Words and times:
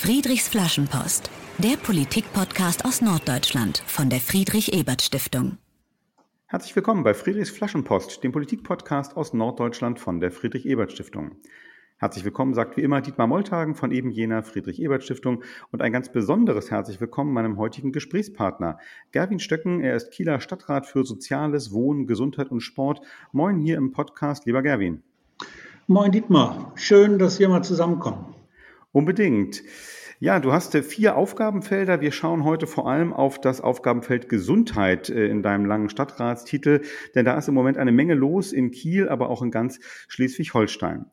Friedrichs 0.00 0.46
Flaschenpost, 0.46 1.28
der 1.58 1.76
Politik-Podcast 1.76 2.84
aus 2.84 3.00
Norddeutschland 3.02 3.82
von 3.84 4.08
der 4.08 4.20
Friedrich-Ebert-Stiftung. 4.20 5.58
Herzlich 6.46 6.76
willkommen 6.76 7.02
bei 7.02 7.14
Friedrichs 7.14 7.50
Flaschenpost, 7.50 8.22
dem 8.22 8.30
Politik-Podcast 8.30 9.16
aus 9.16 9.34
Norddeutschland 9.34 9.98
von 9.98 10.20
der 10.20 10.30
Friedrich-Ebert-Stiftung. 10.30 11.32
Herzlich 11.96 12.24
willkommen, 12.24 12.54
sagt 12.54 12.76
wie 12.76 12.82
immer 12.82 13.00
Dietmar 13.00 13.26
Moltagen 13.26 13.74
von 13.74 13.90
eben 13.90 14.12
jener 14.12 14.44
Friedrich-Ebert-Stiftung 14.44 15.42
und 15.72 15.82
ein 15.82 15.92
ganz 15.92 16.12
besonderes 16.12 16.70
herzlich 16.70 17.00
willkommen 17.00 17.32
meinem 17.32 17.56
heutigen 17.56 17.90
Gesprächspartner, 17.90 18.78
Gerwin 19.10 19.40
Stöcken. 19.40 19.80
Er 19.80 19.96
ist 19.96 20.12
Kieler 20.12 20.40
Stadtrat 20.40 20.86
für 20.86 21.04
Soziales, 21.04 21.72
Wohnen, 21.72 22.06
Gesundheit 22.06 22.52
und 22.52 22.60
Sport. 22.60 23.00
Moin 23.32 23.58
hier 23.58 23.76
im 23.76 23.90
Podcast, 23.90 24.46
lieber 24.46 24.62
Gerwin. 24.62 25.02
Moin 25.88 26.12
Dietmar, 26.12 26.70
schön, 26.76 27.18
dass 27.18 27.40
wir 27.40 27.48
mal 27.48 27.64
zusammenkommen. 27.64 28.37
Unbedingt. 28.98 29.62
Ja, 30.18 30.40
du 30.40 30.52
hast 30.52 30.74
äh, 30.74 30.82
vier 30.82 31.14
Aufgabenfelder. 31.14 32.00
Wir 32.00 32.10
schauen 32.10 32.42
heute 32.42 32.66
vor 32.66 32.90
allem 32.90 33.12
auf 33.12 33.40
das 33.40 33.60
Aufgabenfeld 33.60 34.28
Gesundheit 34.28 35.08
äh, 35.08 35.28
in 35.28 35.44
deinem 35.44 35.66
langen 35.66 35.88
Stadtratstitel, 35.88 36.80
denn 37.14 37.24
da 37.24 37.38
ist 37.38 37.46
im 37.46 37.54
Moment 37.54 37.78
eine 37.78 37.92
Menge 37.92 38.14
los 38.14 38.52
in 38.52 38.72
Kiel, 38.72 39.08
aber 39.08 39.30
auch 39.30 39.40
in 39.40 39.52
ganz 39.52 39.78
Schleswig-Holstein 40.08 41.06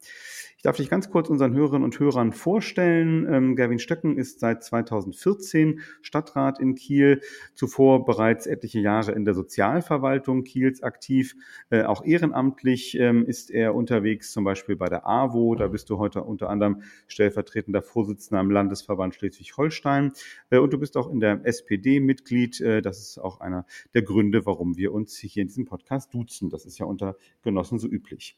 darf 0.66 0.78
dich 0.78 0.90
ganz 0.90 1.12
kurz 1.12 1.30
unseren 1.30 1.54
Hörerinnen 1.54 1.84
und 1.84 2.00
Hörern 2.00 2.32
vorstellen. 2.32 3.28
Ähm, 3.32 3.56
Gerwin 3.56 3.78
Stöcken 3.78 4.18
ist 4.18 4.40
seit 4.40 4.64
2014 4.64 5.82
Stadtrat 6.02 6.60
in 6.60 6.74
Kiel, 6.74 7.22
zuvor 7.54 8.04
bereits 8.04 8.48
etliche 8.48 8.80
Jahre 8.80 9.12
in 9.12 9.26
der 9.26 9.36
Sozialverwaltung 9.36 10.44
Kiels 10.44 10.82
aktiv. 10.82 11.36
Äh, 11.70 11.84
auch 11.84 12.04
ehrenamtlich 12.04 12.98
ähm, 13.00 13.26
ist 13.26 13.52
er 13.52 13.76
unterwegs, 13.76 14.32
zum 14.32 14.44
Beispiel 14.44 14.76
bei 14.76 14.88
der 14.88 15.06
AWO. 15.06 15.54
Da 15.54 15.68
bist 15.68 15.92
du 15.92 16.00
heute 16.00 16.24
unter 16.24 16.50
anderem 16.50 16.82
stellvertretender 17.08 17.84
Vorsitzender 17.84 18.42
im 18.42 18.50
Landesverband 18.50 19.14
Schleswig-Holstein. 19.14 20.14
Äh, 20.50 20.58
und 20.58 20.74
du 20.74 20.80
bist 20.80 20.98
auch 20.98 21.12
in 21.12 21.20
der 21.20 21.42
SPD 21.44 22.00
Mitglied. 22.00 22.60
Äh, 22.60 22.82
das 22.82 23.00
ist 23.00 23.20
auch 23.20 23.40
einer 23.40 23.68
der 23.94 24.02
Gründe, 24.02 24.48
warum 24.48 24.78
wir 24.78 24.94
uns 24.94 25.16
hier 25.16 25.44
in 25.44 25.48
diesem 25.48 25.66
Podcast 25.66 26.12
duzen. 26.12 26.50
Das 26.50 26.66
ist 26.66 26.80
ja 26.80 26.88
unter 26.88 27.18
Genossen 27.44 27.78
so 27.78 27.88
üblich. 27.88 28.36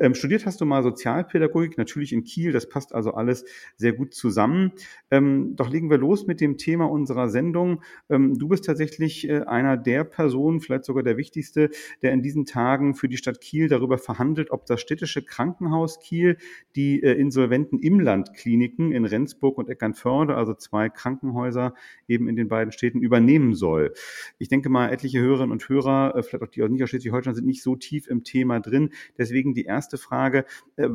Ähm, 0.00 0.14
studiert 0.14 0.46
hast 0.46 0.60
du 0.60 0.64
mal 0.64 0.84
Sozialpädagogik, 0.84 1.47
natürlich 1.76 2.12
in 2.12 2.24
Kiel, 2.24 2.52
das 2.52 2.68
passt 2.68 2.94
also 2.94 3.12
alles 3.12 3.44
sehr 3.76 3.92
gut 3.92 4.14
zusammen. 4.14 4.72
Ähm, 5.10 5.54
doch 5.56 5.70
legen 5.70 5.90
wir 5.90 5.98
los 5.98 6.26
mit 6.26 6.40
dem 6.40 6.56
Thema 6.56 6.90
unserer 6.90 7.28
Sendung. 7.28 7.82
Ähm, 8.08 8.38
du 8.38 8.48
bist 8.48 8.64
tatsächlich 8.64 9.28
äh, 9.28 9.42
einer 9.42 9.76
der 9.76 10.04
Personen, 10.04 10.60
vielleicht 10.60 10.84
sogar 10.84 11.02
der 11.02 11.16
wichtigste, 11.16 11.70
der 12.02 12.12
in 12.12 12.22
diesen 12.22 12.46
Tagen 12.46 12.94
für 12.94 13.08
die 13.08 13.16
Stadt 13.16 13.40
Kiel 13.40 13.68
darüber 13.68 13.98
verhandelt, 13.98 14.50
ob 14.50 14.66
das 14.66 14.80
städtische 14.80 15.22
Krankenhaus 15.22 16.00
Kiel 16.00 16.36
die 16.76 17.02
äh, 17.02 17.12
insolventen 17.12 17.78
Imlandkliniken 17.78 18.92
in 18.92 19.04
Rendsburg 19.04 19.58
und 19.58 19.68
Eckernförde, 19.68 20.34
also 20.34 20.54
zwei 20.54 20.88
Krankenhäuser 20.88 21.74
eben 22.06 22.28
in 22.28 22.36
den 22.36 22.48
beiden 22.48 22.72
Städten, 22.72 23.00
übernehmen 23.00 23.54
soll. 23.54 23.92
Ich 24.38 24.48
denke 24.48 24.68
mal, 24.68 24.90
etliche 24.90 25.20
Hörerinnen 25.20 25.52
und 25.52 25.68
Hörer, 25.68 26.14
äh, 26.16 26.22
vielleicht 26.22 26.42
auch 26.42 26.48
die 26.48 26.62
aus 26.62 26.70
Niederschleswig-Holstein, 26.70 27.34
sind 27.34 27.46
nicht 27.46 27.62
so 27.62 27.76
tief 27.76 28.06
im 28.08 28.24
Thema 28.24 28.60
drin. 28.60 28.90
Deswegen 29.16 29.54
die 29.54 29.64
erste 29.64 29.98
Frage. 29.98 30.44
Äh, 30.76 30.88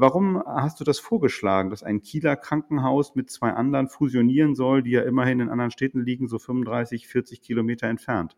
hast 0.46 0.80
du 0.80 0.84
das 0.84 1.00
vorgeschlagen, 1.00 1.70
dass 1.70 1.84
ein 1.84 2.02
Kieler 2.02 2.36
Krankenhaus 2.36 3.16
mit 3.16 3.30
zwei 3.30 3.52
anderen 3.52 3.90
fusionieren 3.90 4.56
soll, 4.56 4.84
die 4.84 4.92
ja 4.92 5.02
immerhin 5.02 5.40
in 5.40 5.50
anderen 5.50 5.72
Städten 5.72 6.04
liegen, 6.04 6.28
so 6.28 6.40
35, 6.40 7.08
40 7.08 7.42
Kilometer 7.42 7.88
entfernt? 7.88 8.36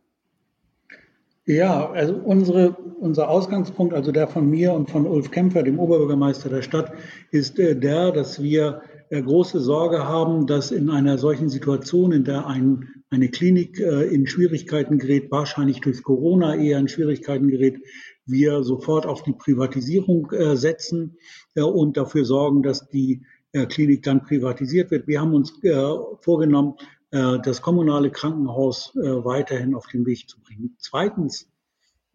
Ja, 1.47 1.91
also 1.91 2.15
unsere, 2.15 2.71
unser 2.99 3.29
Ausgangspunkt, 3.29 3.93
also 3.93 4.11
der 4.11 4.27
von 4.27 4.49
mir 4.49 4.73
und 4.73 4.89
von 4.89 5.05
Ulf 5.05 5.29
Kämpfer, 5.29 5.61
dem 5.61 5.77
Oberbürgermeister 5.77 6.49
der 6.49 6.63
Stadt, 6.63 6.91
ist 7.29 7.59
äh, 7.59 7.75
der, 7.79 8.11
dass 8.11 8.41
wir 8.41 8.81
äh, 9.09 9.21
große 9.21 9.59
Sorge 9.59 10.07
haben, 10.07 10.47
dass 10.47 10.71
in 10.71 10.89
einer 10.89 11.19
solchen 11.19 11.49
Situation, 11.49 12.11
in 12.13 12.23
der 12.23 12.47
ein, 12.47 12.89
eine 13.11 13.29
Klinik 13.29 13.79
in 13.79 14.25
Schwierigkeiten 14.25 14.97
gerät, 14.97 15.31
wahrscheinlich 15.31 15.79
durch 15.79 16.01
Corona 16.01 16.55
eher 16.55 16.79
in 16.79 16.87
Schwierigkeiten 16.87 17.47
gerät, 17.49 17.77
wir 18.25 18.63
sofort 18.63 19.05
auf 19.05 19.23
die 19.23 19.33
Privatisierung 19.33 20.31
äh, 20.31 20.55
setzen 20.55 21.17
äh, 21.55 21.61
und 21.61 21.97
dafür 21.97 22.25
sorgen, 22.25 22.63
dass 22.63 22.89
die 22.89 23.21
äh, 23.51 23.65
Klinik 23.67 24.03
dann 24.03 24.23
privatisiert 24.23 24.91
wird. 24.91 25.07
Wir 25.07 25.21
haben 25.21 25.33
uns 25.33 25.53
äh, 25.63 25.73
vorgenommen, 26.21 26.75
äh, 27.11 27.39
das 27.43 27.61
kommunale 27.61 28.11
Krankenhaus 28.11 28.93
äh, 28.95 28.99
weiterhin 28.99 29.75
auf 29.75 29.87
den 29.87 30.05
Weg 30.05 30.27
zu 30.29 30.41
bringen. 30.41 30.75
Zweitens 30.79 31.49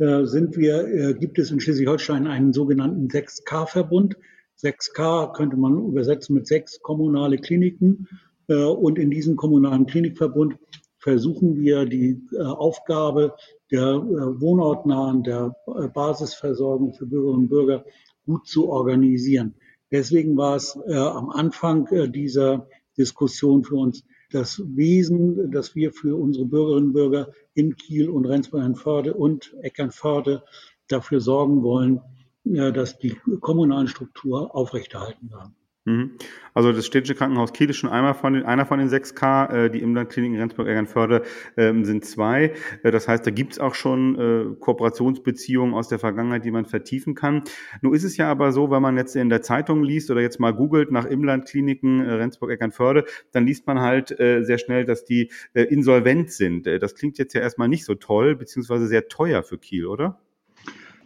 sind 0.02 0.56
wir, 0.56 1.12
gibt 1.12 1.38
es 1.38 1.50
in 1.50 1.60
Schleswig-Holstein 1.60 2.26
einen 2.26 2.54
sogenannten 2.54 3.08
6K-Verbund. 3.08 4.16
6K 4.58 5.34
könnte 5.34 5.58
man 5.58 5.76
übersetzen 5.76 6.34
mit 6.36 6.46
sechs 6.46 6.80
kommunale 6.80 7.36
Kliniken. 7.36 8.08
Und 8.46 8.98
in 8.98 9.10
diesem 9.10 9.36
kommunalen 9.36 9.84
Klinikverbund 9.84 10.56
versuchen 10.96 11.56
wir 11.56 11.84
die 11.84 12.18
Aufgabe 12.38 13.34
der 13.70 13.94
äh, 13.94 14.40
wohnortnahen, 14.40 15.22
der 15.22 15.54
äh, 15.66 15.88
Basisversorgung 15.88 16.92
für 16.94 17.06
Bürgerinnen 17.06 17.42
und 17.44 17.48
Bürger 17.48 17.84
gut 18.26 18.46
zu 18.46 18.68
organisieren. 18.68 19.54
Deswegen 19.90 20.36
war 20.36 20.56
es 20.56 20.78
äh, 20.86 20.94
am 20.94 21.30
Anfang 21.30 21.86
äh, 21.88 22.08
dieser 22.08 22.68
Diskussion 22.96 23.64
für 23.64 23.76
uns 23.76 24.04
das 24.30 24.62
Wesen, 24.76 25.50
dass 25.50 25.74
wir 25.74 25.92
für 25.92 26.16
unsere 26.16 26.46
Bürgerinnen 26.46 26.88
und 26.88 26.92
Bürger 26.92 27.32
in 27.54 27.76
Kiel 27.76 28.08
und 28.08 28.26
Rendsburg-Förde 28.26 29.14
und 29.14 29.54
Eckernförde 29.62 30.44
dafür 30.86 31.20
sorgen 31.20 31.62
wollen, 31.62 32.00
äh, 32.44 32.72
dass 32.72 32.98
die 32.98 33.16
kommunalen 33.40 33.88
Struktur 33.88 34.54
aufrechterhalten 34.54 35.30
werden. 35.30 35.56
Mhm. 35.86 36.12
Also 36.52 36.72
das 36.72 36.84
städtische 36.84 37.14
Krankenhaus 37.14 37.54
Kiel 37.54 37.70
ist 37.70 37.78
schon 37.78 37.88
einmal 37.88 38.12
von 38.12 38.34
den, 38.34 38.42
einer 38.42 38.66
von 38.66 38.78
den 38.78 38.88
6K, 38.88 39.52
äh, 39.52 39.70
die 39.70 39.80
Imlandkliniken 39.80 40.38
Rendsburg-Eckernförde 40.38 41.22
ähm, 41.56 41.84
sind 41.86 42.04
zwei. 42.04 42.52
Äh, 42.82 42.90
das 42.90 43.08
heißt, 43.08 43.26
da 43.26 43.30
gibt's 43.30 43.58
auch 43.58 43.74
schon 43.74 44.18
äh, 44.18 44.56
Kooperationsbeziehungen 44.60 45.74
aus 45.74 45.88
der 45.88 45.98
Vergangenheit, 45.98 46.44
die 46.44 46.50
man 46.50 46.66
vertiefen 46.66 47.14
kann. 47.14 47.44
Nun 47.80 47.94
ist 47.94 48.04
es 48.04 48.18
ja 48.18 48.30
aber 48.30 48.52
so, 48.52 48.70
wenn 48.70 48.82
man 48.82 48.98
jetzt 48.98 49.16
in 49.16 49.30
der 49.30 49.40
Zeitung 49.40 49.82
liest 49.82 50.10
oder 50.10 50.20
jetzt 50.20 50.38
mal 50.38 50.52
googelt 50.52 50.90
nach 50.90 51.06
Imlandkliniken 51.06 52.00
äh, 52.00 52.12
Rendsburg-Eckernförde, 52.12 53.04
dann 53.32 53.46
liest 53.46 53.66
man 53.66 53.80
halt 53.80 54.18
äh, 54.20 54.42
sehr 54.42 54.58
schnell, 54.58 54.84
dass 54.84 55.06
die 55.06 55.30
äh, 55.54 55.62
insolvent 55.62 56.30
sind. 56.30 56.66
Äh, 56.66 56.78
das 56.78 56.94
klingt 56.94 57.16
jetzt 57.16 57.32
ja 57.32 57.40
erstmal 57.40 57.68
nicht 57.68 57.86
so 57.86 57.94
toll, 57.94 58.36
beziehungsweise 58.36 58.86
sehr 58.86 59.08
teuer 59.08 59.42
für 59.42 59.56
Kiel, 59.56 59.86
oder? 59.86 60.20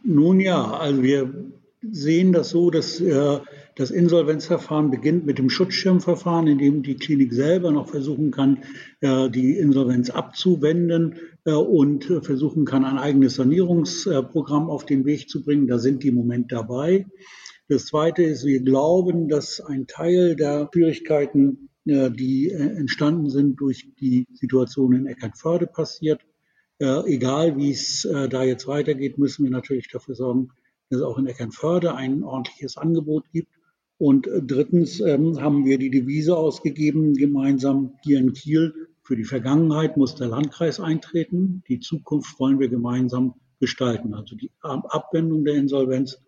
Nun 0.03 0.41
ja, 0.41 0.73
also 0.73 1.03
wir 1.03 1.33
sehen 1.91 2.33
das 2.33 2.51
so, 2.51 2.71
dass 2.71 3.01
äh, 3.01 3.39
das 3.77 3.91
Insolvenzverfahren 3.91 4.91
beginnt 4.91 5.27
mit 5.27 5.39
dem 5.39 5.51
Schutzschirmverfahren, 5.51 6.47
in 6.47 6.59
dem 6.59 6.83
die 6.83 6.95
Klinik 6.95 7.33
selber 7.33 7.73
noch 7.73 7.89
versuchen 7.89 8.31
kann, 8.31 8.63
äh, 9.01 9.29
die 9.31 9.59
Insolvenz 9.59 10.11
abzuwenden 10.11 11.17
äh, 11.45 11.53
und 11.53 12.05
versuchen 12.23 12.65
kann, 12.67 12.85
ein 12.85 12.99
eigenes 12.99 13.35
Sanierungsprogramm 13.35 14.71
auf 14.71 14.87
den 14.87 15.05
Weg 15.05 15.29
zu 15.29 15.43
bringen. 15.43 15.67
Da 15.67 15.79
sind 15.79 16.05
die 16.05 16.09
im 16.09 16.15
Moment 16.15 16.53
dabei. 16.53 17.07
Das 17.69 17.87
Zweite 17.87 18.23
ist, 18.23 18.45
wir 18.45 18.61
glauben, 18.61 19.29
dass 19.29 19.61
ein 19.61 19.89
Teil 19.89 20.37
der 20.37 20.71
Schwierigkeiten, 20.73 21.71
äh, 21.85 22.13
die 22.13 22.51
entstanden 22.51 23.29
sind 23.29 23.61
durch 23.61 23.89
die 23.99 24.29
Situation 24.35 24.93
in 24.93 25.07
Eckernförde 25.07 25.67
passiert. 25.67 26.21
Egal, 26.81 27.57
wie 27.57 27.71
es 27.71 28.03
da 28.03 28.43
jetzt 28.43 28.67
weitergeht, 28.67 29.17
müssen 29.17 29.45
wir 29.45 29.51
natürlich 29.53 29.89
dafür 29.93 30.17
sorgen, 30.17 30.49
dass 30.91 30.99
es 30.99 31.05
auch 31.05 31.19
in 31.19 31.29
Eckernförde 31.29 31.95
ein 31.95 32.25
ordentliches 32.25 32.77
Angebot 32.77 33.31
gibt. 33.33 33.49
Und 33.99 34.27
äh, 34.27 34.43
drittens 34.43 35.01
ähm, 35.01 35.41
haben 35.41 35.65
wir 35.65 35.79
die 35.79 35.91
Devise 35.91 36.37
ausgegeben, 36.37 37.15
gemeinsam 37.15 37.95
hier 38.03 38.19
in 38.19 38.33
Kiel. 38.33 38.89
Für 39.03 39.17
die 39.17 39.25
Vergangenheit 39.25 39.97
muss 39.97 40.15
der 40.15 40.29
Landkreis 40.29 40.81
eintreten. 40.81 41.63
Die 41.69 41.81
Zukunft 41.81 42.39
wollen 42.41 42.59
wir 42.59 42.69
gemeinsam 42.69 43.35
gestalten. 43.61 44.15
Also 44.15 44.35
die 44.37 44.51
Abwendung 44.61 45.45
der 45.45 45.55
Insolvenz 45.55 46.19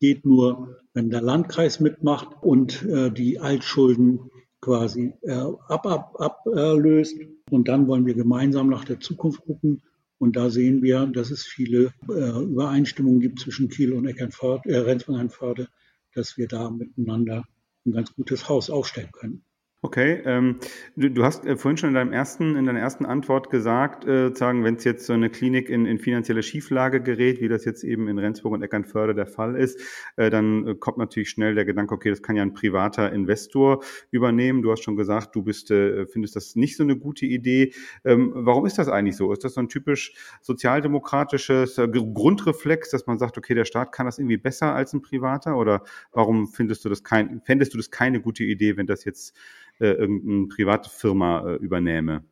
geht 0.00 0.24
nur, 0.24 0.80
wenn 0.92 1.10
der 1.10 1.22
Landkreis 1.22 1.80
mitmacht 1.80 2.28
und 2.42 2.84
äh, 2.84 3.10
die 3.10 3.38
Altschulden 3.38 4.30
quasi 4.60 5.12
äh, 5.22 5.32
ab, 5.32 5.86
ab, 5.86 6.14
ablöst. 6.18 7.16
und 7.50 7.68
dann 7.68 7.86
wollen 7.86 8.06
wir 8.06 8.14
gemeinsam 8.14 8.68
nach 8.68 8.84
der 8.84 8.98
Zukunft 8.98 9.44
gucken 9.44 9.82
und 10.18 10.36
da 10.36 10.48
sehen 10.48 10.82
wir, 10.82 11.06
dass 11.06 11.30
es 11.30 11.44
viele 11.44 11.92
äh, 12.08 12.42
Übereinstimmungen 12.42 13.20
gibt 13.20 13.40
zwischen 13.40 13.68
Kiel 13.68 13.92
und 13.92 14.06
Eckernförde, 14.06 14.68
äh, 14.70 14.78
Rendsburg-Eckernförde, 14.78 15.68
dass 16.14 16.36
wir 16.36 16.48
da 16.48 16.70
miteinander 16.70 17.44
ein 17.86 17.92
ganz 17.92 18.14
gutes 18.14 18.48
Haus 18.48 18.70
aufstellen 18.70 19.12
können. 19.12 19.44
Okay, 19.84 20.22
ähm, 20.24 20.60
du, 20.96 21.10
du 21.10 21.24
hast 21.24 21.44
äh, 21.44 21.58
vorhin 21.58 21.76
schon 21.76 21.90
in 21.90 21.94
deinem 21.94 22.12
ersten, 22.14 22.56
in 22.56 22.64
deiner 22.64 22.80
ersten 22.80 23.04
Antwort 23.04 23.50
gesagt, 23.50 24.06
äh, 24.06 24.34
sagen, 24.34 24.64
wenn 24.64 24.76
es 24.76 24.84
jetzt 24.84 25.04
so 25.04 25.12
eine 25.12 25.28
Klinik 25.28 25.68
in, 25.68 25.84
in 25.84 25.98
finanzielle 25.98 26.42
Schieflage 26.42 27.02
gerät, 27.02 27.42
wie 27.42 27.48
das 27.48 27.66
jetzt 27.66 27.84
eben 27.84 28.08
in 28.08 28.18
Rendsburg 28.18 28.54
und 28.54 28.62
Eckernförde 28.62 29.14
der 29.14 29.26
Fall 29.26 29.56
ist, 29.56 29.78
äh, 30.16 30.30
dann 30.30 30.66
äh, 30.66 30.74
kommt 30.74 30.96
natürlich 30.96 31.28
schnell 31.28 31.54
der 31.54 31.66
Gedanke, 31.66 31.94
okay, 31.94 32.08
das 32.08 32.22
kann 32.22 32.34
ja 32.34 32.40
ein 32.40 32.54
privater 32.54 33.12
Investor 33.12 33.84
übernehmen. 34.10 34.62
Du 34.62 34.72
hast 34.72 34.82
schon 34.82 34.96
gesagt, 34.96 35.36
du 35.36 35.42
bist, 35.42 35.70
äh, 35.70 36.06
findest 36.06 36.34
das 36.34 36.56
nicht 36.56 36.78
so 36.78 36.82
eine 36.82 36.96
gute 36.96 37.26
Idee. 37.26 37.74
Ähm, 38.06 38.32
warum 38.34 38.64
ist 38.64 38.78
das 38.78 38.88
eigentlich 38.88 39.18
so? 39.18 39.34
Ist 39.34 39.44
das 39.44 39.52
so 39.52 39.60
ein 39.60 39.68
typisch 39.68 40.14
sozialdemokratisches 40.40 41.76
äh, 41.76 41.88
Grundreflex, 41.88 42.88
dass 42.88 43.06
man 43.06 43.18
sagt, 43.18 43.36
okay, 43.36 43.52
der 43.52 43.66
Staat 43.66 43.92
kann 43.92 44.06
das 44.06 44.18
irgendwie 44.18 44.38
besser 44.38 44.74
als 44.74 44.94
ein 44.94 45.02
privater? 45.02 45.58
Oder 45.58 45.84
warum 46.10 46.48
findest 46.48 46.86
du 46.86 46.88
das 46.88 47.04
kein, 47.04 47.42
fändest 47.44 47.74
du 47.74 47.76
das 47.76 47.90
keine 47.90 48.22
gute 48.22 48.44
Idee, 48.44 48.78
wenn 48.78 48.86
das 48.86 49.04
jetzt 49.04 49.36
äh, 49.80 49.92
irgendeine 49.92 50.46
private 50.48 50.90
Firma 50.90 51.48
äh, 51.48 51.56
übernähme? 51.56 52.24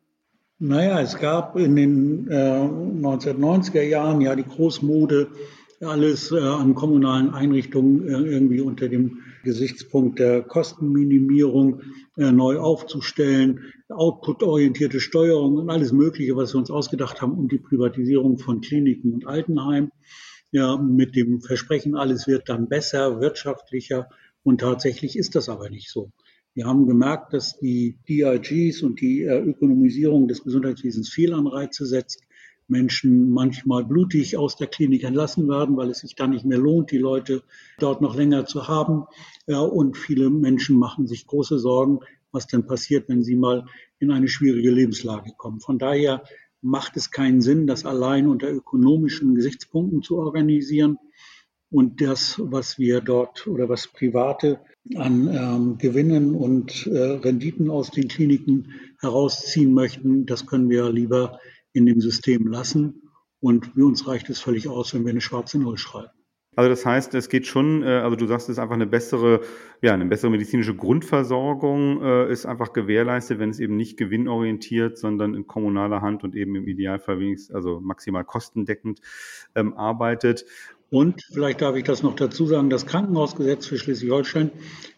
Naja, 0.59 1.01
es 1.01 1.19
gab 1.19 1.57
in 1.57 1.75
den 1.75 2.27
äh, 2.29 2.33
1990er 2.33 3.81
Jahren 3.81 4.21
ja 4.21 4.35
die 4.35 4.45
Großmode, 4.45 5.27
alles 5.81 6.31
äh, 6.31 6.39
an 6.39 6.75
kommunalen 6.75 7.33
Einrichtungen 7.33 8.07
äh, 8.07 8.31
irgendwie 8.31 8.61
unter 8.61 8.87
dem 8.87 9.23
Gesichtspunkt 9.43 10.19
der 10.19 10.41
Kostenminimierung 10.41 11.81
äh, 12.17 12.31
neu 12.31 12.59
aufzustellen, 12.59 13.73
outputorientierte 13.89 14.99
Steuerung 14.99 15.57
und 15.57 15.69
alles 15.69 15.91
Mögliche, 15.91 16.35
was 16.35 16.53
wir 16.53 16.59
uns 16.59 16.71
ausgedacht 16.71 17.21
haben, 17.21 17.33
um 17.33 17.49
die 17.49 17.59
Privatisierung 17.59 18.39
von 18.39 18.61
Kliniken 18.61 19.13
und 19.13 19.27
Altenheimen. 19.27 19.91
Ja, 20.51 20.77
mit 20.77 21.15
dem 21.15 21.41
Versprechen, 21.41 21.95
alles 21.95 22.27
wird 22.27 22.47
dann 22.47 22.69
besser, 22.69 23.19
wirtschaftlicher. 23.19 24.07
Und 24.43 24.61
tatsächlich 24.61 25.17
ist 25.17 25.35
das 25.35 25.49
aber 25.49 25.69
nicht 25.69 25.89
so. 25.89 26.11
Wir 26.55 26.67
haben 26.67 26.85
gemerkt, 26.87 27.33
dass 27.33 27.57
die 27.57 27.97
DRGs 28.07 28.83
und 28.83 29.01
die 29.01 29.23
äh, 29.23 29.39
Ökonomisierung 29.39 30.27
des 30.27 30.43
Gesundheitswesens 30.43 31.09
Fehlanreize 31.09 31.85
setzt. 31.85 32.21
Menschen 32.67 33.29
manchmal 33.29 33.83
blutig 33.83 34.37
aus 34.37 34.55
der 34.55 34.67
Klinik 34.67 35.03
entlassen 35.03 35.49
werden, 35.49 35.75
weil 35.75 35.89
es 35.89 35.99
sich 35.99 36.15
da 36.15 36.27
nicht 36.27 36.45
mehr 36.45 36.57
lohnt, 36.57 36.91
die 36.91 36.97
Leute 36.97 37.43
dort 37.77 38.01
noch 38.01 38.15
länger 38.15 38.45
zu 38.45 38.67
haben. 38.67 39.03
Und 39.47 39.97
viele 39.97 40.29
Menschen 40.29 40.77
machen 40.77 41.05
sich 41.05 41.27
große 41.27 41.59
Sorgen, 41.59 41.99
was 42.31 42.47
denn 42.47 42.65
passiert, 42.65 43.09
wenn 43.09 43.21
sie 43.21 43.35
mal 43.35 43.65
in 43.99 44.11
eine 44.11 44.29
schwierige 44.29 44.71
Lebenslage 44.71 45.33
kommen. 45.37 45.59
Von 45.59 45.77
daher 45.77 46.23
macht 46.61 46.95
es 46.95 47.11
keinen 47.11 47.41
Sinn, 47.41 47.67
das 47.67 47.85
allein 47.85 48.27
unter 48.27 48.49
ökonomischen 48.49 49.35
Gesichtspunkten 49.35 50.01
zu 50.01 50.17
organisieren. 50.17 50.97
Und 51.73 52.01
das, 52.01 52.39
was 52.39 52.77
wir 52.77 53.01
dort 53.01 53.47
oder 53.47 53.67
was 53.67 53.87
Private 53.87 54.59
an 54.95 55.27
ähm, 55.27 55.77
Gewinnen 55.79 56.35
und 56.35 56.85
äh, 56.85 56.97
Renditen 56.99 57.71
aus 57.71 57.89
den 57.89 58.09
Kliniken 58.09 58.73
herausziehen 59.01 59.73
möchten, 59.73 60.27
das 60.27 60.45
können 60.45 60.69
wir 60.69 60.91
lieber 60.91 61.39
in 61.73 61.87
dem 61.87 61.99
System 61.99 62.45
lassen. 62.45 63.09
Und 63.39 63.65
für 63.73 63.87
uns 63.87 64.07
reicht 64.07 64.29
es 64.29 64.39
völlig 64.39 64.67
aus, 64.67 64.93
wenn 64.93 65.03
wir 65.03 65.09
eine 65.09 65.21
schwarze 65.21 65.57
Null 65.57 65.79
schreiben. 65.79 66.11
Also 66.55 66.69
das 66.69 66.85
heißt, 66.85 67.15
es 67.15 67.29
geht 67.29 67.47
schon, 67.47 67.81
äh, 67.81 67.87
also 67.87 68.15
du 68.15 68.27
sagst, 68.27 68.47
es 68.47 68.57
ist 68.57 68.59
einfach 68.59 68.75
eine 68.75 68.85
bessere, 68.85 69.41
ja, 69.81 69.93
eine 69.93 70.05
bessere 70.05 70.29
medizinische 70.29 70.75
Grundversorgung 70.75 72.03
äh, 72.03 72.31
ist 72.31 72.45
einfach 72.45 72.73
gewährleistet, 72.73 73.39
wenn 73.39 73.49
es 73.49 73.59
eben 73.59 73.75
nicht 73.75 73.97
gewinnorientiert, 73.97 74.97
sondern 74.97 75.33
in 75.33 75.47
kommunaler 75.47 76.01
Hand 76.01 76.23
und 76.23 76.35
eben 76.35 76.55
im 76.55 76.67
Idealfall 76.67 77.19
wenigstens, 77.19 77.55
also 77.55 77.79
maximal 77.79 78.23
kostendeckend 78.23 79.01
ähm, 79.55 79.73
arbeitet. 79.73 80.45
Und 80.93 81.23
vielleicht 81.33 81.61
darf 81.61 81.75
ich 81.75 81.85
das 81.85 82.03
noch 82.03 82.15
dazu 82.15 82.45
sagen, 82.45 82.69
das 82.69 82.85
Krankenhausgesetz 82.85 83.65
für 83.65 83.79
Schleswig-Holstein 83.79 84.51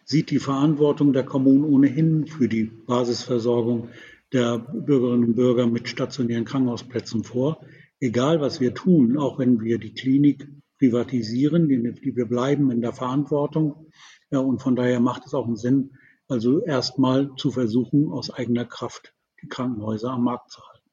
sieht 0.04 0.28
die 0.28 0.40
Verantwortung 0.40 1.14
der 1.14 1.22
Kommunen 1.22 1.64
ohnehin 1.64 2.26
für 2.26 2.48
die 2.48 2.64
Basisversorgung 2.64 3.88
der 4.30 4.58
Bürgerinnen 4.58 5.24
und 5.24 5.36
Bürger 5.36 5.66
mit 5.66 5.88
stationären 5.88 6.44
Krankenhausplätzen 6.44 7.24
vor. 7.24 7.64
Egal, 7.98 8.42
was 8.42 8.60
wir 8.60 8.74
tun, 8.74 9.16
auch 9.16 9.38
wenn 9.38 9.62
wir 9.62 9.78
die 9.78 9.94
Klinik 9.94 10.46
privatisieren, 10.78 11.66
wir 11.66 12.28
bleiben 12.28 12.70
in 12.70 12.82
der 12.82 12.92
Verantwortung. 12.92 13.86
Ja, 14.30 14.40
und 14.40 14.60
von 14.60 14.76
daher 14.76 15.00
macht 15.00 15.24
es 15.24 15.32
auch 15.32 15.46
einen 15.46 15.56
Sinn, 15.56 15.92
also 16.28 16.62
erstmal 16.62 17.30
zu 17.38 17.50
versuchen, 17.50 18.12
aus 18.12 18.30
eigener 18.30 18.66
Kraft 18.66 19.14
die 19.42 19.48
Krankenhäuser 19.48 20.10
am 20.10 20.24
Markt 20.24 20.50
zu 20.50 20.60
halten. 20.60 20.90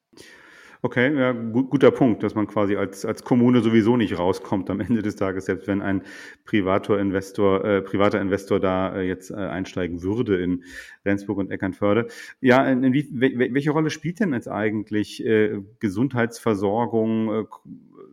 Okay, 0.84 1.18
ja, 1.18 1.32
gut, 1.32 1.70
guter 1.70 1.90
Punkt, 1.90 2.22
dass 2.22 2.34
man 2.34 2.46
quasi 2.46 2.76
als, 2.76 3.06
als 3.06 3.24
Kommune 3.24 3.62
sowieso 3.62 3.96
nicht 3.96 4.18
rauskommt 4.18 4.68
am 4.68 4.80
Ende 4.80 5.00
des 5.00 5.16
Tages, 5.16 5.46
selbst 5.46 5.66
wenn 5.66 5.80
ein 5.80 6.02
privater 6.44 6.98
Investor, 6.98 7.64
äh, 7.64 7.80
privater 7.80 8.20
Investor 8.20 8.60
da 8.60 8.94
äh, 8.94 9.08
jetzt 9.08 9.30
äh, 9.30 9.34
einsteigen 9.36 10.02
würde 10.02 10.42
in 10.42 10.62
Rendsburg 11.06 11.38
und 11.38 11.50
Eckernförde. 11.50 12.08
Ja, 12.42 12.70
in, 12.70 12.84
in 12.84 12.92
wie, 12.92 13.08
welche 13.10 13.70
Rolle 13.70 13.88
spielt 13.88 14.20
denn 14.20 14.34
jetzt 14.34 14.46
eigentlich 14.46 15.24
äh, 15.24 15.58
Gesundheitsversorgung 15.80 17.32
äh, 17.32 17.44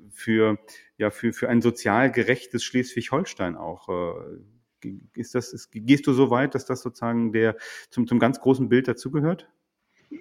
für, 0.10 0.58
ja, 0.98 1.10
für, 1.10 1.34
für 1.34 1.50
ein 1.50 1.62
sozial 1.62 2.10
gerechtes 2.10 2.64
Schleswig-Holstein 2.64 3.58
auch? 3.58 3.90
Äh, 3.90 4.90
ist 5.14 5.36
das, 5.36 5.52
ist, 5.52 5.72
gehst 5.74 6.08
du 6.08 6.14
so 6.14 6.30
weit, 6.30 6.56
dass 6.56 6.66
das 6.66 6.84
sozusagen 6.84 7.34
der 7.34 7.58
zum, 7.90 8.08
zum 8.08 8.18
ganz 8.18 8.40
großen 8.40 8.70
Bild 8.70 8.88
dazugehört? 8.88 9.50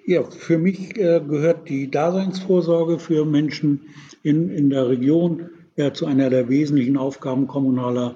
Ja, 0.05 0.23
für 0.23 0.57
mich 0.57 0.97
äh, 0.97 1.21
gehört 1.27 1.67
die 1.67 1.91
Daseinsvorsorge 1.91 2.97
für 2.97 3.25
Menschen 3.25 3.81
in, 4.23 4.49
in 4.49 4.69
der 4.69 4.87
Region 4.87 5.49
ja, 5.75 5.93
zu 5.93 6.05
einer 6.05 6.29
der 6.29 6.47
wesentlichen 6.47 6.95
Aufgaben 6.95 7.47
kommunaler, 7.47 8.15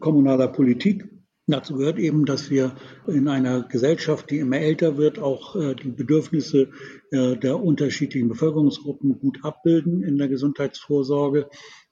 kommunaler 0.00 0.48
Politik. 0.48 1.08
Dazu 1.46 1.76
gehört 1.76 1.98
eben, 1.98 2.24
dass 2.24 2.50
wir 2.50 2.74
in 3.06 3.28
einer 3.28 3.62
Gesellschaft, 3.62 4.30
die 4.30 4.38
immer 4.38 4.58
älter 4.58 4.96
wird, 4.96 5.18
auch 5.18 5.54
äh, 5.54 5.74
die 5.74 5.90
Bedürfnisse 5.90 6.70
äh, 7.10 7.36
der 7.36 7.62
unterschiedlichen 7.62 8.28
Bevölkerungsgruppen 8.28 9.18
gut 9.20 9.38
abbilden 9.42 10.02
in 10.02 10.18
der 10.18 10.28
Gesundheitsvorsorge 10.28 11.48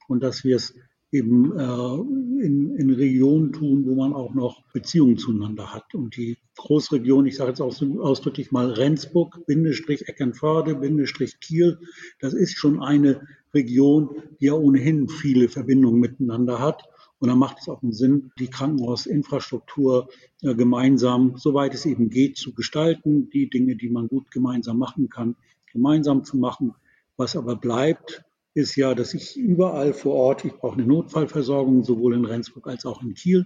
und 0.07 0.23
dass 0.23 0.43
wir 0.43 0.57
es 0.57 0.73
eben 1.11 1.57
äh, 1.57 2.45
in, 2.45 2.75
in 2.75 2.89
Regionen 2.91 3.51
tun, 3.53 3.80
auch 4.21 4.33
noch 4.33 4.63
Beziehungen 4.73 5.17
zueinander 5.17 5.73
hat. 5.73 5.93
Und 5.93 6.15
die 6.15 6.37
Großregion, 6.57 7.25
ich 7.25 7.35
sage 7.35 7.49
jetzt 7.49 7.61
auch 7.61 7.71
so 7.71 8.01
ausdrücklich 8.01 8.51
mal 8.51 8.71
Rendsburg, 8.71 9.45
Bindestrich 9.45 10.07
Eckernförde, 10.07 10.75
Bindestrich 10.75 11.39
Kiel, 11.39 11.79
das 12.19 12.33
ist 12.33 12.57
schon 12.57 12.81
eine 12.81 13.27
Region, 13.53 14.09
die 14.39 14.45
ja 14.45 14.53
ohnehin 14.53 15.09
viele 15.09 15.49
Verbindungen 15.49 15.99
miteinander 15.99 16.59
hat. 16.59 16.83
Und 17.19 17.29
da 17.29 17.35
macht 17.35 17.57
es 17.59 17.69
auch 17.69 17.83
einen 17.83 17.93
Sinn, 17.93 18.31
die 18.39 18.47
Krankenhausinfrastruktur 18.47 20.09
äh, 20.41 20.55
gemeinsam, 20.55 21.37
soweit 21.37 21.73
es 21.75 21.85
eben 21.85 22.09
geht, 22.09 22.37
zu 22.37 22.53
gestalten, 22.53 23.29
die 23.29 23.49
Dinge, 23.49 23.75
die 23.75 23.89
man 23.89 24.07
gut 24.07 24.31
gemeinsam 24.31 24.77
machen 24.77 25.09
kann, 25.09 25.35
gemeinsam 25.71 26.23
zu 26.23 26.37
machen. 26.37 26.73
Was 27.17 27.35
aber 27.35 27.55
bleibt, 27.55 28.23
ist 28.53 28.75
ja, 28.75 28.93
dass 28.93 29.13
ich 29.13 29.37
überall 29.37 29.93
vor 29.93 30.15
Ort, 30.15 30.45
ich 30.45 30.53
brauche 30.53 30.77
eine 30.77 30.85
Notfallversorgung, 30.85 31.83
sowohl 31.83 32.15
in 32.15 32.25
Rendsburg 32.25 32.67
als 32.67 32.85
auch 32.85 33.01
in 33.01 33.13
Kiel. 33.13 33.45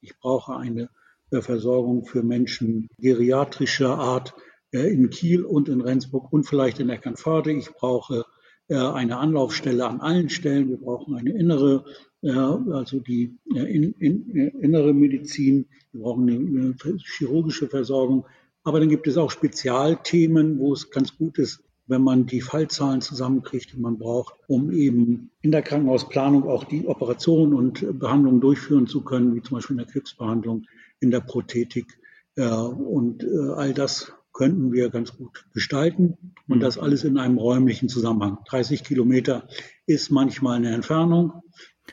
Ich 0.00 0.18
brauche 0.18 0.56
eine 0.56 0.88
äh, 1.30 1.40
Versorgung 1.40 2.04
für 2.06 2.22
Menschen 2.22 2.88
geriatrischer 2.98 3.98
Art 3.98 4.34
äh, 4.72 4.90
in 4.92 5.10
Kiel 5.10 5.44
und 5.44 5.68
in 5.68 5.80
Rendsburg 5.80 6.32
und 6.32 6.44
vielleicht 6.44 6.80
in 6.80 6.88
Eckernförde. 6.88 7.52
Ich 7.52 7.72
brauche 7.72 8.24
äh, 8.68 8.76
eine 8.76 9.18
Anlaufstelle 9.18 9.86
an 9.86 10.00
allen 10.00 10.30
Stellen. 10.30 10.68
Wir 10.68 10.78
brauchen 10.78 11.14
eine 11.14 11.32
innere, 11.32 11.84
also 12.22 12.98
die 12.98 13.38
in, 13.44 13.92
in, 13.92 14.30
innere 14.60 14.92
Medizin. 14.92 15.68
Wir 15.92 16.00
brauchen 16.00 16.28
eine 16.28 16.74
chirurgische 17.04 17.68
Versorgung. 17.68 18.26
Aber 18.64 18.80
dann 18.80 18.88
gibt 18.88 19.06
es 19.06 19.16
auch 19.16 19.30
Spezialthemen, 19.30 20.58
wo 20.58 20.72
es 20.72 20.90
ganz 20.90 21.16
gut 21.16 21.38
ist, 21.38 21.62
wenn 21.86 22.02
man 22.02 22.26
die 22.26 22.40
Fallzahlen 22.40 23.00
zusammenkriegt, 23.00 23.72
die 23.72 23.80
man 23.80 23.98
braucht, 23.98 24.34
um 24.48 24.70
eben 24.72 25.30
in 25.40 25.52
der 25.52 25.62
Krankenhausplanung 25.62 26.48
auch 26.48 26.64
die 26.64 26.86
Operationen 26.86 27.54
und 27.54 27.98
Behandlungen 27.98 28.40
durchführen 28.40 28.86
zu 28.86 29.02
können, 29.02 29.34
wie 29.34 29.42
zum 29.42 29.56
Beispiel 29.56 29.74
in 29.74 29.84
der 29.84 29.92
Krebsbehandlung, 29.92 30.64
in 31.00 31.10
der 31.10 31.20
Prothetik. 31.20 31.98
Und 32.36 33.22
äh, 33.22 33.50
all 33.54 33.72
das 33.72 34.12
könnten 34.36 34.72
wir 34.72 34.90
ganz 34.90 35.16
gut 35.16 35.46
gestalten 35.54 36.18
und 36.46 36.60
das 36.60 36.76
alles 36.76 37.04
in 37.04 37.18
einem 37.18 37.38
räumlichen 37.38 37.88
Zusammenhang. 37.88 38.38
30 38.48 38.84
Kilometer 38.84 39.48
ist 39.86 40.10
manchmal 40.10 40.56
eine 40.56 40.74
Entfernung. 40.74 41.42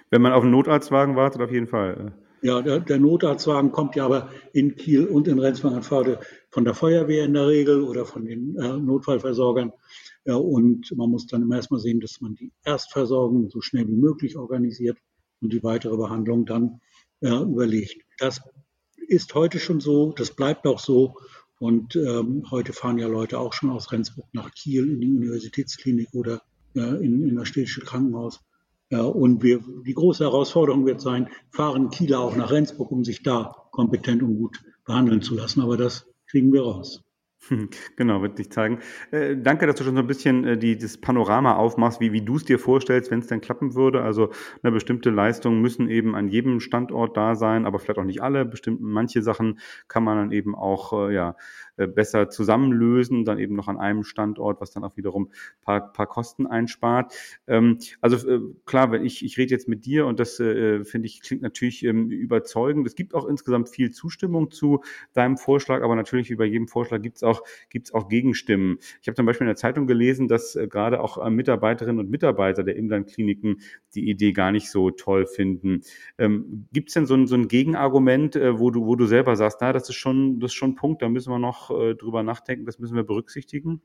Wenn 0.09 0.21
man 0.21 0.33
auf 0.33 0.43
einen 0.43 0.51
Notarztwagen 0.51 1.15
wartet, 1.15 1.41
auf 1.41 1.51
jeden 1.51 1.67
Fall. 1.67 2.13
Ja, 2.41 2.61
der, 2.61 2.81
der 2.81 2.99
Notarztwagen 2.99 3.71
kommt 3.71 3.95
ja 3.95 4.03
aber 4.05 4.29
in 4.51 4.75
Kiel 4.75 5.05
und 5.05 5.29
in 5.29 5.39
Rendsburg-Pfade 5.39 6.19
von 6.53 6.65
der 6.65 6.75
Feuerwehr 6.75 7.25
in 7.25 7.33
der 7.33 7.47
Regel 7.47 7.81
oder 7.81 8.05
von 8.05 8.25
den 8.25 8.55
äh, 8.57 8.77
Notfallversorgern. 8.77 9.73
Ja, 10.25 10.35
und 10.35 10.95
man 10.95 11.09
muss 11.09 11.25
dann 11.25 11.41
immer 11.41 11.55
erstmal 11.55 11.79
sehen, 11.79 11.99
dass 11.99 12.21
man 12.21 12.35
die 12.35 12.51
Erstversorgung 12.63 13.49
so 13.49 13.59
schnell 13.59 13.87
wie 13.87 13.95
möglich 13.95 14.37
organisiert 14.37 14.97
und 15.41 15.51
die 15.51 15.63
weitere 15.63 15.97
Behandlung 15.97 16.45
dann 16.45 16.79
äh, 17.21 17.29
überlegt. 17.29 18.05
Das 18.19 18.39
ist 19.07 19.33
heute 19.33 19.59
schon 19.59 19.79
so, 19.79 20.13
das 20.13 20.35
bleibt 20.35 20.67
auch 20.67 20.79
so. 20.79 21.15
Und 21.57 21.95
ähm, 21.95 22.45
heute 22.51 22.71
fahren 22.71 22.99
ja 22.99 23.07
Leute 23.07 23.39
auch 23.39 23.53
schon 23.53 23.71
aus 23.71 23.91
Rendsburg 23.91 24.27
nach 24.33 24.51
Kiel 24.51 24.91
in 24.91 25.01
die 25.01 25.09
Universitätsklinik 25.09 26.09
oder 26.13 26.43
äh, 26.75 27.03
in, 27.03 27.27
in 27.27 27.35
das 27.35 27.47
städtische 27.47 27.81
Krankenhaus. 27.81 28.41
Ja, 28.91 29.01
und 29.01 29.41
wir, 29.41 29.59
die 29.87 29.93
große 29.95 30.23
Herausforderung 30.23 30.85
wird 30.85 31.01
sein, 31.01 31.29
fahren 31.49 31.89
Kieler 31.89 32.19
auch 32.19 32.35
nach 32.35 32.51
Rendsburg, 32.51 32.91
um 32.91 33.03
sich 33.03 33.23
da 33.23 33.55
kompetent 33.71 34.21
und 34.21 34.37
gut 34.37 34.59
behandeln 34.85 35.23
zu 35.23 35.33
lassen. 35.33 35.61
Aber 35.61 35.77
das 35.77 36.05
kriegen 36.33 36.51
wir 36.51 36.63
raus. 36.63 37.03
Genau, 37.97 38.21
wird 38.21 38.37
sich 38.37 38.51
zeigen. 38.51 38.79
Äh, 39.11 39.35
danke, 39.37 39.67
dass 39.67 39.75
du 39.75 39.83
schon 39.83 39.95
so 39.95 40.01
ein 40.01 40.07
bisschen 40.07 40.45
äh, 40.45 40.57
die, 40.57 40.77
das 40.77 40.97
Panorama 40.97 41.55
aufmachst, 41.55 41.99
wie, 41.99 42.13
wie 42.13 42.21
du 42.21 42.37
es 42.37 42.45
dir 42.45 42.59
vorstellst, 42.59 43.11
wenn 43.11 43.19
es 43.19 43.27
denn 43.27 43.41
klappen 43.41 43.75
würde. 43.75 44.01
Also 44.01 44.31
eine 44.61 44.71
bestimmte 44.71 45.09
Leistungen 45.09 45.61
müssen 45.61 45.89
eben 45.89 46.15
an 46.15 46.27
jedem 46.29 46.59
Standort 46.59 47.17
da 47.17 47.35
sein, 47.35 47.65
aber 47.65 47.79
vielleicht 47.79 47.99
auch 47.99 48.05
nicht 48.05 48.21
alle. 48.21 48.45
Bestimmt 48.45 48.81
manche 48.81 49.21
Sachen 49.21 49.59
kann 49.87 50.03
man 50.03 50.17
dann 50.17 50.31
eben 50.31 50.55
auch 50.55 50.93
äh, 50.93 51.13
ja, 51.13 51.35
besser 51.75 52.29
zusammenlösen, 52.29 53.25
dann 53.25 53.39
eben 53.39 53.55
noch 53.55 53.67
an 53.67 53.77
einem 53.77 54.03
Standort, 54.03 54.61
was 54.61 54.71
dann 54.71 54.83
auch 54.83 54.97
wiederum 54.97 55.31
paar, 55.61 55.91
paar 55.93 56.07
Kosten 56.07 56.45
einspart. 56.47 57.13
Ähm, 57.47 57.79
also 58.01 58.27
äh, 58.27 58.39
klar, 58.65 58.91
wenn 58.91 59.05
ich, 59.05 59.23
ich 59.25 59.37
rede 59.37 59.51
jetzt 59.51 59.67
mit 59.67 59.85
dir 59.85 60.05
und 60.05 60.19
das 60.19 60.39
äh, 60.39 60.83
finde 60.83 61.07
ich 61.07 61.21
klingt 61.21 61.41
natürlich 61.41 61.83
ähm, 61.83 62.09
überzeugend. 62.09 62.85
Es 62.87 62.95
gibt 62.95 63.13
auch 63.13 63.25
insgesamt 63.25 63.69
viel 63.69 63.91
Zustimmung 63.91 64.51
zu 64.51 64.83
deinem 65.13 65.37
Vorschlag, 65.37 65.81
aber 65.81 65.95
natürlich 65.95 66.29
wie 66.29 66.35
bei 66.35 66.45
jedem 66.45 66.67
Vorschlag 66.67 67.01
gibt 67.01 67.17
es 67.17 67.23
auch, 67.23 67.41
gibt's 67.69 67.93
auch 67.93 68.09
Gegenstimmen. 68.09 68.77
Ich 69.01 69.07
habe 69.07 69.15
zum 69.15 69.25
Beispiel 69.25 69.45
in 69.45 69.49
der 69.49 69.55
Zeitung 69.55 69.87
gelesen, 69.87 70.27
dass 70.27 70.55
äh, 70.55 70.67
gerade 70.67 71.01
auch 71.01 71.23
äh, 71.23 71.29
Mitarbeiterinnen 71.29 71.99
und 71.99 72.09
Mitarbeiter 72.09 72.63
der 72.63 72.75
Inlandkliniken 72.75 73.61
die 73.95 74.09
Idee 74.09 74.31
gar 74.31 74.51
nicht 74.51 74.69
so 74.69 74.91
toll 74.91 75.25
finden. 75.25 75.81
Ähm, 76.17 76.67
gibt 76.73 76.89
es 76.89 76.93
denn 76.93 77.05
so 77.05 77.15
ein, 77.15 77.27
so 77.27 77.35
ein 77.35 77.47
Gegenargument, 77.47 78.35
äh, 78.35 78.59
wo 78.59 78.71
du, 78.71 78.85
wo 78.85 78.95
du 78.95 79.05
selber 79.05 79.35
sagst, 79.35 79.59
na, 79.61 79.73
das 79.73 79.89
ist 79.89 79.95
schon, 79.95 80.39
das 80.39 80.51
ist 80.51 80.55
schon 80.55 80.71
ein 80.71 80.75
Punkt, 80.75 81.01
da 81.01 81.09
müssen 81.09 81.31
wir 81.31 81.39
noch 81.39 81.62
äh, 81.69 81.95
drüber 81.95 82.23
nachdenken, 82.23 82.65
das 82.65 82.79
müssen 82.79 82.95
wir 82.95 83.03
berücksichtigen? 83.03 83.81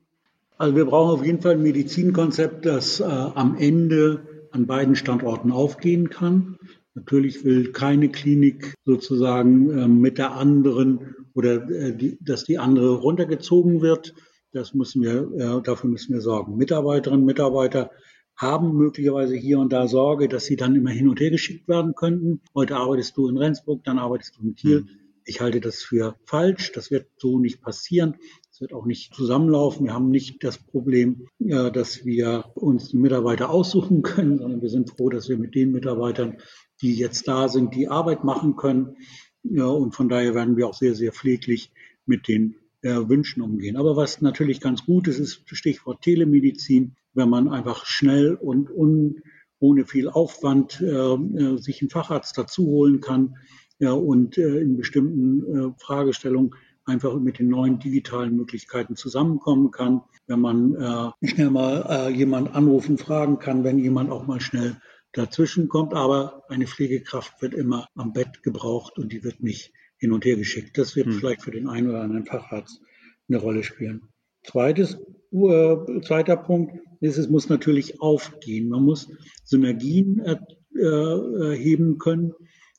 Also 0.56 0.74
wir 0.74 0.86
brauchen 0.86 1.20
auf 1.20 1.24
jeden 1.24 1.40
Fall 1.40 1.52
ein 1.52 1.62
Medizinkonzept, 1.62 2.66
das 2.66 3.00
äh, 3.00 3.04
am 3.04 3.56
Ende 3.56 4.20
an 4.50 4.66
beiden 4.66 4.96
Standorten 4.96 5.52
aufgehen 5.52 6.10
kann. 6.10 6.56
Natürlich 6.94 7.44
will 7.44 7.70
keine 7.70 8.08
Klinik 8.08 8.74
sozusagen 8.84 9.70
äh, 9.70 9.86
mit 9.86 10.18
der 10.18 10.32
anderen 10.32 11.14
oder 11.34 11.70
äh, 11.70 11.96
die, 11.96 12.18
dass 12.20 12.44
die 12.44 12.58
andere 12.58 12.96
runtergezogen 12.96 13.80
wird. 13.82 14.14
Das 14.52 14.74
müssen 14.74 15.02
wir, 15.02 15.30
äh, 15.34 15.62
dafür 15.62 15.90
müssen 15.90 16.12
wir 16.12 16.20
sorgen. 16.20 16.56
Mitarbeiterinnen 16.56 17.20
und 17.20 17.26
Mitarbeiter 17.26 17.90
haben 18.34 18.76
möglicherweise 18.76 19.36
hier 19.36 19.58
und 19.58 19.72
da 19.72 19.86
Sorge, 19.86 20.28
dass 20.28 20.46
sie 20.46 20.56
dann 20.56 20.74
immer 20.74 20.90
hin 20.90 21.08
und 21.08 21.20
her 21.20 21.30
geschickt 21.30 21.68
werden 21.68 21.94
könnten. 21.94 22.40
Heute 22.54 22.76
arbeitest 22.76 23.16
du 23.16 23.28
in 23.28 23.36
Rendsburg, 23.36 23.84
dann 23.84 23.98
arbeitest 23.98 24.36
du 24.38 24.42
in 24.42 24.54
Kiel. 24.54 24.80
Mhm. 24.80 24.88
Ich 25.28 25.42
halte 25.42 25.60
das 25.60 25.82
für 25.82 26.16
falsch. 26.24 26.72
Das 26.72 26.90
wird 26.90 27.06
so 27.18 27.38
nicht 27.38 27.60
passieren. 27.60 28.16
Es 28.50 28.62
wird 28.62 28.72
auch 28.72 28.86
nicht 28.86 29.14
zusammenlaufen. 29.14 29.84
Wir 29.84 29.92
haben 29.92 30.10
nicht 30.10 30.42
das 30.42 30.58
Problem, 30.58 31.28
dass 31.38 32.06
wir 32.06 32.50
uns 32.54 32.88
die 32.88 32.96
Mitarbeiter 32.96 33.50
aussuchen 33.50 34.00
können, 34.02 34.38
sondern 34.38 34.62
wir 34.62 34.70
sind 34.70 34.90
froh, 34.90 35.10
dass 35.10 35.28
wir 35.28 35.36
mit 35.36 35.54
den 35.54 35.72
Mitarbeitern, 35.72 36.38
die 36.80 36.94
jetzt 36.94 37.28
da 37.28 37.48
sind, 37.48 37.74
die 37.74 37.88
Arbeit 37.88 38.24
machen 38.24 38.56
können. 38.56 38.96
Und 39.44 39.94
von 39.94 40.08
daher 40.08 40.34
werden 40.34 40.56
wir 40.56 40.66
auch 40.66 40.74
sehr, 40.74 40.94
sehr 40.94 41.12
pfleglich 41.12 41.72
mit 42.06 42.26
den 42.26 42.56
äh, 42.80 42.96
Wünschen 43.08 43.42
umgehen. 43.42 43.76
Aber 43.76 43.96
was 43.96 44.22
natürlich 44.22 44.60
ganz 44.60 44.86
gut 44.86 45.08
ist, 45.08 45.18
ist 45.18 45.42
Stichwort 45.46 46.00
Telemedizin, 46.00 46.96
wenn 47.12 47.28
man 47.28 47.48
einfach 47.48 47.84
schnell 47.84 48.34
und 48.34 48.70
un, 48.70 49.22
ohne 49.58 49.84
viel 49.84 50.08
Aufwand 50.08 50.80
äh, 50.80 50.86
äh 50.86 51.58
sich 51.58 51.82
einen 51.82 51.90
Facharzt 51.90 52.38
dazu 52.38 52.66
holen 52.66 53.00
kann, 53.00 53.36
ja, 53.78 53.92
und 53.92 54.38
äh, 54.38 54.58
in 54.60 54.76
bestimmten 54.76 55.42
äh, 55.42 55.72
Fragestellungen 55.78 56.54
einfach 56.84 57.18
mit 57.18 57.38
den 57.38 57.48
neuen 57.48 57.78
digitalen 57.78 58.36
Möglichkeiten 58.36 58.96
zusammenkommen 58.96 59.70
kann, 59.70 60.02
wenn 60.26 60.40
man 60.40 60.74
äh, 60.74 61.26
schnell 61.26 61.50
mal 61.50 61.86
äh, 61.88 62.10
jemand 62.10 62.54
anrufen, 62.54 62.98
fragen 62.98 63.38
kann, 63.38 63.62
wenn 63.62 63.78
jemand 63.78 64.10
auch 64.10 64.26
mal 64.26 64.40
schnell 64.40 64.76
dazwischen 65.12 65.68
kommt. 65.68 65.94
Aber 65.94 66.44
eine 66.48 66.66
Pflegekraft 66.66 67.40
wird 67.40 67.54
immer 67.54 67.88
am 67.94 68.12
Bett 68.12 68.42
gebraucht 68.42 68.98
und 68.98 69.12
die 69.12 69.22
wird 69.22 69.42
nicht 69.42 69.72
hin 69.98 70.12
und 70.12 70.24
her 70.24 70.36
geschickt. 70.36 70.78
Das 70.78 70.96
wird 70.96 71.06
hm. 71.06 71.12
vielleicht 71.14 71.42
für 71.42 71.50
den 71.50 71.68
einen 71.68 71.88
oder 71.88 72.00
anderen 72.00 72.24
Facharzt 72.24 72.80
eine 73.28 73.38
Rolle 73.38 73.62
spielen. 73.62 74.08
Zweites, 74.44 74.98
äh, 75.32 76.00
zweiter 76.02 76.36
Punkt 76.36 76.78
ist, 77.00 77.18
es 77.18 77.28
muss 77.28 77.48
natürlich 77.48 78.00
aufgehen. 78.00 78.70
Man 78.70 78.82
muss 78.82 79.10
Synergien 79.44 80.20
äh, 80.20 80.36
erheben 80.80 81.98
können 81.98 82.32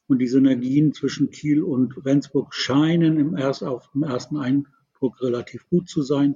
und 0.09 0.19
die 0.19 0.27
Synergien 0.27 0.91
zwischen 0.91 1.29
Kiel 1.29 1.61
und 1.61 1.93
Rendsburg 2.03 2.53
scheinen 2.53 3.19
im 3.19 3.37
erst, 3.37 3.63
auf 3.63 3.89
dem 3.91 4.03
ersten 4.03 4.37
Eindruck 4.37 5.21
relativ 5.21 5.69
gut 5.69 5.87
zu 5.87 6.01
sein. 6.01 6.35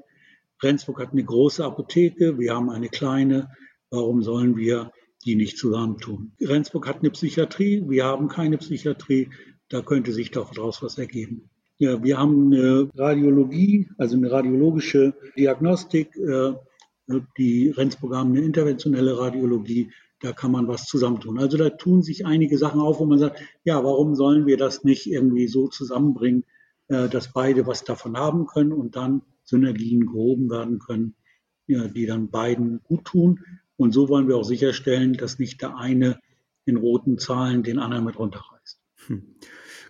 Rendsburg 0.62 1.00
hat 1.00 1.12
eine 1.12 1.24
große 1.24 1.66
Apotheke, 1.66 2.38
wir 2.38 2.54
haben 2.54 2.70
eine 2.70 2.88
kleine. 2.88 3.50
Warum 3.90 4.22
sollen 4.22 4.56
wir 4.56 4.92
die 5.26 5.36
nicht 5.36 5.58
zusammentun? 5.58 6.34
Rendsburg 6.40 6.88
hat 6.88 7.00
eine 7.00 7.10
Psychiatrie, 7.10 7.84
wir 7.88 8.06
haben 8.06 8.28
keine 8.28 8.58
Psychiatrie. 8.60 9.30
Da 9.70 9.82
könnte 9.82 10.14
sich 10.14 10.30
daraus 10.30 10.84
was 10.84 11.00
ergeben. 11.00 11.50
Ja, 11.80 12.04
wir 12.04 12.20
haben 12.20 12.54
eine 12.54 12.90
Radiologie, 12.96 13.90
also 13.98 14.16
eine 14.16 14.32
radiologische 14.32 15.16
Diagnostik. 15.36 16.16
Äh, 16.16 16.54
die 17.38 17.70
Rendsburg 17.70 18.16
haben 18.16 18.32
eine 18.32 18.42
interventionelle 18.42 19.18
Radiologie 19.18 19.92
da 20.24 20.32
kann 20.32 20.54
man 20.54 20.70
was 20.70 20.86
zusammentun. 20.86 21.38
Also 21.38 21.58
da 21.58 21.70
tun 21.70 22.02
sich 22.02 22.26
einige 22.26 22.58
Sachen 22.58 22.80
auf, 22.80 23.00
wo 23.00 23.06
man 23.06 23.20
sagt, 23.20 23.42
ja, 23.66 23.84
warum 23.84 24.16
sollen 24.16 24.48
wir 24.48 24.56
das 24.56 24.86
nicht 24.86 25.06
irgendwie 25.06 25.48
so 25.48 25.68
zusammenbringen, 25.68 26.46
äh, 26.88 27.10
dass 27.10 27.34
beide 27.34 27.68
was 27.68 27.84
davon 27.84 28.16
haben 28.18 28.46
können 28.46 28.72
und 28.72 28.96
dann 28.96 29.22
Synergien 29.44 30.06
gehoben 30.06 30.50
werden 30.50 30.80
können, 30.80 31.16
die 31.68 32.06
dann 32.06 32.30
beiden 32.30 32.82
gut 32.84 33.04
tun. 33.04 33.42
Und 33.76 33.94
so 33.94 34.08
wollen 34.08 34.30
wir 34.30 34.38
auch 34.38 34.46
sicherstellen, 34.46 35.14
dass 35.14 35.40
nicht 35.40 35.62
der 35.62 35.76
eine 35.76 36.20
in 36.66 36.78
roten 36.78 37.18
Zahlen 37.18 37.64
den 37.64 37.80
anderen 37.80 38.06
mit 38.06 38.18
runterreißt. 38.18 38.80
Hm. 39.08 39.36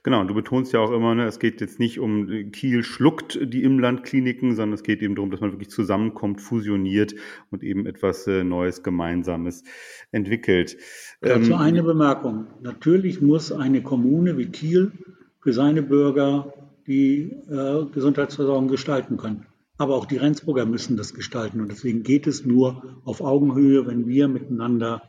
Genau, 0.04 0.20
und 0.20 0.28
du 0.28 0.34
betonst 0.34 0.74
ja 0.74 0.82
auch 0.82 0.92
immer, 0.92 1.16
ne, 1.16 1.26
es 1.26 1.40
geht 1.40 1.62
jetzt 1.62 1.80
nicht 1.80 1.98
um 1.98 2.52
Kiel 2.52 2.84
schluckt 2.84 3.40
die 3.42 3.64
Imlandkliniken, 3.64 4.54
sondern 4.54 4.74
es 4.74 4.84
geht 4.84 5.02
eben 5.02 5.16
darum, 5.16 5.32
dass 5.32 5.40
man 5.40 5.52
wirklich 5.52 5.70
zusammenkommt, 5.70 6.42
fusioniert 6.42 7.16
und 7.52 7.64
eben 7.64 7.86
etwas 7.86 8.28
äh, 8.28 8.44
Neues, 8.44 8.84
Gemeinsames 8.84 9.64
entwickelt. 10.12 10.76
Dazu 11.22 11.52
ähm, 11.52 11.58
eine 11.58 11.84
Bemerkung. 11.84 12.48
Natürlich 12.62 13.22
muss 13.22 13.54
eine 13.54 13.82
Kommune 13.82 14.38
wie 14.38 14.48
Kiel 14.48 14.92
für 15.40 15.54
seine 15.54 15.82
Bürger 15.82 16.54
die 16.86 17.32
äh, 17.50 17.86
Gesundheitsversorgung 17.94 18.68
gestalten 18.68 19.16
können. 19.16 19.46
Aber 19.78 19.96
auch 19.96 20.06
die 20.06 20.18
Rendsburger 20.18 20.66
müssen 20.66 20.98
das 20.98 21.14
gestalten. 21.14 21.62
Und 21.62 21.72
deswegen 21.72 22.04
geht 22.04 22.28
es 22.28 22.46
nur 22.46 23.02
auf 23.06 23.22
Augenhöhe, 23.22 23.88
wenn 23.88 24.06
wir 24.06 24.28
miteinander, 24.28 25.04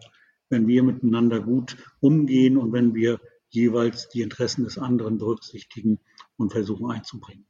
wenn 0.51 0.69
wir 0.69 0.85
miteinander 0.85 1.41
gut 1.41 1.77
umgehen 2.01 2.57
und 2.57 2.73
wenn 2.73 2.95
wir 2.95 3.19
jeweils 3.55 4.09
die 4.09 4.23
Interessen 4.23 4.65
des 4.65 4.79
anderen 4.79 5.19
berücksichtigen 5.19 6.01
und 6.37 6.53
versuchen 6.53 6.91
einzubringen. 6.91 7.47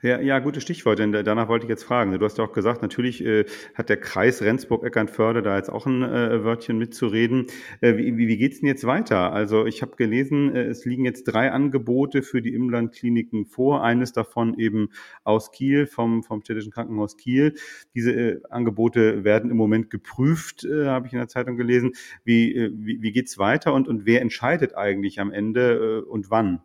Ja, 0.00 0.20
ja, 0.20 0.38
gutes 0.38 0.62
Stichwort, 0.62 1.00
denn 1.00 1.10
danach 1.10 1.48
wollte 1.48 1.66
ich 1.66 1.70
jetzt 1.70 1.82
fragen. 1.82 2.16
Du 2.16 2.24
hast 2.24 2.38
ja 2.38 2.44
auch 2.44 2.52
gesagt, 2.52 2.82
natürlich 2.82 3.24
äh, 3.24 3.46
hat 3.74 3.88
der 3.88 3.96
Kreis 3.96 4.40
Rendsburg-Eckernförde 4.42 5.42
da 5.42 5.56
jetzt 5.56 5.70
auch 5.70 5.86
ein 5.86 6.04
äh, 6.04 6.44
Wörtchen 6.44 6.78
mitzureden. 6.78 7.46
Äh, 7.80 7.96
wie 7.96 8.16
wie 8.16 8.36
geht's 8.36 8.60
denn 8.60 8.68
jetzt 8.68 8.86
weiter? 8.86 9.32
Also 9.32 9.66
ich 9.66 9.82
habe 9.82 9.96
gelesen, 9.96 10.54
äh, 10.54 10.66
es 10.66 10.84
liegen 10.84 11.04
jetzt 11.04 11.24
drei 11.24 11.50
Angebote 11.50 12.22
für 12.22 12.40
die 12.40 12.54
Imlandkliniken 12.54 13.46
vor. 13.46 13.82
Eines 13.82 14.12
davon 14.12 14.56
eben 14.56 14.90
aus 15.24 15.50
Kiel, 15.50 15.88
vom, 15.88 16.22
vom 16.22 16.42
städtischen 16.42 16.70
Krankenhaus 16.70 17.16
Kiel. 17.16 17.54
Diese 17.96 18.12
äh, 18.12 18.40
Angebote 18.50 19.24
werden 19.24 19.50
im 19.50 19.56
Moment 19.56 19.90
geprüft, 19.90 20.64
äh, 20.64 20.86
habe 20.86 21.08
ich 21.08 21.12
in 21.12 21.18
der 21.18 21.26
Zeitung 21.26 21.56
gelesen. 21.56 21.90
Wie, 22.22 22.70
wie, 22.72 23.02
wie 23.02 23.10
geht's 23.10 23.36
weiter 23.36 23.74
und, 23.74 23.88
und 23.88 24.06
wer 24.06 24.22
entscheidet 24.22 24.76
eigentlich 24.76 25.18
am 25.18 25.32
Ende 25.32 26.04
und 26.04 26.30
wann? 26.30 26.62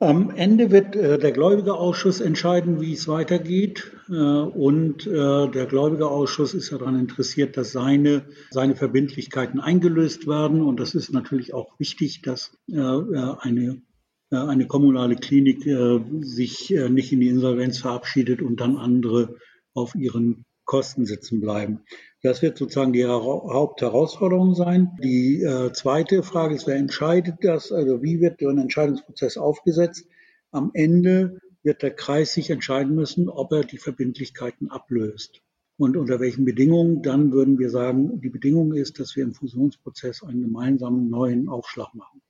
Am 0.00 0.30
Ende 0.30 0.72
wird 0.72 0.96
äh, 0.96 1.18
der 1.18 1.30
Gläubigerausschuss 1.30 2.20
entscheiden, 2.20 2.80
wie 2.80 2.92
es 2.92 3.06
weitergeht. 3.06 3.92
Äh, 4.08 4.12
und 4.12 5.06
äh, 5.06 5.48
der 5.48 5.66
Gläubigerausschuss 5.66 6.52
ist 6.52 6.72
daran 6.72 6.98
interessiert, 6.98 7.56
dass 7.56 7.72
seine, 7.72 8.24
seine 8.50 8.74
Verbindlichkeiten 8.74 9.60
eingelöst 9.60 10.26
werden. 10.26 10.62
Und 10.62 10.80
das 10.80 10.94
ist 10.94 11.12
natürlich 11.12 11.54
auch 11.54 11.78
wichtig, 11.78 12.22
dass 12.22 12.58
äh, 12.68 12.76
äh, 12.76 13.36
eine, 13.38 13.82
äh, 14.30 14.36
eine 14.36 14.66
kommunale 14.66 15.14
Klinik 15.14 15.62
sich 16.20 16.70
nicht 16.88 17.12
in 17.12 17.20
die 17.20 17.28
Insolvenz 17.28 17.78
verabschiedet 17.78 18.42
und 18.42 18.60
dann 18.60 18.76
andere 18.76 19.36
auf 19.74 19.94
ihren 19.94 20.44
Kosten 20.64 21.06
sitzen 21.06 21.40
bleiben. 21.40 21.80
Das 22.24 22.40
wird 22.40 22.56
sozusagen 22.56 22.94
die 22.94 23.04
Hauptherausforderung 23.04 24.54
sein. 24.54 24.96
Die 25.02 25.42
äh, 25.42 25.74
zweite 25.74 26.22
Frage 26.22 26.54
ist, 26.54 26.66
wer 26.66 26.76
entscheidet 26.76 27.34
das? 27.42 27.70
Also 27.70 28.02
wie 28.02 28.18
wird 28.18 28.40
der 28.40 28.48
Entscheidungsprozess 28.48 29.36
aufgesetzt? 29.36 30.08
Am 30.50 30.70
Ende 30.72 31.38
wird 31.62 31.82
der 31.82 31.90
Kreis 31.90 32.32
sich 32.32 32.48
entscheiden 32.48 32.94
müssen, 32.94 33.28
ob 33.28 33.52
er 33.52 33.62
die 33.62 33.76
Verbindlichkeiten 33.76 34.70
ablöst. 34.70 35.42
Und 35.76 35.98
unter 35.98 36.18
welchen 36.18 36.46
Bedingungen? 36.46 37.02
Dann 37.02 37.30
würden 37.30 37.58
wir 37.58 37.68
sagen, 37.68 38.22
die 38.22 38.30
Bedingung 38.30 38.72
ist, 38.72 38.98
dass 38.98 39.14
wir 39.16 39.22
im 39.22 39.34
Fusionsprozess 39.34 40.22
einen 40.22 40.40
gemeinsamen 40.40 41.10
neuen 41.10 41.50
Aufschlag 41.50 41.94
machen. 41.94 42.22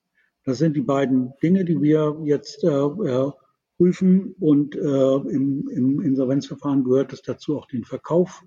Das 0.44 0.58
sind 0.58 0.74
die 0.74 0.82
beiden 0.82 1.34
Dinge, 1.40 1.64
die 1.64 1.80
wir 1.80 2.20
jetzt 2.24 2.64
äh, 2.64 2.68
äh 2.68 3.30
prüfen. 3.76 4.34
Und 4.40 4.74
äh, 4.74 4.78
im, 4.78 5.68
im 5.68 6.00
Insolvenzverfahren 6.00 6.82
gehört 6.82 7.12
es 7.12 7.22
dazu, 7.22 7.56
auch 7.56 7.66
den 7.66 7.84
Verkauf 7.84 8.42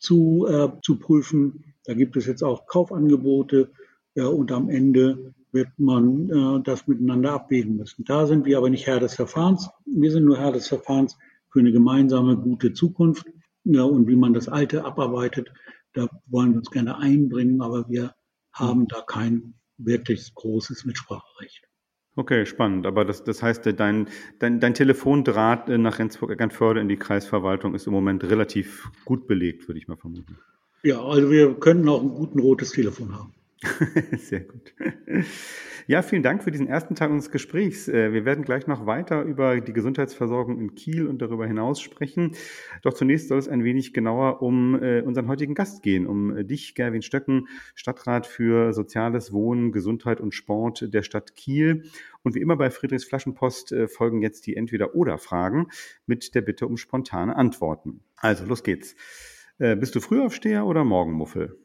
zu, 0.00 0.46
äh, 0.48 0.68
zu 0.82 0.98
prüfen. 0.98 1.74
Da 1.84 1.94
gibt 1.94 2.16
es 2.16 2.26
jetzt 2.26 2.42
auch 2.42 2.66
Kaufangebote 2.66 3.70
ja, 4.14 4.26
und 4.26 4.50
am 4.50 4.68
Ende 4.68 5.34
wird 5.52 5.68
man 5.78 6.30
äh, 6.30 6.62
das 6.62 6.86
miteinander 6.86 7.32
abwägen 7.32 7.76
müssen. 7.76 8.04
Da 8.04 8.26
sind 8.26 8.44
wir 8.44 8.58
aber 8.58 8.70
nicht 8.70 8.86
Herr 8.86 9.00
des 9.00 9.14
Verfahrens. 9.14 9.70
Wir 9.86 10.10
sind 10.10 10.24
nur 10.24 10.38
Herr 10.38 10.52
des 10.52 10.68
Verfahrens, 10.68 11.16
für 11.50 11.60
eine 11.60 11.72
gemeinsame 11.72 12.36
gute 12.36 12.72
Zukunft. 12.72 13.26
Ja, 13.64 13.82
und 13.82 14.08
wie 14.08 14.16
man 14.16 14.32
das 14.32 14.48
Alte 14.48 14.84
abarbeitet, 14.84 15.52
da 15.92 16.08
wollen 16.26 16.52
wir 16.52 16.58
uns 16.58 16.70
gerne 16.70 16.98
einbringen, 16.98 17.60
aber 17.60 17.88
wir 17.88 18.14
haben 18.52 18.86
da 18.88 19.02
kein 19.02 19.54
wirklich 19.76 20.34
großes 20.34 20.84
Mitspracherecht. 20.84 21.69
Okay, 22.16 22.44
spannend. 22.44 22.86
Aber 22.86 23.04
das, 23.04 23.24
das 23.24 23.42
heißt, 23.42 23.66
dein, 23.78 24.08
dein, 24.38 24.60
dein 24.60 24.74
Telefondraht 24.74 25.68
nach 25.68 25.98
Rendsburg-Eckernförde 25.98 26.80
in 26.80 26.88
die 26.88 26.96
Kreisverwaltung 26.96 27.74
ist 27.74 27.86
im 27.86 27.92
Moment 27.92 28.24
relativ 28.24 28.90
gut 29.04 29.26
belegt, 29.26 29.68
würde 29.68 29.78
ich 29.78 29.88
mal 29.88 29.96
vermuten. 29.96 30.38
Ja, 30.82 31.02
also 31.02 31.30
wir 31.30 31.54
können 31.54 31.88
auch 31.88 32.02
ein 32.02 32.10
guten 32.10 32.40
rotes 32.40 32.72
Telefon 32.72 33.14
haben. 33.14 33.34
Sehr 34.16 34.40
gut. 34.40 34.74
Ja, 35.86 36.00
vielen 36.00 36.22
Dank 36.22 36.42
für 36.42 36.50
diesen 36.50 36.66
ersten 36.66 36.94
Teil 36.94 37.10
unseres 37.10 37.30
Gesprächs. 37.30 37.88
Äh, 37.88 38.12
wir 38.12 38.24
werden 38.24 38.42
gleich 38.42 38.66
noch 38.66 38.86
weiter 38.86 39.22
über 39.22 39.60
die 39.60 39.74
Gesundheitsversorgung 39.74 40.58
in 40.58 40.74
Kiel 40.74 41.06
und 41.06 41.20
darüber 41.20 41.46
hinaus 41.46 41.80
sprechen. 41.80 42.36
Doch 42.82 42.94
zunächst 42.94 43.28
soll 43.28 43.38
es 43.38 43.48
ein 43.48 43.62
wenig 43.64 43.92
genauer 43.92 44.40
um 44.40 44.80
äh, 44.82 45.02
unseren 45.02 45.28
heutigen 45.28 45.54
Gast 45.54 45.82
gehen, 45.82 46.06
um 46.06 46.34
äh, 46.36 46.44
dich, 46.44 46.74
Gerwin 46.74 47.02
Stöcken, 47.02 47.48
Stadtrat 47.74 48.26
für 48.26 48.72
Soziales, 48.72 49.32
Wohnen, 49.32 49.72
Gesundheit 49.72 50.20
und 50.20 50.32
Sport 50.32 50.94
der 50.94 51.02
Stadt 51.02 51.36
Kiel. 51.36 51.84
Und 52.22 52.34
wie 52.34 52.40
immer 52.40 52.56
bei 52.56 52.70
Friedrichs 52.70 53.04
Flaschenpost 53.04 53.74
folgen 53.88 54.22
jetzt 54.22 54.46
die 54.46 54.56
Entweder-Oder-Fragen 54.56 55.68
mit 56.06 56.34
der 56.34 56.42
Bitte 56.42 56.66
um 56.66 56.76
spontane 56.76 57.34
Antworten. 57.34 58.04
Also, 58.16 58.44
los 58.44 58.62
geht's. 58.62 58.94
Bist 59.56 59.94
du 59.94 60.00
Frühaufsteher 60.00 60.66
oder 60.66 60.84
Morgenmuffel? 60.84 61.58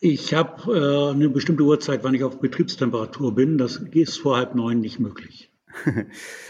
Ich 0.00 0.34
habe 0.34 0.72
äh, 0.72 1.14
eine 1.14 1.28
bestimmte 1.30 1.62
Uhrzeit, 1.62 2.04
wann 2.04 2.14
ich 2.14 2.24
auf 2.24 2.40
Betriebstemperatur 2.40 3.34
bin. 3.34 3.58
Das 3.58 3.76
ist 3.76 4.18
vor 4.18 4.36
halb 4.36 4.54
neun 4.54 4.80
nicht 4.80 4.98
möglich. 4.98 5.50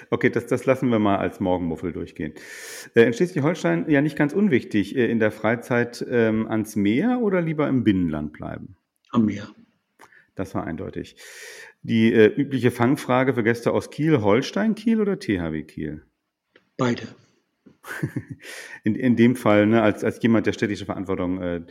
Okay, 0.08 0.30
das, 0.30 0.46
das 0.46 0.66
lassen 0.66 0.88
wir 0.90 1.00
mal 1.00 1.16
als 1.16 1.40
Morgenmuffel 1.40 1.92
durchgehen. 1.92 2.32
Äh, 2.94 3.02
in 3.02 3.12
Schleswig-Holstein 3.12 3.90
ja 3.90 4.00
nicht 4.00 4.16
ganz 4.16 4.32
unwichtig, 4.32 4.94
äh, 4.94 5.10
in 5.10 5.18
der 5.18 5.32
Freizeit 5.32 6.04
ähm, 6.08 6.46
ans 6.46 6.76
Meer 6.76 7.18
oder 7.22 7.42
lieber 7.42 7.66
im 7.68 7.82
Binnenland 7.82 8.32
bleiben? 8.32 8.76
Am 9.10 9.24
Meer. 9.24 9.48
Das 10.36 10.54
war 10.54 10.64
eindeutig. 10.64 11.16
Die 11.82 12.12
äh, 12.12 12.26
übliche 12.26 12.70
Fangfrage 12.70 13.34
für 13.34 13.42
Gäste 13.42 13.72
aus 13.72 13.90
Kiel, 13.90 14.20
Holstein 14.20 14.76
Kiel 14.76 15.00
oder 15.00 15.18
THW 15.18 15.64
Kiel? 15.64 16.04
Beide. 16.76 17.08
In, 18.84 18.94
in 18.94 19.16
dem 19.16 19.36
Fall, 19.36 19.66
ne, 19.66 19.82
als, 19.82 20.04
als 20.04 20.22
jemand, 20.22 20.46
der 20.46 20.52
städtische 20.52 20.84
Verantwortung 20.84 21.40
äh, 21.40 21.62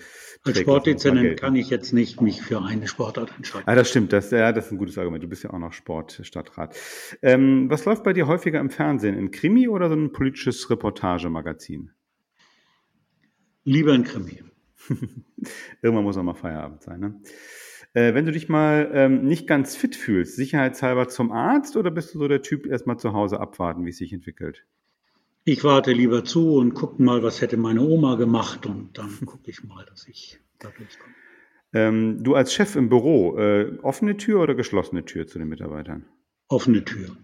Als 0.44 0.60
Sportdezernent 0.60 1.40
kann 1.40 1.56
ich 1.56 1.70
jetzt 1.70 1.94
nicht 1.94 2.22
mich 2.22 2.42
für 2.42 2.62
eine 2.62 2.88
Sportart 2.88 3.34
entscheiden. 3.36 3.68
Ah, 3.68 3.76
das 3.76 3.90
stimmt, 3.90 4.12
das, 4.12 4.32
ja, 4.32 4.52
das 4.52 4.66
ist 4.68 4.72
ein 4.72 4.78
gutes 4.78 4.98
Argument. 4.98 5.24
Du 5.24 5.28
bist 5.28 5.44
ja 5.44 5.52
auch 5.52 5.60
noch 5.60 5.74
Sportstadtrat. 5.74 6.76
Ähm, 7.22 7.70
was 7.70 7.86
läuft 7.86 8.04
bei 8.04 8.14
dir 8.14 8.28
häufiger 8.28 8.60
im 8.60 8.70
Fernsehen? 8.70 9.18
Ein 9.18 9.32
Krimi 9.32 9.68
oder 9.68 9.90
so 9.90 9.96
ein 9.96 10.12
politisches 10.12 10.70
Reportagemagazin? 10.70 11.92
Lieber 13.64 13.94
ein 13.94 14.04
Krimi. 14.04 14.44
Irgendwann 15.82 16.04
muss 16.04 16.18
auch 16.18 16.24
mal 16.24 16.36
Feierabend 16.36 16.84
sein, 16.84 17.00
ne? 17.00 17.22
Äh, 17.94 18.14
wenn 18.14 18.26
du 18.26 18.34
dich 18.34 18.50
mal 18.50 18.92
ähm, 18.94 19.24
nicht 19.24 19.48
ganz 19.48 19.78
fit 19.78 19.96
fühlst, 19.96 20.36
sicherheitshalber 20.36 21.08
zum 21.08 21.32
Arzt 21.32 21.78
oder 21.78 21.92
bist 21.92 22.14
du 22.14 22.20
so 22.20 22.28
der 22.28 22.42
Typ, 22.42 22.66
erstmal 22.68 23.00
zu 23.00 23.14
Hause 23.14 23.40
abwarten, 23.40 23.86
wie 23.86 23.90
es 23.90 23.98
sich 23.98 24.12
entwickelt? 24.12 24.66
Ich 25.48 25.64
warte 25.64 25.92
lieber 25.92 26.24
zu 26.24 26.56
und 26.56 26.74
gucke 26.74 27.02
mal, 27.04 27.22
was 27.22 27.40
hätte 27.40 27.56
meine 27.56 27.82
Oma 27.82 28.16
gemacht 28.16 28.66
und 28.66 28.98
dann 28.98 29.12
gucke 29.26 29.52
ich 29.52 29.64
mal, 29.64 29.86
dass 29.86 30.08
ich 30.08 30.40
da 30.58 30.70
durchkomme. 30.70 31.14
Ähm, 31.72 32.24
du 32.24 32.34
als 32.34 32.52
Chef 32.52 32.76
im 32.76 32.90
Büro, 32.90 33.38
äh, 33.38 33.78
offene 33.84 34.18
Tür 34.18 34.42
oder 34.42 34.56
geschlossene 34.56 35.06
Tür 35.06 35.28
zu 35.28 35.38
den 35.38 35.48
Mitarbeitern? 35.48 36.06
Offene 36.48 36.84
Tür. 36.84 37.16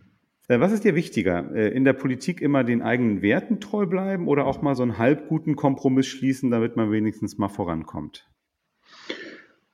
Äh, 0.47 0.59
was 0.59 0.71
ist 0.71 0.83
dir 0.83 0.93
wichtiger? 0.93 1.51
Äh, 1.55 1.69
in 1.69 1.83
der 1.83 1.93
Politik 1.93 2.41
immer 2.41 2.63
den 2.63 2.83
eigenen 2.83 3.23
Werten 3.23 3.59
treu 3.59 3.87
bleiben 3.87 4.27
oder 4.27 4.45
auch 4.45 4.61
mal 4.61 4.75
so 4.75 4.83
einen 4.83 4.99
halbguten 4.99 5.55
Kompromiss 5.55 6.05
schließen, 6.05 6.51
damit 6.51 6.75
man 6.75 6.91
wenigstens 6.91 7.39
mal 7.39 7.49
vorankommt? 7.49 8.29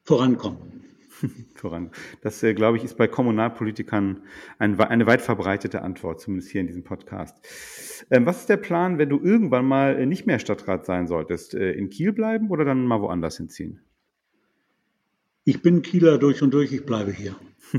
Vorankommen. 0.03 0.85
voran. 1.55 1.91
Das, 2.21 2.41
äh, 2.43 2.53
glaube 2.53 2.77
ich, 2.77 2.83
ist 2.83 2.97
bei 2.97 3.07
Kommunalpolitikern 3.07 4.23
ein, 4.59 4.79
eine 4.79 5.07
weit 5.07 5.21
verbreitete 5.21 5.81
Antwort, 5.81 6.21
zumindest 6.21 6.51
hier 6.51 6.61
in 6.61 6.67
diesem 6.67 6.83
Podcast. 6.83 7.37
Ähm, 8.09 8.25
was 8.25 8.41
ist 8.41 8.49
der 8.49 8.57
Plan, 8.57 8.97
wenn 8.97 9.09
du 9.09 9.19
irgendwann 9.21 9.65
mal 9.65 9.97
äh, 9.97 10.05
nicht 10.05 10.25
mehr 10.25 10.39
Stadtrat 10.39 10.85
sein 10.85 11.07
solltest? 11.07 11.53
Äh, 11.53 11.71
in 11.73 11.89
Kiel 11.89 12.13
bleiben 12.13 12.49
oder 12.49 12.65
dann 12.65 12.85
mal 12.85 13.01
woanders 13.01 13.37
hinziehen? 13.37 13.81
Ich 15.43 15.61
bin 15.61 15.81
Kieler 15.81 16.17
durch 16.17 16.41
und 16.41 16.53
durch, 16.53 16.73
ich 16.73 16.85
bleibe 16.85 17.11
hier. 17.11 17.35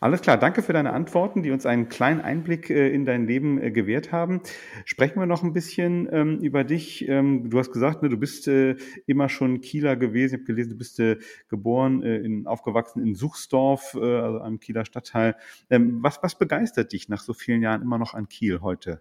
Alles 0.00 0.20
klar, 0.20 0.38
danke 0.38 0.62
für 0.62 0.72
deine 0.72 0.92
Antworten, 0.92 1.42
die 1.42 1.50
uns 1.50 1.66
einen 1.66 1.88
kleinen 1.88 2.20
Einblick 2.20 2.70
äh, 2.70 2.88
in 2.90 3.04
dein 3.04 3.26
Leben 3.26 3.60
äh, 3.60 3.70
gewährt 3.70 4.12
haben. 4.12 4.40
Sprechen 4.84 5.18
wir 5.18 5.26
noch 5.26 5.42
ein 5.42 5.52
bisschen 5.52 6.08
ähm, 6.12 6.38
über 6.38 6.64
dich. 6.64 7.08
Ähm, 7.08 7.50
du 7.50 7.58
hast 7.58 7.72
gesagt, 7.72 8.02
ne, 8.02 8.08
du 8.08 8.16
bist 8.16 8.48
äh, 8.48 8.76
immer 9.06 9.28
schon 9.28 9.60
Kieler 9.60 9.96
gewesen. 9.96 10.34
Ich 10.34 10.40
habe 10.40 10.46
gelesen, 10.46 10.70
du 10.70 10.78
bist 10.78 11.00
geboren, 11.48 12.02
in, 12.02 12.46
aufgewachsen 12.46 13.02
in 13.02 13.14
Suchsdorf, 13.14 13.94
also 13.94 14.40
einem 14.40 14.60
Kieler 14.60 14.84
Stadtteil. 14.84 15.36
Ähm, 15.70 16.02
was, 16.02 16.22
was 16.22 16.38
begeistert 16.38 16.92
dich 16.92 17.08
nach 17.08 17.20
so 17.20 17.34
vielen 17.34 17.62
Jahren 17.62 17.82
immer 17.82 17.98
noch 17.98 18.14
an 18.14 18.28
Kiel 18.28 18.60
heute? 18.60 19.00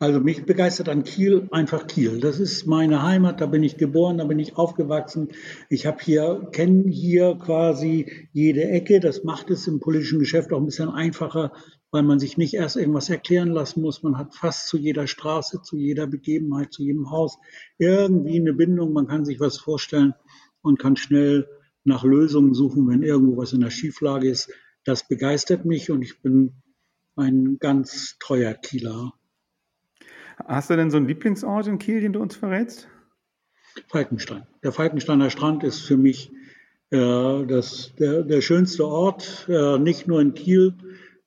Also 0.00 0.20
mich 0.20 0.46
begeistert 0.46 0.88
an 0.88 1.02
Kiel 1.02 1.48
einfach 1.50 1.88
Kiel. 1.88 2.20
Das 2.20 2.38
ist 2.38 2.66
meine 2.66 3.02
Heimat, 3.02 3.40
da 3.40 3.46
bin 3.46 3.64
ich 3.64 3.78
geboren, 3.78 4.18
da 4.18 4.24
bin 4.24 4.38
ich 4.38 4.56
aufgewachsen. 4.56 5.30
Ich 5.68 5.86
habe 5.86 5.98
hier, 6.00 6.48
kenne 6.52 6.88
hier 6.88 7.34
quasi 7.34 8.28
jede 8.32 8.62
Ecke. 8.62 9.00
Das 9.00 9.24
macht 9.24 9.50
es 9.50 9.66
im 9.66 9.80
politischen 9.80 10.20
Geschäft 10.20 10.52
auch 10.52 10.58
ein 10.58 10.66
bisschen 10.66 10.88
einfacher, 10.88 11.52
weil 11.90 12.04
man 12.04 12.20
sich 12.20 12.38
nicht 12.38 12.54
erst 12.54 12.76
irgendwas 12.76 13.10
erklären 13.10 13.48
lassen 13.48 13.82
muss. 13.82 14.04
Man 14.04 14.18
hat 14.18 14.36
fast 14.36 14.68
zu 14.68 14.76
jeder 14.76 15.08
Straße, 15.08 15.62
zu 15.62 15.76
jeder 15.76 16.06
Begebenheit, 16.06 16.72
zu 16.72 16.84
jedem 16.84 17.10
Haus 17.10 17.36
irgendwie 17.78 18.38
eine 18.38 18.52
Bindung. 18.52 18.92
Man 18.92 19.08
kann 19.08 19.24
sich 19.24 19.40
was 19.40 19.58
vorstellen 19.58 20.14
und 20.62 20.78
kann 20.78 20.94
schnell 20.94 21.48
nach 21.82 22.04
Lösungen 22.04 22.54
suchen, 22.54 22.86
wenn 22.88 23.02
irgendwo 23.02 23.36
was 23.36 23.52
in 23.52 23.62
der 23.62 23.70
Schieflage 23.70 24.30
ist. 24.30 24.48
Das 24.84 25.08
begeistert 25.08 25.64
mich 25.64 25.90
und 25.90 26.02
ich 26.02 26.22
bin 26.22 26.62
ein 27.16 27.56
ganz 27.58 28.16
treuer 28.20 28.54
Kieler. 28.54 29.17
Hast 30.46 30.70
du 30.70 30.76
denn 30.76 30.90
so 30.90 30.96
einen 30.96 31.08
Lieblingsort 31.08 31.66
in 31.66 31.78
Kiel, 31.78 32.00
den 32.00 32.12
du 32.12 32.20
uns 32.20 32.36
verrätst? 32.36 32.88
Falkenstein. 33.88 34.46
Der 34.62 34.72
Falkensteiner 34.72 35.30
Strand 35.30 35.64
ist 35.64 35.80
für 35.80 35.96
mich 35.96 36.32
äh, 36.90 37.46
das, 37.46 37.94
der, 37.98 38.22
der 38.22 38.40
schönste 38.40 38.86
Ort, 38.86 39.46
äh, 39.48 39.78
nicht 39.78 40.08
nur 40.08 40.20
in 40.20 40.34
Kiel. 40.34 40.74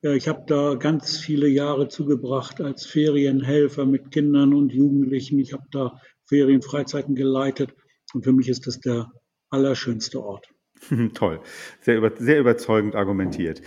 Äh, 0.04 0.16
ich 0.18 0.28
habe 0.28 0.44
da 0.48 0.76
ganz 0.76 1.18
viele 1.18 1.48
Jahre 1.48 1.88
zugebracht 1.88 2.62
als 2.62 2.86
Ferienhelfer 2.86 3.86
mit 3.86 4.12
Kindern 4.12 4.54
und 4.54 4.74
Jugendlichen. 4.74 5.40
Ich 5.40 5.54
habe 5.54 5.66
da 5.72 6.00
Ferienfreizeiten 6.26 7.16
geleitet 7.16 7.74
und 8.14 8.24
für 8.24 8.34
mich 8.34 8.50
ist 8.50 8.68
das 8.68 8.80
der 8.80 9.12
allerschönste 9.50 10.24
Ort. 10.24 10.48
Toll, 11.14 11.40
sehr, 11.82 11.98
über, 11.98 12.12
sehr 12.18 12.40
überzeugend 12.40 12.96
argumentiert. 12.96 13.62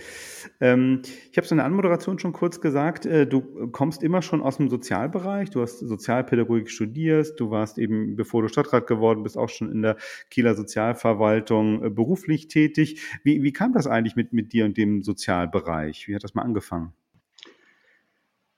Ähm, 0.59 1.01
ich 1.31 1.37
habe 1.37 1.45
es 1.45 1.51
in 1.51 1.57
der 1.57 1.65
Anmoderation 1.65 2.19
schon 2.19 2.33
kurz 2.33 2.61
gesagt, 2.61 3.05
äh, 3.05 3.25
du 3.25 3.69
kommst 3.71 4.03
immer 4.03 4.21
schon 4.21 4.41
aus 4.41 4.57
dem 4.57 4.69
Sozialbereich, 4.69 5.49
du 5.49 5.61
hast 5.61 5.79
Sozialpädagogik 5.79 6.69
studiert, 6.69 7.39
du 7.39 7.51
warst 7.51 7.77
eben, 7.77 8.15
bevor 8.15 8.41
du 8.41 8.47
Stadtrat 8.47 8.87
geworden 8.87 9.23
bist, 9.23 9.37
auch 9.37 9.49
schon 9.49 9.71
in 9.71 9.81
der 9.81 9.97
Kieler 10.29 10.55
Sozialverwaltung 10.55 11.83
äh, 11.83 11.89
beruflich 11.89 12.47
tätig. 12.47 13.01
Wie, 13.23 13.43
wie 13.43 13.53
kam 13.53 13.73
das 13.73 13.87
eigentlich 13.87 14.15
mit, 14.15 14.33
mit 14.33 14.53
dir 14.53 14.65
und 14.65 14.77
dem 14.77 15.03
Sozialbereich? 15.03 16.07
Wie 16.07 16.15
hat 16.15 16.23
das 16.23 16.35
mal 16.35 16.43
angefangen? 16.43 16.93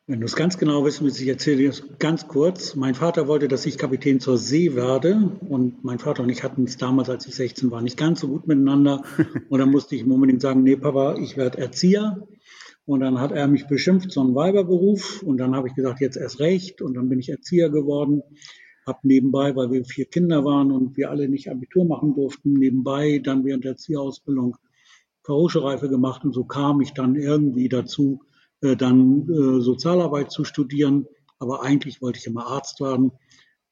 Wenn 0.10 0.22
du 0.22 0.26
es 0.26 0.38
ganz 0.38 0.58
genau 0.58 0.86
wissen 0.86 1.04
willst, 1.04 1.20
ich 1.20 1.28
erzähle 1.28 1.58
dir 1.58 1.70
es 1.70 1.84
ganz 2.00 2.30
kurz. 2.30 2.78
Mein 2.78 2.96
Vater 2.96 3.28
wollte, 3.28 3.50
dass 3.50 3.66
ich 3.66 3.78
Kapitän 3.78 4.22
zur 4.22 4.38
See 4.38 4.74
werde. 4.74 5.38
Und 5.50 5.84
mein 5.84 6.00
Vater 6.00 6.24
und 6.24 6.30
ich 6.30 6.46
hatten 6.46 6.64
es 6.64 6.78
damals, 6.78 7.10
als 7.10 7.28
ich 7.28 7.36
16 7.36 7.72
war, 7.72 7.82
nicht 7.82 7.98
ganz 7.98 8.22
so 8.22 8.30
gut 8.30 8.48
miteinander. 8.48 9.04
Und 9.50 9.60
dann 9.60 9.70
musste 9.70 9.98
ich 9.98 10.04
ihm 10.04 10.12
unbedingt 10.14 10.42
sagen, 10.42 10.64
nee, 10.64 10.78
Papa, 10.78 11.18
ich 11.18 11.36
werde 11.36 11.58
Erzieher. 11.58 12.26
Und 12.86 13.02
dann 13.02 13.20
hat 13.20 13.34
er 13.34 13.50
mich 13.50 13.68
beschimpft, 13.68 14.14
so 14.14 14.24
ein 14.24 14.34
Weiberberuf. 14.34 15.22
Und 15.24 15.40
dann 15.40 15.54
habe 15.58 15.68
ich 15.68 15.76
gesagt, 15.76 16.00
jetzt 16.00 16.16
erst 16.16 16.40
recht. 16.40 16.82
Und 16.82 16.94
dann 16.94 17.10
bin 17.10 17.20
ich 17.20 17.28
Erzieher 17.28 17.70
geworden. 17.70 18.24
Hab 18.86 19.04
nebenbei, 19.04 19.58
weil 19.58 19.72
wir 19.72 19.84
vier 19.84 20.06
Kinder 20.06 20.46
waren 20.46 20.72
und 20.72 20.96
wir 20.96 21.10
alle 21.10 21.28
nicht 21.28 21.52
Abitur 21.52 21.84
machen 21.84 22.16
durften, 22.16 22.54
nebenbei 22.54 23.20
dann 23.22 23.44
während 23.44 23.66
der 23.66 23.72
Erzieherausbildung 23.72 24.56
Verhoschereife 25.24 25.90
gemacht. 25.90 26.24
Und 26.24 26.32
so 26.32 26.46
kam 26.46 26.80
ich 26.80 26.94
dann 26.94 27.16
irgendwie 27.16 27.68
dazu, 27.68 28.22
dann 28.62 29.30
äh, 29.30 29.62
Sozialarbeit 29.62 30.32
zu 30.32 30.44
studieren. 30.44 31.08
Aber 31.40 31.64
eigentlich 31.64 32.02
wollte 32.02 32.20
ich 32.20 32.28
immer 32.28 32.48
Arzt 32.48 32.82
werden. 32.82 33.12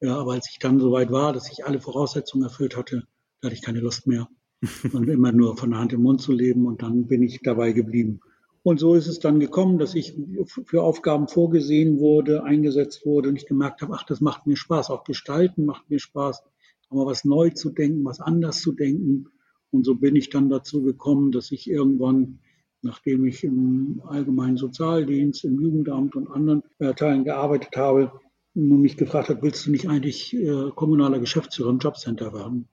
Aber 0.02 0.34
als 0.34 0.50
ich 0.52 0.60
dann 0.60 0.80
soweit 0.80 1.12
war, 1.12 1.34
dass 1.34 1.52
ich 1.52 1.66
alle 1.66 1.80
Voraussetzungen 1.80 2.44
erfüllt 2.44 2.78
hatte, 2.78 3.08
da 3.42 3.48
hatte 3.48 3.56
ich 3.56 3.64
keine 3.64 3.80
Lust 3.80 4.08
mehr. 4.08 4.28
Und 4.94 5.10
immer 5.10 5.32
nur 5.32 5.58
von 5.58 5.72
der 5.72 5.80
Hand 5.80 5.94
im 5.94 6.02
Mund 6.02 6.22
zu 6.22 6.32
leben. 6.32 6.66
Und 6.66 6.82
dann 6.82 7.08
bin 7.08 7.24
ich 7.24 7.42
dabei 7.42 7.72
geblieben. 7.72 8.20
Und 8.66 8.80
so 8.80 8.96
ist 8.96 9.06
es 9.06 9.20
dann 9.20 9.40
gekommen, 9.40 9.78
dass 9.78 9.94
ich 9.94 10.18
für 10.46 10.82
Aufgaben 10.82 11.28
vorgesehen 11.28 12.00
wurde, 12.00 12.44
eingesetzt 12.44 13.06
wurde 13.06 13.30
und 13.30 13.36
ich 13.36 13.46
gemerkt 13.46 13.84
habe, 13.84 13.94
ach, 13.94 14.04
das 14.04 14.22
macht 14.22 14.48
mir 14.48 14.56
Spaß. 14.56 14.90
Auch 14.90 15.04
gestalten 15.04 15.66
macht 15.66 15.88
mir 15.92 16.00
Spaß. 16.00 16.42
Aber 16.90 17.06
was 17.06 17.26
neu 17.26 17.52
zu 17.52 17.70
denken, 17.70 18.04
was 18.06 18.20
anders 18.20 18.62
zu 18.62 18.72
denken. 18.72 19.28
Und 19.70 19.86
so 19.86 19.94
bin 19.94 20.16
ich 20.16 20.32
dann 20.32 20.50
dazu 20.50 20.82
gekommen, 20.82 21.32
dass 21.32 21.52
ich 21.52 21.70
irgendwann 21.70 22.40
nachdem 22.86 23.26
ich 23.26 23.44
im 23.44 24.02
allgemeinen 24.08 24.58
Sozialdienst, 24.58 25.44
im 25.44 25.60
Jugendamt 25.60 26.16
und 26.16 26.30
anderen 26.30 26.64
äh, 26.80 26.94
Teilen 26.94 27.26
gearbeitet 27.26 27.76
habe, 27.76 28.12
mich 28.54 28.96
gefragt 28.96 29.28
hat, 29.28 29.42
willst 29.42 29.66
du 29.66 29.72
nicht 29.72 29.90
eigentlich 29.90 30.34
äh, 30.34 30.72
kommunaler 30.76 31.20
Geschäftsführer 31.20 31.72
im 31.72 31.80
Jobcenter 31.80 32.34
werden? 32.34 32.70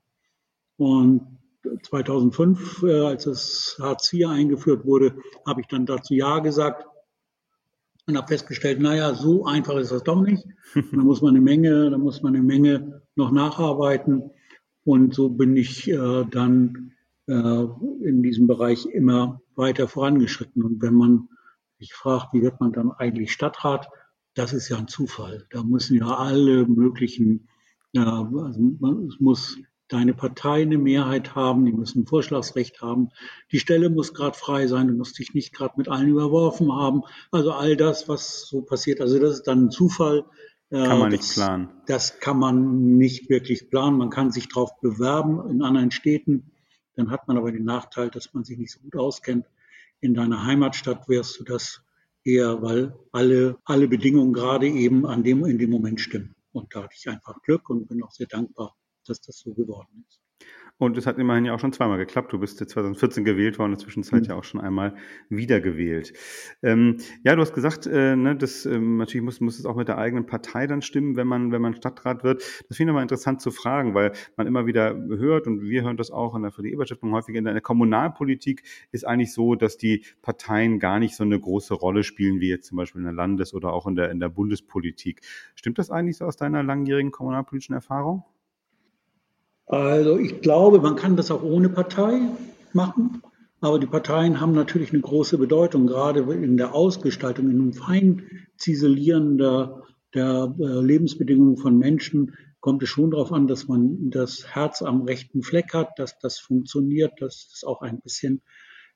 Und 0.76 1.38
2005, 1.82 2.82
äh, 2.84 3.00
als 3.00 3.24
das 3.24 3.76
Hartz 3.80 4.12
IV 4.12 4.28
eingeführt 4.28 4.84
wurde, 4.84 5.16
habe 5.46 5.62
ich 5.62 5.66
dann 5.66 5.86
dazu 5.86 6.14
Ja 6.14 6.38
gesagt 6.38 6.86
und 8.06 8.16
habe 8.16 8.28
festgestellt, 8.28 8.80
naja, 8.80 9.14
so 9.14 9.46
einfach 9.46 9.76
ist 9.76 9.92
das 9.92 10.04
doch 10.04 10.20
nicht. 10.20 10.44
Da 10.92 10.98
muss 10.98 11.22
man 11.22 11.34
eine 11.34 11.40
Menge, 11.40 11.90
da 11.90 11.98
muss 11.98 12.22
man 12.22 12.34
eine 12.34 12.44
Menge 12.44 13.02
noch 13.16 13.32
nacharbeiten. 13.32 14.30
Und 14.84 15.14
so 15.14 15.30
bin 15.30 15.56
ich 15.56 15.88
äh, 15.88 16.24
dann 16.30 16.91
in 17.32 18.22
diesem 18.22 18.46
Bereich 18.46 18.86
immer 18.86 19.40
weiter 19.54 19.88
vorangeschritten. 19.88 20.62
Und 20.62 20.82
wenn 20.82 20.94
man 20.94 21.28
sich 21.78 21.94
fragt, 21.94 22.32
wie 22.32 22.42
wird 22.42 22.60
man 22.60 22.72
dann 22.72 22.92
eigentlich 22.92 23.32
Stadtrat, 23.32 23.88
das 24.34 24.52
ist 24.52 24.68
ja 24.68 24.78
ein 24.78 24.88
Zufall. 24.88 25.46
Da 25.50 25.62
müssen 25.62 25.98
ja 25.98 26.06
alle 26.06 26.66
möglichen, 26.66 27.48
äh, 27.94 28.00
also 28.00 28.60
man, 28.78 29.06
es 29.06 29.20
muss 29.20 29.58
deine 29.88 30.14
Partei 30.14 30.62
eine 30.62 30.78
Mehrheit 30.78 31.34
haben, 31.34 31.66
die 31.66 31.72
müssen 31.72 32.02
ein 32.02 32.06
Vorschlagsrecht 32.06 32.80
haben, 32.80 33.10
die 33.50 33.58
Stelle 33.58 33.90
muss 33.90 34.14
gerade 34.14 34.36
frei 34.36 34.66
sein, 34.66 34.88
du 34.88 34.94
musst 34.94 35.18
dich 35.18 35.34
nicht 35.34 35.52
gerade 35.52 35.74
mit 35.76 35.88
allen 35.88 36.08
überworfen 36.08 36.72
haben. 36.72 37.02
Also 37.30 37.52
all 37.52 37.76
das, 37.76 38.08
was 38.08 38.48
so 38.48 38.62
passiert, 38.62 39.02
also 39.02 39.18
das 39.18 39.34
ist 39.34 39.46
dann 39.46 39.66
ein 39.66 39.70
Zufall. 39.70 40.24
Äh, 40.70 40.86
kann 40.86 40.98
man 40.98 41.10
nicht 41.10 41.24
das, 41.24 41.34
planen. 41.34 41.68
Das 41.86 42.20
kann 42.20 42.38
man 42.38 42.96
nicht 42.96 43.28
wirklich 43.28 43.68
planen. 43.68 43.98
Man 43.98 44.08
kann 44.08 44.30
sich 44.30 44.48
darauf 44.48 44.80
bewerben 44.80 45.50
in 45.50 45.62
anderen 45.62 45.90
Städten. 45.90 46.51
Dann 46.96 47.10
hat 47.10 47.26
man 47.28 47.36
aber 47.36 47.52
den 47.52 47.64
Nachteil, 47.64 48.10
dass 48.10 48.32
man 48.34 48.44
sich 48.44 48.58
nicht 48.58 48.72
so 48.72 48.80
gut 48.80 48.96
auskennt. 48.96 49.46
In 50.00 50.14
deiner 50.14 50.44
Heimatstadt 50.44 51.08
wärst 51.08 51.38
du 51.40 51.44
das 51.44 51.82
eher, 52.24 52.62
weil 52.62 52.94
alle, 53.12 53.58
alle 53.64 53.88
Bedingungen 53.88 54.32
gerade 54.32 54.68
eben 54.68 55.06
an 55.06 55.22
dem, 55.22 55.44
in 55.44 55.58
dem 55.58 55.70
Moment 55.70 56.00
stimmen. 56.00 56.34
Und 56.52 56.74
da 56.74 56.84
hatte 56.84 56.94
ich 56.96 57.08
einfach 57.08 57.40
Glück 57.42 57.68
und 57.70 57.88
bin 57.88 58.02
auch 58.02 58.10
sehr 58.10 58.26
dankbar, 58.26 58.76
dass 59.06 59.20
das 59.20 59.38
so 59.38 59.54
geworden 59.54 60.04
ist. 60.08 60.20
Und 60.78 60.96
es 60.96 61.06
hat 61.06 61.18
immerhin 61.18 61.44
ja 61.44 61.54
auch 61.54 61.60
schon 61.60 61.72
zweimal 61.72 61.98
geklappt. 61.98 62.32
Du 62.32 62.38
bist 62.38 62.58
2014 62.58 63.24
gewählt 63.24 63.58
worden, 63.58 63.72
in 63.72 63.78
der 63.78 63.84
Zwischenzeit 63.84 64.22
mhm. 64.22 64.28
ja 64.28 64.34
auch 64.34 64.44
schon 64.44 64.60
einmal 64.60 64.94
wiedergewählt. 65.28 66.12
Ähm, 66.62 66.96
ja, 67.22 67.36
du 67.36 67.42
hast 67.42 67.54
gesagt, 67.54 67.86
äh, 67.86 68.16
ne, 68.16 68.34
das, 68.34 68.66
ähm, 68.66 68.96
natürlich 68.96 69.24
muss, 69.24 69.40
muss 69.40 69.58
es 69.58 69.66
auch 69.66 69.76
mit 69.76 69.88
der 69.88 69.98
eigenen 69.98 70.26
Partei 70.26 70.66
dann 70.66 70.82
stimmen, 70.82 71.14
wenn 71.16 71.28
man, 71.28 71.52
wenn 71.52 71.62
man 71.62 71.74
Stadtrat 71.74 72.24
wird. 72.24 72.42
Das 72.68 72.76
finde 72.76 72.92
ich 72.92 72.94
mal 72.94 73.02
interessant 73.02 73.40
zu 73.40 73.50
fragen, 73.50 73.94
weil 73.94 74.12
man 74.36 74.46
immer 74.46 74.66
wieder 74.66 74.96
hört 74.96 75.46
und 75.46 75.62
wir 75.62 75.82
hören 75.82 75.96
das 75.96 76.10
auch 76.10 76.34
in 76.34 76.42
der 76.42 76.50
VD-Eberstiftung 76.50 77.12
häufig 77.12 77.36
in 77.36 77.44
der 77.44 77.60
Kommunalpolitik 77.60 78.62
ist 78.90 79.06
eigentlich 79.06 79.32
so, 79.32 79.54
dass 79.54 79.76
die 79.76 80.04
Parteien 80.20 80.78
gar 80.78 80.98
nicht 80.98 81.14
so 81.14 81.24
eine 81.24 81.38
große 81.38 81.74
Rolle 81.74 82.02
spielen 82.02 82.40
wie 82.40 82.48
jetzt 82.48 82.66
zum 82.66 82.76
Beispiel 82.76 83.00
in 83.00 83.04
der 83.04 83.14
Landes- 83.14 83.54
oder 83.54 83.72
auch 83.72 83.86
in 83.86 83.94
der, 83.94 84.10
in 84.10 84.20
der 84.20 84.28
Bundespolitik. 84.28 85.22
Stimmt 85.54 85.78
das 85.78 85.90
eigentlich 85.90 86.16
so 86.16 86.24
aus 86.24 86.36
deiner 86.36 86.62
langjährigen 86.62 87.12
kommunalpolitischen 87.12 87.74
Erfahrung? 87.74 88.24
Also 89.66 90.18
ich 90.18 90.40
glaube, 90.40 90.80
man 90.80 90.96
kann 90.96 91.16
das 91.16 91.30
auch 91.30 91.42
ohne 91.42 91.68
Partei 91.68 92.20
machen, 92.72 93.22
aber 93.60 93.78
die 93.78 93.86
Parteien 93.86 94.40
haben 94.40 94.52
natürlich 94.52 94.92
eine 94.92 95.02
große 95.02 95.38
Bedeutung, 95.38 95.86
gerade 95.86 96.20
in 96.20 96.56
der 96.56 96.74
Ausgestaltung, 96.74 97.48
in 97.48 97.58
dem 97.58 97.72
Feinziselieren 97.72 99.38
der, 99.38 99.82
der 100.14 100.54
äh, 100.58 100.80
Lebensbedingungen 100.80 101.56
von 101.56 101.78
Menschen 101.78 102.34
kommt 102.62 102.82
es 102.82 102.88
schon 102.88 103.10
darauf 103.10 103.32
an, 103.32 103.48
dass 103.48 103.66
man 103.66 104.10
das 104.10 104.54
Herz 104.54 104.82
am 104.82 105.02
rechten 105.02 105.42
Fleck 105.42 105.74
hat, 105.74 105.98
dass 105.98 106.18
das 106.20 106.38
funktioniert, 106.38 107.12
dass 107.20 107.50
es 107.54 107.64
auch 107.64 107.82
ein 107.82 108.00
bisschen 108.00 108.40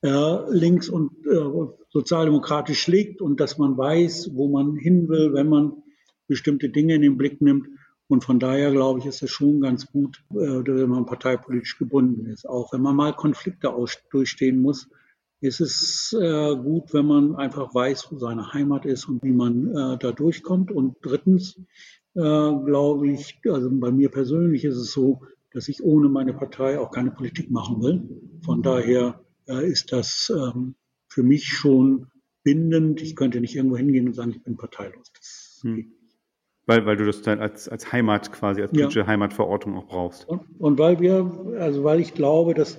äh, 0.02 0.50
links 0.50 0.88
und 0.88 1.11
äh, 1.26 1.40
sozialdemokratisch 1.90 2.81
schlägt 2.81 3.20
und 3.20 3.40
dass 3.40 3.59
man 3.59 3.76
weiß, 3.76 4.31
wo 4.35 4.48
man 4.48 4.76
hin 4.76 5.09
will, 5.09 5.33
wenn 5.35 5.48
man 5.48 5.72
bestimmte 6.29 6.68
Dinge 6.68 6.94
in 6.94 7.02
den 7.02 7.16
Blick 7.16 7.40
nimmt. 7.40 7.66
Und 8.08 8.24
von 8.24 8.38
daher 8.38 8.70
glaube 8.70 9.00
ich, 9.00 9.06
ist 9.06 9.22
es 9.22 9.30
schon 9.30 9.60
ganz 9.60 9.86
gut, 9.86 10.22
äh, 10.30 10.36
wenn 10.36 10.88
man 10.88 11.06
parteipolitisch 11.06 11.78
gebunden 11.78 12.26
ist. 12.26 12.48
Auch 12.48 12.72
wenn 12.72 12.80
man 12.80 12.94
mal 12.94 13.14
Konflikte 13.14 13.74
durchstehen 14.10 14.60
muss, 14.60 14.88
ist 15.40 15.60
es 15.60 16.16
äh, 16.18 16.56
gut, 16.56 16.94
wenn 16.94 17.06
man 17.06 17.36
einfach 17.36 17.74
weiß, 17.74 18.08
wo 18.10 18.18
seine 18.18 18.52
Heimat 18.52 18.86
ist 18.86 19.08
und 19.08 19.22
wie 19.22 19.32
man 19.32 19.68
äh, 19.68 19.98
da 19.98 20.12
durchkommt. 20.12 20.70
Und 20.70 20.96
drittens 21.02 21.60
glaube 22.18 23.10
ich, 23.10 23.38
also 23.46 23.68
bei 23.70 23.90
mir 23.90 24.08
persönlich 24.10 24.64
ist 24.64 24.76
es 24.76 24.90
so, 24.90 25.20
dass 25.52 25.68
ich 25.68 25.84
ohne 25.84 26.08
meine 26.08 26.32
Partei 26.32 26.80
auch 26.80 26.90
keine 26.90 27.10
Politik 27.10 27.50
machen 27.50 27.82
will. 27.82 28.08
Von 28.42 28.62
daher 28.62 29.20
ist 29.44 29.92
das 29.92 30.32
ähm, 30.34 30.76
für 31.10 31.22
mich 31.22 31.48
schon 31.48 32.06
bindend. 32.42 33.02
Ich 33.02 33.16
könnte 33.16 33.42
nicht 33.42 33.54
irgendwo 33.54 33.76
hingehen 33.76 34.06
und 34.06 34.14
sagen, 34.14 34.30
ich 34.30 34.42
bin 34.42 34.56
parteilos. 34.56 35.12
Das 35.12 35.60
hm. 35.62 35.92
Weil, 36.66 36.85
weil 36.85 36.96
du 36.96 37.07
das 37.07 37.22
dann 37.22 37.40
als, 37.40 37.68
als 37.68 37.92
Heimat 37.92 38.33
quasi, 38.33 38.62
als 38.62 38.72
politische 38.72 39.00
ja. 39.00 39.07
Heimatverortung 39.07 39.76
auch 39.76 39.87
brauchst. 39.87 40.29
Und, 40.29 40.42
und, 40.59 40.79
weil 40.79 41.00
wir, 41.00 41.57
also 41.59 41.85
weil 41.85 42.00
ich 42.00 42.14
glaube, 42.14 42.55
dass 42.55 42.79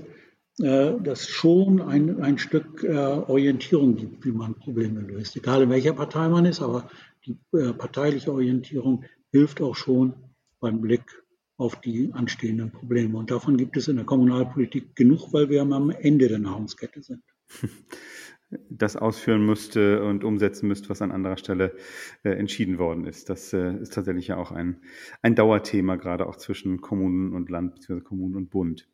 äh, 0.59 0.93
das 1.01 1.27
schon 1.27 1.81
ein, 1.81 2.21
ein 2.21 2.37
Stück 2.37 2.83
äh, 2.83 2.95
Orientierung 2.95 3.95
gibt, 3.95 4.25
wie 4.25 4.31
man 4.31 4.55
Probleme 4.55 5.01
löst. 5.01 5.35
Egal 5.35 5.63
in 5.63 5.69
welcher 5.69 5.93
Partei 5.93 6.27
man 6.27 6.45
ist, 6.45 6.61
aber 6.61 6.89
die 7.25 7.37
äh, 7.53 7.73
parteiliche 7.73 8.31
Orientierung 8.31 9.05
hilft 9.31 9.61
auch 9.61 9.75
schon 9.75 10.13
beim 10.59 10.81
Blick 10.81 11.23
auf 11.57 11.79
die 11.81 12.11
anstehenden 12.13 12.71
Probleme. 12.71 13.17
Und 13.17 13.31
davon 13.31 13.57
gibt 13.57 13.77
es 13.77 13.87
in 13.87 13.95
der 13.95 14.05
Kommunalpolitik 14.05 14.95
genug, 14.95 15.33
weil 15.33 15.49
wir 15.49 15.61
am 15.61 15.89
Ende 15.89 16.27
der 16.27 16.39
Nahrungskette 16.39 17.01
sind. 17.01 17.23
das 18.69 18.95
ausführen 18.95 19.45
müsste 19.45 20.03
und 20.03 20.23
umsetzen 20.23 20.67
müsste, 20.67 20.89
was 20.89 21.01
an 21.01 21.11
anderer 21.11 21.37
Stelle 21.37 21.75
äh, 22.23 22.29
entschieden 22.29 22.77
worden 22.77 23.05
ist. 23.05 23.29
Das 23.29 23.51
äh, 23.53 23.73
ist 23.77 23.93
tatsächlich 23.93 24.27
ja 24.27 24.37
auch 24.37 24.51
ein, 24.51 24.81
ein 25.21 25.35
Dauerthema, 25.35 25.97
gerade 25.97 26.27
auch 26.27 26.37
zwischen 26.37 26.79
Kommunen 26.79 27.33
und 27.33 27.49
Land, 27.49 27.75
beziehungsweise 27.75 28.07
Kommunen 28.07 28.35
und 28.35 28.49
Bund. 28.49 28.87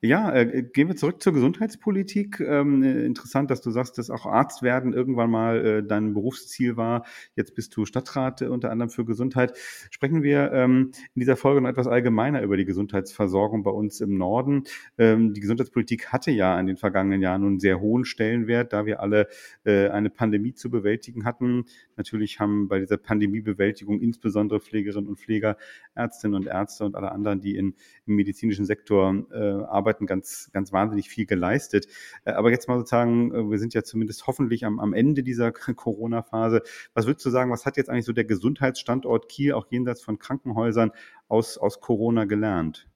Ja, 0.00 0.32
äh, 0.32 0.62
gehen 0.62 0.86
wir 0.86 0.94
zurück 0.94 1.20
zur 1.20 1.32
Gesundheitspolitik. 1.32 2.38
Ähm, 2.38 2.84
äh, 2.84 3.04
interessant, 3.04 3.50
dass 3.50 3.62
du 3.62 3.72
sagst, 3.72 3.98
dass 3.98 4.10
auch 4.10 4.26
Arzt 4.26 4.62
werden 4.62 4.92
irgendwann 4.92 5.28
mal 5.28 5.66
äh, 5.66 5.82
dein 5.82 6.14
Berufsziel 6.14 6.76
war. 6.76 7.04
Jetzt 7.34 7.56
bist 7.56 7.76
du 7.76 7.84
Stadtrat 7.84 8.42
äh, 8.42 8.46
unter 8.46 8.70
anderem 8.70 8.90
für 8.90 9.04
Gesundheit. 9.04 9.58
Sprechen 9.90 10.22
wir 10.22 10.52
ähm, 10.52 10.92
in 11.16 11.20
dieser 11.20 11.36
Folge 11.36 11.60
noch 11.60 11.68
etwas 11.68 11.88
allgemeiner 11.88 12.42
über 12.42 12.56
die 12.56 12.64
Gesundheitsversorgung 12.64 13.64
bei 13.64 13.72
uns 13.72 14.00
im 14.00 14.16
Norden. 14.16 14.62
Ähm, 14.98 15.34
die 15.34 15.40
Gesundheitspolitik 15.40 16.12
hatte 16.12 16.30
ja 16.30 16.60
in 16.60 16.68
den 16.68 16.76
vergangenen 16.76 17.20
Jahren 17.20 17.44
einen 17.44 17.58
sehr 17.58 17.80
hohen 17.80 18.04
Stellenwert, 18.04 18.72
da 18.72 18.86
wir 18.86 19.00
alle 19.00 19.26
äh, 19.64 19.88
eine 19.88 20.10
Pandemie 20.10 20.54
zu 20.54 20.70
bewältigen 20.70 21.24
hatten. 21.24 21.64
Natürlich 21.96 22.38
haben 22.38 22.68
bei 22.68 22.78
dieser 22.78 22.98
Pandemiebewältigung 22.98 24.00
insbesondere 24.00 24.60
Pflegerinnen 24.60 25.08
und 25.08 25.18
Pfleger, 25.18 25.56
Ärztinnen 25.96 26.36
und 26.36 26.46
Ärzte 26.46 26.84
und 26.84 26.94
alle 26.94 27.10
anderen, 27.10 27.40
die 27.40 27.56
in, 27.56 27.74
im 28.06 28.14
medizinischen 28.14 28.64
Sektor 28.64 29.26
äh, 29.32 29.64
arbeiten, 29.64 29.87
arbeiten, 29.88 30.06
ganz, 30.06 30.50
ganz 30.52 30.72
wahnsinnig 30.72 31.08
viel 31.08 31.26
geleistet. 31.26 31.86
Äh, 32.24 32.32
aber 32.32 32.50
jetzt 32.50 32.68
mal 32.68 32.78
sozusagen, 32.78 33.32
äh, 33.32 33.50
wir 33.50 33.58
sind 33.58 33.74
ja 33.74 33.82
zumindest 33.82 34.26
hoffentlich 34.26 34.64
am, 34.64 34.78
am 34.80 34.92
Ende 34.92 35.22
dieser 35.22 35.52
Corona-Phase. 35.76 36.62
Was 36.94 37.06
würdest 37.06 37.24
du 37.24 37.30
sagen, 37.30 37.50
was 37.50 37.64
hat 37.64 37.76
jetzt 37.76 37.88
eigentlich 37.88 38.04
so 38.04 38.12
der 38.12 38.24
Gesundheitsstandort 38.24 39.28
Kiel 39.28 39.52
auch 39.52 39.66
jenseits 39.70 40.02
von 40.02 40.18
Krankenhäusern 40.18 40.92
aus, 41.28 41.58
aus 41.58 41.80
Corona 41.80 42.24
gelernt? 42.24 42.86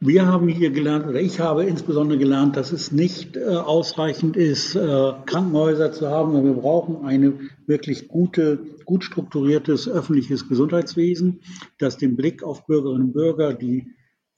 Wir 0.00 0.26
haben 0.26 0.46
hier 0.46 0.70
gelernt, 0.70 1.08
oder 1.08 1.20
ich 1.20 1.40
habe 1.40 1.64
insbesondere 1.64 2.18
gelernt, 2.18 2.56
dass 2.56 2.70
es 2.70 2.92
nicht 2.92 3.36
äh, 3.36 3.46
ausreichend 3.46 4.36
ist, 4.36 4.76
äh, 4.76 5.12
Krankenhäuser 5.26 5.90
zu 5.90 6.08
haben, 6.08 6.32
sondern 6.32 6.54
wir 6.54 6.62
brauchen 6.62 7.04
ein 7.04 7.50
wirklich 7.66 8.06
gute, 8.06 8.60
gut 8.84 9.02
strukturiertes 9.02 9.88
öffentliches 9.88 10.48
Gesundheitswesen, 10.48 11.40
das 11.78 11.96
den 11.96 12.14
Blick 12.14 12.44
auf 12.44 12.64
Bürgerinnen 12.66 13.06
und 13.06 13.12
Bürger, 13.12 13.54
die 13.54 13.88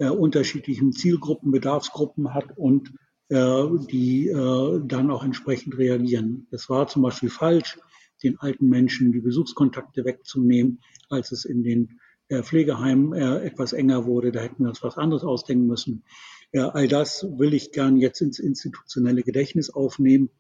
unterschiedlichen 0.09 0.93
Zielgruppen, 0.93 1.51
Bedarfsgruppen 1.51 2.33
hat 2.33 2.57
und 2.57 2.93
äh, 3.31 3.65
die 3.89 4.27
äh, 4.27 4.81
dann 4.85 5.11
auch 5.13 5.23
entsprechend 5.23 5.79
reagieren. 5.79 6.49
Es 6.51 6.69
war 6.69 6.89
zum 6.89 7.03
Beispiel 7.03 7.31
falsch, 7.31 7.79
den 8.25 8.39
alten 8.41 8.69
Menschen 8.69 9.13
die 9.13 9.21
Besuchskontakte 9.21 10.05
wegzunehmen, 10.05 10.81
als 11.09 11.31
es 11.31 11.45
in 11.45 11.63
den 11.63 12.01
äh, 12.29 12.43
Pflegeheimen 12.43 13.13
äh, 13.13 13.45
etwas 13.45 13.73
enger 13.73 14.05
wurde. 14.05 14.33
Da 14.33 14.41
hätten 14.41 14.65
wir 14.65 14.69
uns 14.69 14.83
was 14.83 14.99
anderes 14.99 15.23
ausdenken 15.23 15.67
müssen. 15.67 16.05
All 16.53 16.89
das 16.89 17.25
will 17.39 17.55
ich 17.55 17.71
gern 17.71 17.97
jetzt 17.97 18.21
ins 18.21 18.41
institutionelle 18.41 19.23
Gedächtnis 19.23 19.71
aufnehmen, 19.71 20.31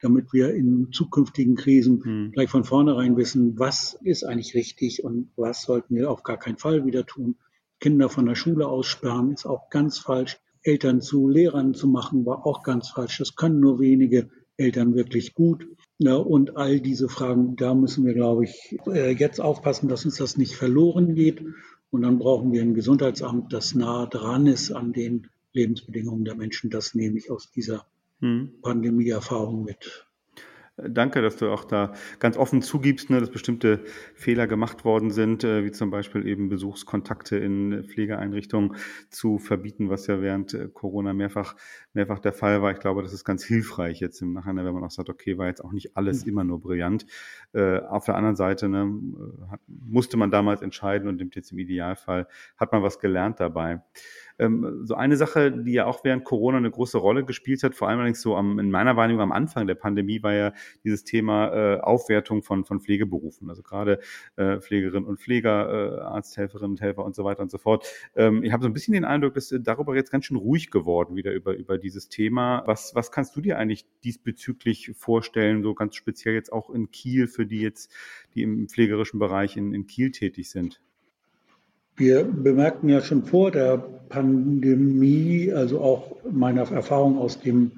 damit 0.00 0.32
wir 0.32 0.52
in 0.52 0.88
zukünftigen 0.90 1.54
Krisen 1.54 2.02
hm. 2.02 2.32
gleich 2.32 2.50
von 2.50 2.64
vornherein 2.64 3.16
wissen, 3.16 3.56
was 3.56 3.96
ist 4.02 4.24
eigentlich 4.24 4.56
richtig 4.56 5.04
und 5.04 5.30
was 5.36 5.62
sollten 5.62 5.94
wir 5.94 6.10
auf 6.10 6.24
gar 6.24 6.38
keinen 6.38 6.58
Fall 6.58 6.86
wieder 6.86 7.06
tun. 7.06 7.36
Kinder 7.80 8.08
von 8.08 8.26
der 8.26 8.34
Schule 8.34 8.68
aussperren, 8.68 9.32
ist 9.32 9.46
auch 9.46 9.70
ganz 9.70 9.98
falsch. 9.98 10.38
Eltern 10.62 11.00
zu 11.00 11.28
Lehrern 11.28 11.72
zu 11.72 11.88
machen, 11.88 12.26
war 12.26 12.46
auch 12.46 12.62
ganz 12.62 12.90
falsch. 12.90 13.18
Das 13.18 13.34
können 13.34 13.60
nur 13.60 13.80
wenige 13.80 14.28
Eltern 14.58 14.94
wirklich 14.94 15.34
gut. 15.34 15.66
Ja, 15.98 16.16
und 16.16 16.56
all 16.56 16.80
diese 16.80 17.08
Fragen, 17.08 17.56
da 17.56 17.74
müssen 17.74 18.04
wir, 18.04 18.14
glaube 18.14 18.44
ich, 18.44 18.78
äh, 18.86 19.12
jetzt 19.12 19.40
aufpassen, 19.40 19.88
dass 19.88 20.04
uns 20.04 20.16
das 20.16 20.36
nicht 20.36 20.54
verloren 20.54 21.14
geht. 21.14 21.42
Und 21.90 22.02
dann 22.02 22.18
brauchen 22.18 22.52
wir 22.52 22.62
ein 22.62 22.74
Gesundheitsamt, 22.74 23.52
das 23.52 23.74
nah 23.74 24.06
dran 24.06 24.46
ist 24.46 24.70
an 24.70 24.92
den 24.92 25.28
Lebensbedingungen 25.52 26.24
der 26.24 26.36
Menschen. 26.36 26.70
Das 26.70 26.94
nehme 26.94 27.18
ich 27.18 27.30
aus 27.30 27.50
dieser 27.50 27.86
hm. 28.20 28.52
Pandemieerfahrung 28.62 29.64
mit. 29.64 30.06
Danke, 30.88 31.22
dass 31.22 31.36
du 31.36 31.50
auch 31.50 31.64
da 31.64 31.92
ganz 32.18 32.36
offen 32.36 32.62
zugibst, 32.62 33.10
ne, 33.10 33.20
dass 33.20 33.30
bestimmte 33.30 33.80
Fehler 34.14 34.46
gemacht 34.46 34.84
worden 34.84 35.10
sind, 35.10 35.44
äh, 35.44 35.64
wie 35.64 35.72
zum 35.72 35.90
Beispiel 35.90 36.26
eben 36.26 36.48
Besuchskontakte 36.48 37.36
in 37.36 37.84
Pflegeeinrichtungen 37.84 38.76
zu 39.08 39.38
verbieten, 39.38 39.90
was 39.90 40.06
ja 40.06 40.20
während 40.20 40.54
äh, 40.54 40.68
Corona 40.72 41.12
mehrfach, 41.12 41.56
mehrfach 41.92 42.18
der 42.18 42.32
Fall 42.32 42.62
war. 42.62 42.72
Ich 42.72 42.80
glaube, 42.80 43.02
das 43.02 43.12
ist 43.12 43.24
ganz 43.24 43.44
hilfreich 43.44 44.00
jetzt 44.00 44.22
im 44.22 44.32
Nachhinein, 44.32 44.64
wenn 44.64 44.74
man 44.74 44.84
auch 44.84 44.90
sagt, 44.90 45.08
okay, 45.08 45.38
war 45.38 45.46
jetzt 45.46 45.64
auch 45.64 45.72
nicht 45.72 45.96
alles 45.96 46.24
mhm. 46.24 46.30
immer 46.30 46.44
nur 46.44 46.60
brillant. 46.60 47.06
Äh, 47.52 47.78
auf 47.80 48.04
der 48.04 48.16
anderen 48.16 48.36
Seite 48.36 48.68
ne, 48.68 48.90
musste 49.66 50.16
man 50.16 50.30
damals 50.30 50.62
entscheiden 50.62 51.08
und 51.08 51.16
nimmt 51.16 51.36
jetzt 51.36 51.52
im 51.52 51.58
Idealfall, 51.58 52.26
hat 52.56 52.72
man 52.72 52.82
was 52.82 52.98
gelernt 52.98 53.40
dabei. 53.40 53.82
Ähm, 54.40 54.86
so 54.86 54.94
eine 54.94 55.16
Sache, 55.16 55.52
die 55.52 55.72
ja 55.72 55.86
auch 55.86 56.02
während 56.02 56.24
Corona 56.24 56.58
eine 56.58 56.70
große 56.70 56.98
Rolle 56.98 57.24
gespielt 57.24 57.62
hat, 57.62 57.74
vor 57.74 57.88
allem 57.88 57.98
allerdings 57.98 58.22
so 58.22 58.36
am, 58.36 58.58
in 58.58 58.70
meiner 58.70 58.96
Wahrnehmung 58.96 59.22
am 59.22 59.32
Anfang 59.32 59.66
der 59.66 59.74
Pandemie, 59.74 60.22
war 60.22 60.32
ja 60.32 60.52
dieses 60.82 61.04
Thema 61.04 61.52
äh, 61.52 61.80
Aufwertung 61.80 62.42
von, 62.42 62.64
von 62.64 62.80
Pflegeberufen. 62.80 63.50
Also 63.50 63.62
gerade 63.62 64.00
äh, 64.36 64.58
Pflegerinnen 64.58 65.06
und 65.06 65.20
Pfleger, 65.20 65.98
äh, 65.98 66.00
Arzthelferinnen 66.00 66.72
und 66.72 66.80
Helfer 66.80 67.04
und 67.04 67.14
so 67.14 67.24
weiter 67.24 67.42
und 67.42 67.50
so 67.50 67.58
fort. 67.58 67.86
Ähm, 68.16 68.42
ich 68.42 68.52
habe 68.52 68.62
so 68.62 68.68
ein 68.68 68.72
bisschen 68.72 68.94
den 68.94 69.04
Eindruck, 69.04 69.34
dass 69.34 69.52
äh, 69.52 69.60
darüber 69.60 69.94
jetzt 69.94 70.10
ganz 70.10 70.24
schön 70.24 70.36
ruhig 70.38 70.70
geworden 70.70 71.16
wieder 71.16 71.32
über, 71.32 71.54
über 71.54 71.78
dieses 71.78 72.08
Thema. 72.08 72.62
Was, 72.66 72.94
was 72.94 73.12
kannst 73.12 73.36
du 73.36 73.40
dir 73.40 73.58
eigentlich 73.58 73.86
diesbezüglich 74.04 74.92
vorstellen, 74.96 75.62
so 75.62 75.74
ganz 75.74 75.96
speziell 75.96 76.34
jetzt 76.34 76.52
auch 76.52 76.70
in 76.70 76.90
Kiel 76.90 77.28
für 77.28 77.46
die 77.46 77.60
jetzt, 77.60 77.92
die 78.34 78.42
im 78.42 78.68
pflegerischen 78.68 79.18
Bereich 79.18 79.56
in, 79.56 79.74
in 79.74 79.86
Kiel 79.86 80.10
tätig 80.10 80.50
sind? 80.50 80.80
Wir 82.00 82.24
bemerkten 82.24 82.88
ja 82.88 83.02
schon 83.02 83.24
vor 83.24 83.50
der 83.50 83.76
Pandemie, 83.76 85.52
also 85.52 85.82
auch 85.82 86.16
meiner 86.24 86.62
Erfahrung 86.62 87.18
aus, 87.18 87.38
dem, 87.40 87.72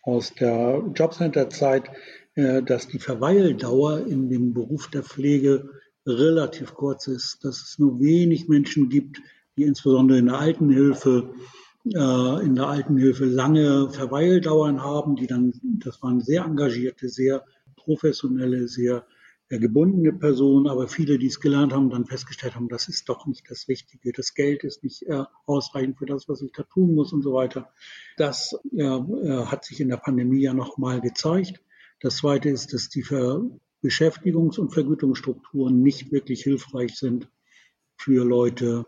aus 0.00 0.32
der 0.32 0.82
Jobcenter-Zeit, 0.94 1.90
äh, 2.36 2.62
dass 2.62 2.88
die 2.88 2.98
Verweildauer 2.98 4.06
in 4.06 4.30
dem 4.30 4.54
Beruf 4.54 4.88
der 4.88 5.02
Pflege 5.02 5.68
relativ 6.06 6.72
kurz 6.72 7.06
ist, 7.06 7.44
dass 7.44 7.62
es 7.62 7.78
nur 7.78 8.00
wenig 8.00 8.48
Menschen 8.48 8.88
gibt, 8.88 9.20
die 9.58 9.64
insbesondere 9.64 10.20
in 10.20 10.26
der 10.28 10.38
Altenhilfe 10.38 11.34
äh, 11.84 12.44
in 12.46 12.54
der 12.54 12.68
Altenhilfe 12.68 13.26
lange 13.26 13.90
Verweildauern 13.90 14.82
haben, 14.82 15.16
die 15.16 15.26
dann, 15.26 15.52
das 15.80 16.02
waren 16.02 16.22
sehr 16.22 16.46
engagierte, 16.46 17.10
sehr 17.10 17.44
professionelle, 17.76 18.68
sehr 18.68 19.04
gebundene 19.48 20.12
Personen, 20.12 20.66
aber 20.66 20.88
viele, 20.88 21.18
die 21.18 21.26
es 21.26 21.40
gelernt 21.40 21.72
haben, 21.72 21.90
dann 21.90 22.06
festgestellt 22.06 22.56
haben, 22.56 22.68
das 22.68 22.88
ist 22.88 23.08
doch 23.08 23.26
nicht 23.26 23.48
das 23.48 23.68
Wichtige. 23.68 24.12
Das 24.12 24.34
Geld 24.34 24.64
ist 24.64 24.82
nicht 24.82 25.02
äh, 25.04 25.24
ausreichend 25.46 25.98
für 25.98 26.06
das, 26.06 26.28
was 26.28 26.42
ich 26.42 26.52
da 26.52 26.64
tun 26.64 26.94
muss 26.94 27.12
und 27.12 27.22
so 27.22 27.32
weiter. 27.32 27.72
Das 28.16 28.58
äh, 28.76 28.82
hat 28.82 29.64
sich 29.64 29.80
in 29.80 29.88
der 29.88 29.98
Pandemie 29.98 30.40
ja 30.40 30.52
nochmal 30.52 31.00
gezeigt. 31.00 31.62
Das 32.00 32.16
Zweite 32.16 32.48
ist, 32.48 32.72
dass 32.72 32.88
die 32.88 33.04
Beschäftigungs- 33.82 34.58
und 34.58 34.72
Vergütungsstrukturen 34.72 35.80
nicht 35.80 36.10
wirklich 36.10 36.42
hilfreich 36.42 36.96
sind 36.96 37.28
für 37.96 38.24
Leute, 38.24 38.84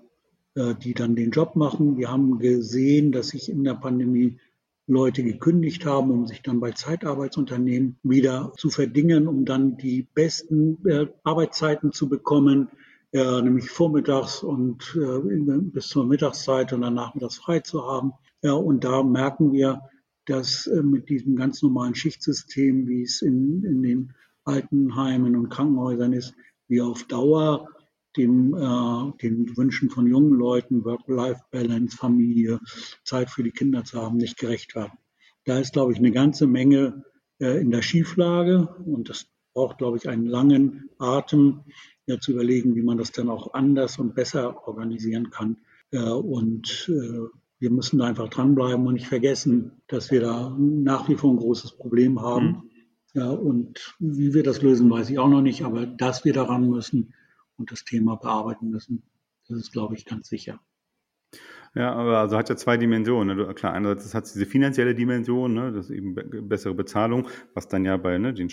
äh, 0.55 0.75
die 0.75 0.95
dann 0.95 1.15
den 1.15 1.31
Job 1.31 1.55
machen. 1.55 1.99
Wir 1.99 2.11
haben 2.11 2.39
gesehen, 2.41 3.13
dass 3.13 3.29
sich 3.29 3.49
in 3.49 3.63
der 3.63 3.75
Pandemie 3.75 4.41
Leute 4.89 5.23
gekündigt 5.23 5.85
haben, 5.85 6.11
um 6.11 6.27
sich 6.27 6.43
dann 6.43 6.61
bei 6.61 6.73
Zeitarbeitsunternehmen 6.73 7.99
wieder 8.03 8.53
zu 8.57 8.71
verdingen, 8.71 9.29
um 9.29 9.45
dann 9.45 9.77
die 9.77 10.09
besten 10.15 10.79
äh, 10.89 11.07
Arbeitszeiten 11.25 11.93
zu 11.93 12.09
bekommen, 12.09 12.69
äh, 13.13 13.43
nämlich 13.43 13.71
vormittags 13.71 14.43
und 14.43 14.99
äh, 14.99 15.59
bis 15.61 15.89
zur 15.89 16.07
Mittagszeit 16.07 16.73
und 16.73 16.81
dann 16.81 16.95
nachmittags 16.95 17.37
frei 17.37 17.61
zu 17.61 17.87
haben. 17.87 18.13
Ja, 18.43 18.55
und 18.55 18.83
da 18.83 19.03
merken 19.03 19.53
wir, 19.53 19.83
dass 20.25 20.67
äh, 20.67 20.83
mit 20.83 21.11
diesem 21.11 21.37
ganz 21.37 21.63
normalen 21.63 21.95
Schichtsystem, 21.95 22.89
wie 22.89 23.03
es 23.03 23.21
in, 23.21 23.65
in 23.65 23.83
den 23.83 24.15
Altenheimen 24.45 25.37
und 25.37 25.51
Krankenhäusern 25.51 26.15
ist, 26.15 26.35
wir 26.67 26.87
auf 26.87 27.05
Dauer 27.05 27.69
dem, 28.17 28.55
äh, 28.55 29.13
den 29.23 29.57
Wünschen 29.57 29.91
von 29.91 30.07
jungen 30.07 30.33
Leuten, 30.33 30.85
Work-Life-Balance, 30.85 31.97
Familie, 31.97 32.61
Zeit 33.05 33.31
für 33.31 33.43
die 33.43 33.51
Kinder 33.51 33.85
zu 33.85 34.01
haben, 34.01 34.17
nicht 34.17 34.39
gerecht 34.39 34.75
werden. 34.75 34.99
Da 35.45 35.59
ist, 35.59 35.73
glaube 35.73 35.93
ich, 35.93 35.99
eine 35.99 36.13
ganze 36.13 36.47
Menge 36.47 37.05
äh, 37.39 37.61
in 37.61 37.71
der 37.71 37.83
Schieflage 37.83 38.69
und 38.85 39.09
das 39.09 39.27
braucht, 39.55 39.79
glaube 39.79 39.97
ich, 39.97 40.09
einen 40.09 40.27
langen 40.27 40.91
Atem, 40.99 41.65
ja, 42.07 42.19
zu 42.19 42.33
überlegen, 42.33 42.75
wie 42.75 42.83
man 42.83 42.99
das 42.99 43.13
dann 43.13 43.29
auch 43.29 43.55
anders 43.55 43.99
und 43.99 44.15
besser 44.15 44.67
organisieren 44.67 45.31
kann. 45.31 45.59
Äh, 45.91 46.01
und 46.01 46.91
äh, 46.91 47.29
wir 47.59 47.71
müssen 47.71 47.99
da 47.99 48.07
einfach 48.07 48.29
dranbleiben 48.29 48.87
und 48.87 48.95
nicht 48.95 49.09
vergessen, 49.09 49.83
dass 49.89 50.11
wir 50.11 50.21
da 50.21 50.57
nach 50.59 51.09
wie 51.09 51.17
vor 51.17 51.33
ein 51.33 51.39
großes 51.39 51.77
Problem 51.77 52.21
haben. 52.21 52.47
Mhm. 52.47 52.63
Ja, 53.15 53.31
und 53.31 53.97
wie 53.99 54.35
wir 54.35 54.43
das 54.43 54.63
lösen, 54.63 54.91
weiß 54.91 55.11
ich 55.11 55.19
auch 55.19 55.29
noch 55.29 55.41
nicht, 55.41 55.65
aber 55.65 55.87
dass 55.87 56.25
wir 56.25 56.33
daran 56.33 56.69
müssen, 56.69 57.15
und 57.59 57.71
das 57.73 57.85
Thema 57.85 58.17
bearbeiten 58.17 58.71
müssen. 58.71 59.03
Das 59.49 59.59
ist, 59.59 59.73
glaube 59.73 59.95
ich, 59.95 60.05
ganz 60.05 60.29
sicher. 60.29 60.61
Ja, 61.75 61.93
aber 61.93 62.19
also 62.19 62.37
hat 62.37 62.49
ja 62.49 62.57
zwei 62.57 62.77
Dimensionen. 62.77 63.37
Ne? 63.37 63.55
Klar, 63.55 63.75
einerseits 63.75 64.15
hat 64.15 64.25
es 64.25 64.33
diese 64.33 64.47
finanzielle 64.47 64.95
Dimension, 64.95 65.53
ne? 65.55 65.71
das 65.73 65.91
ist 65.91 65.97
eben 65.97 66.15
bessere 66.49 66.75
Bezahlung, 66.75 67.29
was 67.55 67.69
dann 67.69 67.85
ja 67.85 67.97
bei 67.97 68.17
ne, 68.19 68.33
den 68.33 68.49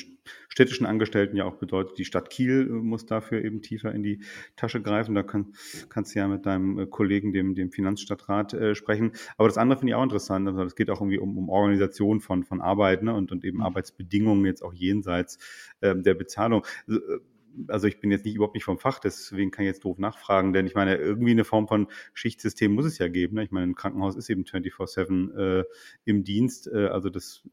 städtischen 0.49 0.85
Angestellten 0.85 1.37
ja 1.37 1.45
auch 1.45 1.55
bedeutet, 1.55 1.97
die 1.97 2.05
Stadt 2.05 2.29
Kiel 2.29 2.67
äh, 2.69 2.71
muss 2.71 3.05
dafür 3.05 3.43
eben 3.43 3.61
tiefer 3.61 3.93
in 3.93 4.03
die 4.03 4.21
Tasche 4.57 4.81
greifen. 4.81 5.15
Da 5.15 5.23
kann, 5.23 5.53
kannst 5.89 6.13
du 6.13 6.19
ja 6.19 6.27
mit 6.27 6.45
deinem 6.45 6.77
äh, 6.77 6.85
Kollegen, 6.87 7.31
dem, 7.31 7.55
dem 7.55 7.71
Finanzstadtrat, 7.71 8.53
äh, 8.53 8.75
sprechen. 8.75 9.13
Aber 9.37 9.47
das 9.47 9.57
andere 9.57 9.79
finde 9.79 9.91
ich 9.91 9.95
auch 9.95 10.03
interessant. 10.03 10.47
Also 10.47 10.63
es 10.63 10.75
geht 10.75 10.89
auch 10.89 10.99
irgendwie 10.99 11.19
um, 11.19 11.37
um 11.37 11.49
Organisation 11.49 12.19
von, 12.19 12.43
von 12.43 12.61
Arbeit 12.61 13.01
ne? 13.01 13.13
und, 13.13 13.31
und 13.31 13.45
eben 13.45 13.59
mhm. 13.59 13.63
Arbeitsbedingungen 13.63 14.45
jetzt 14.45 14.61
auch 14.61 14.73
jenseits 14.73 15.39
ähm, 15.81 16.03
der 16.03 16.15
Bezahlung. 16.15 16.65
Also, 16.87 16.99
äh, 16.99 17.19
also 17.67 17.87
ich 17.87 17.99
bin 17.99 18.11
jetzt 18.11 18.25
nicht 18.25 18.35
überhaupt 18.35 18.55
nicht 18.55 18.63
vom 18.63 18.77
Fach, 18.77 18.99
deswegen 18.99 19.51
kann 19.51 19.63
ich 19.63 19.69
jetzt 19.69 19.83
doof 19.85 19.97
nachfragen, 19.97 20.53
denn 20.53 20.65
ich 20.65 20.75
meine, 20.75 20.95
irgendwie 20.95 21.31
eine 21.31 21.43
Form 21.43 21.67
von 21.67 21.87
Schichtsystem 22.13 22.73
muss 22.73 22.85
es 22.85 22.97
ja 22.97 23.07
geben. 23.07 23.35
Ne? 23.35 23.43
Ich 23.43 23.51
meine, 23.51 23.67
ein 23.67 23.75
Krankenhaus 23.75 24.15
ist 24.15 24.29
eben 24.29 24.43
24-7 24.43 25.59
äh, 25.59 25.63
im 26.05 26.23
Dienst. 26.23 26.67
Äh, 26.67 26.87
also 26.87 27.09
das 27.09 27.43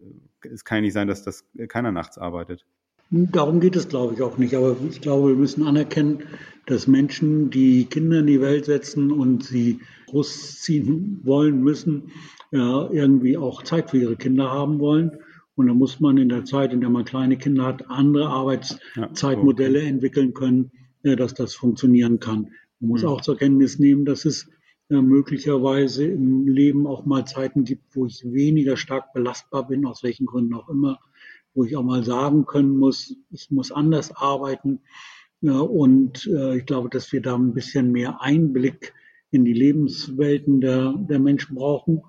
äh, 0.44 0.48
es 0.48 0.64
kann 0.64 0.78
ja 0.78 0.82
nicht 0.82 0.92
sein, 0.92 1.08
dass 1.08 1.22
das 1.22 1.44
keiner 1.68 1.92
nachts 1.92 2.18
arbeitet. 2.18 2.66
Darum 3.10 3.60
geht 3.60 3.76
es, 3.76 3.88
glaube 3.88 4.14
ich, 4.14 4.22
auch 4.22 4.38
nicht. 4.38 4.54
Aber 4.54 4.74
ich 4.88 5.02
glaube, 5.02 5.28
wir 5.28 5.36
müssen 5.36 5.66
anerkennen, 5.66 6.22
dass 6.66 6.86
Menschen, 6.86 7.50
die 7.50 7.84
Kinder 7.84 8.20
in 8.20 8.26
die 8.26 8.40
Welt 8.40 8.64
setzen 8.64 9.12
und 9.12 9.44
sie 9.44 9.80
großziehen 10.06 11.20
wollen 11.22 11.62
müssen, 11.62 12.10
ja, 12.50 12.88
irgendwie 12.90 13.36
auch 13.36 13.62
Zeit 13.62 13.90
für 13.90 13.98
ihre 13.98 14.16
Kinder 14.16 14.50
haben 14.50 14.78
wollen. 14.78 15.18
Und 15.54 15.66
da 15.66 15.74
muss 15.74 16.00
man 16.00 16.16
in 16.16 16.28
der 16.28 16.44
Zeit, 16.44 16.72
in 16.72 16.80
der 16.80 16.90
man 16.90 17.04
kleine 17.04 17.36
Kinder 17.36 17.64
hat, 17.66 17.90
andere 17.90 18.28
Arbeitszeitmodelle 18.28 19.78
ja, 19.78 19.84
okay. 19.84 19.90
entwickeln 19.90 20.34
können, 20.34 20.72
äh, 21.02 21.16
dass 21.16 21.34
das 21.34 21.54
funktionieren 21.54 22.20
kann. 22.20 22.52
Man 22.80 22.90
muss 22.90 23.02
mhm. 23.02 23.08
auch 23.08 23.20
zur 23.20 23.36
Kenntnis 23.36 23.78
nehmen, 23.78 24.04
dass 24.04 24.24
es 24.24 24.48
äh, 24.88 25.00
möglicherweise 25.00 26.06
im 26.06 26.48
Leben 26.48 26.86
auch 26.86 27.04
mal 27.04 27.26
Zeiten 27.26 27.64
gibt, 27.64 27.94
wo 27.94 28.06
ich 28.06 28.24
weniger 28.24 28.76
stark 28.76 29.12
belastbar 29.12 29.68
bin, 29.68 29.84
aus 29.84 30.02
welchen 30.02 30.26
Gründen 30.26 30.54
auch 30.54 30.68
immer, 30.68 30.98
wo 31.54 31.64
ich 31.64 31.76
auch 31.76 31.84
mal 31.84 32.02
sagen 32.02 32.46
können 32.46 32.78
muss, 32.78 33.14
ich 33.30 33.50
muss 33.50 33.72
anders 33.72 34.14
arbeiten. 34.16 34.80
und 35.42 36.26
äh, 36.26 36.58
ich 36.58 36.66
glaube, 36.66 36.88
dass 36.88 37.12
wir 37.12 37.20
da 37.20 37.34
ein 37.34 37.52
bisschen 37.52 37.92
mehr 37.92 38.22
Einblick 38.22 38.94
in 39.30 39.44
die 39.44 39.52
Lebenswelten 39.52 40.60
der, 40.60 40.94
der 40.96 41.18
Menschen 41.18 41.56
brauchen 41.56 42.02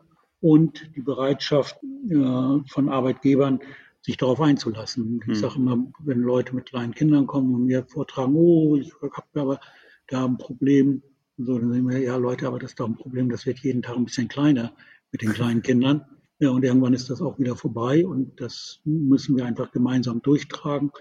und 0.43 0.91
die 0.97 1.01
Bereitschaft 1.01 1.77
äh, 2.09 2.59
von 2.67 2.89
Arbeitgebern, 2.89 3.61
sich 4.01 4.17
darauf 4.17 4.41
einzulassen. 4.41 5.21
Ich 5.21 5.27
hm. 5.27 5.35
sage 5.35 5.55
immer, 5.55 5.87
wenn 5.99 6.19
Leute 6.19 6.53
mit 6.53 6.65
kleinen 6.65 6.93
Kindern 6.93 7.27
kommen 7.27 7.55
und 7.55 7.65
mir 7.65 7.85
vortragen, 7.85 8.35
oh, 8.35 8.75
ich 8.75 8.91
habe 9.01 9.25
aber 9.35 9.59
da 10.07 10.25
ein 10.25 10.37
Problem, 10.37 11.01
so, 11.37 11.57
dann 11.57 11.71
sagen 11.71 11.89
wir, 11.89 11.97
ja 11.99 12.17
Leute, 12.17 12.45
aber 12.45 12.59
das 12.59 12.71
ist 12.71 12.79
doch 12.81 12.89
ein 12.89 12.97
Problem, 12.97 13.29
das 13.29 13.45
wird 13.45 13.59
jeden 13.59 13.81
Tag 13.81 13.95
ein 13.95 14.03
bisschen 14.03 14.27
kleiner 14.27 14.73
mit 15.13 15.21
den 15.21 15.31
kleinen 15.31 15.61
Kindern. 15.63 16.03
Ja, 16.39 16.49
und 16.49 16.65
irgendwann 16.65 16.93
ist 16.93 17.09
das 17.09 17.21
auch 17.21 17.39
wieder 17.39 17.55
vorbei 17.55 18.05
und 18.05 18.41
das 18.41 18.81
müssen 18.83 19.37
wir 19.37 19.45
einfach 19.45 19.71
gemeinsam 19.71 20.21
durchtragen. 20.21 20.91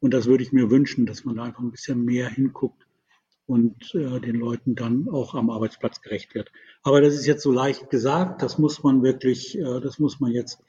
Und 0.00 0.12
das 0.12 0.26
würde 0.26 0.42
ich 0.42 0.52
mir 0.52 0.70
wünschen, 0.70 1.06
dass 1.06 1.24
man 1.24 1.36
da 1.36 1.44
einfach 1.44 1.62
ein 1.62 1.70
bisschen 1.70 2.04
mehr 2.04 2.28
hinguckt 2.28 2.86
und 3.50 3.92
äh, 3.96 4.20
den 4.20 4.36
Leuten 4.36 4.76
dann 4.76 5.08
auch 5.08 5.34
am 5.34 5.50
Arbeitsplatz 5.50 6.00
gerecht 6.00 6.36
wird. 6.36 6.52
Aber 6.84 7.00
das 7.00 7.14
ist 7.14 7.26
jetzt 7.26 7.42
so 7.42 7.50
leicht 7.50 7.90
gesagt, 7.90 8.42
das 8.42 8.58
muss 8.58 8.84
man 8.84 9.02
wirklich, 9.02 9.58
äh, 9.58 9.80
das 9.80 9.98
muss 9.98 10.20
man 10.20 10.30
jetzt, 10.30 10.62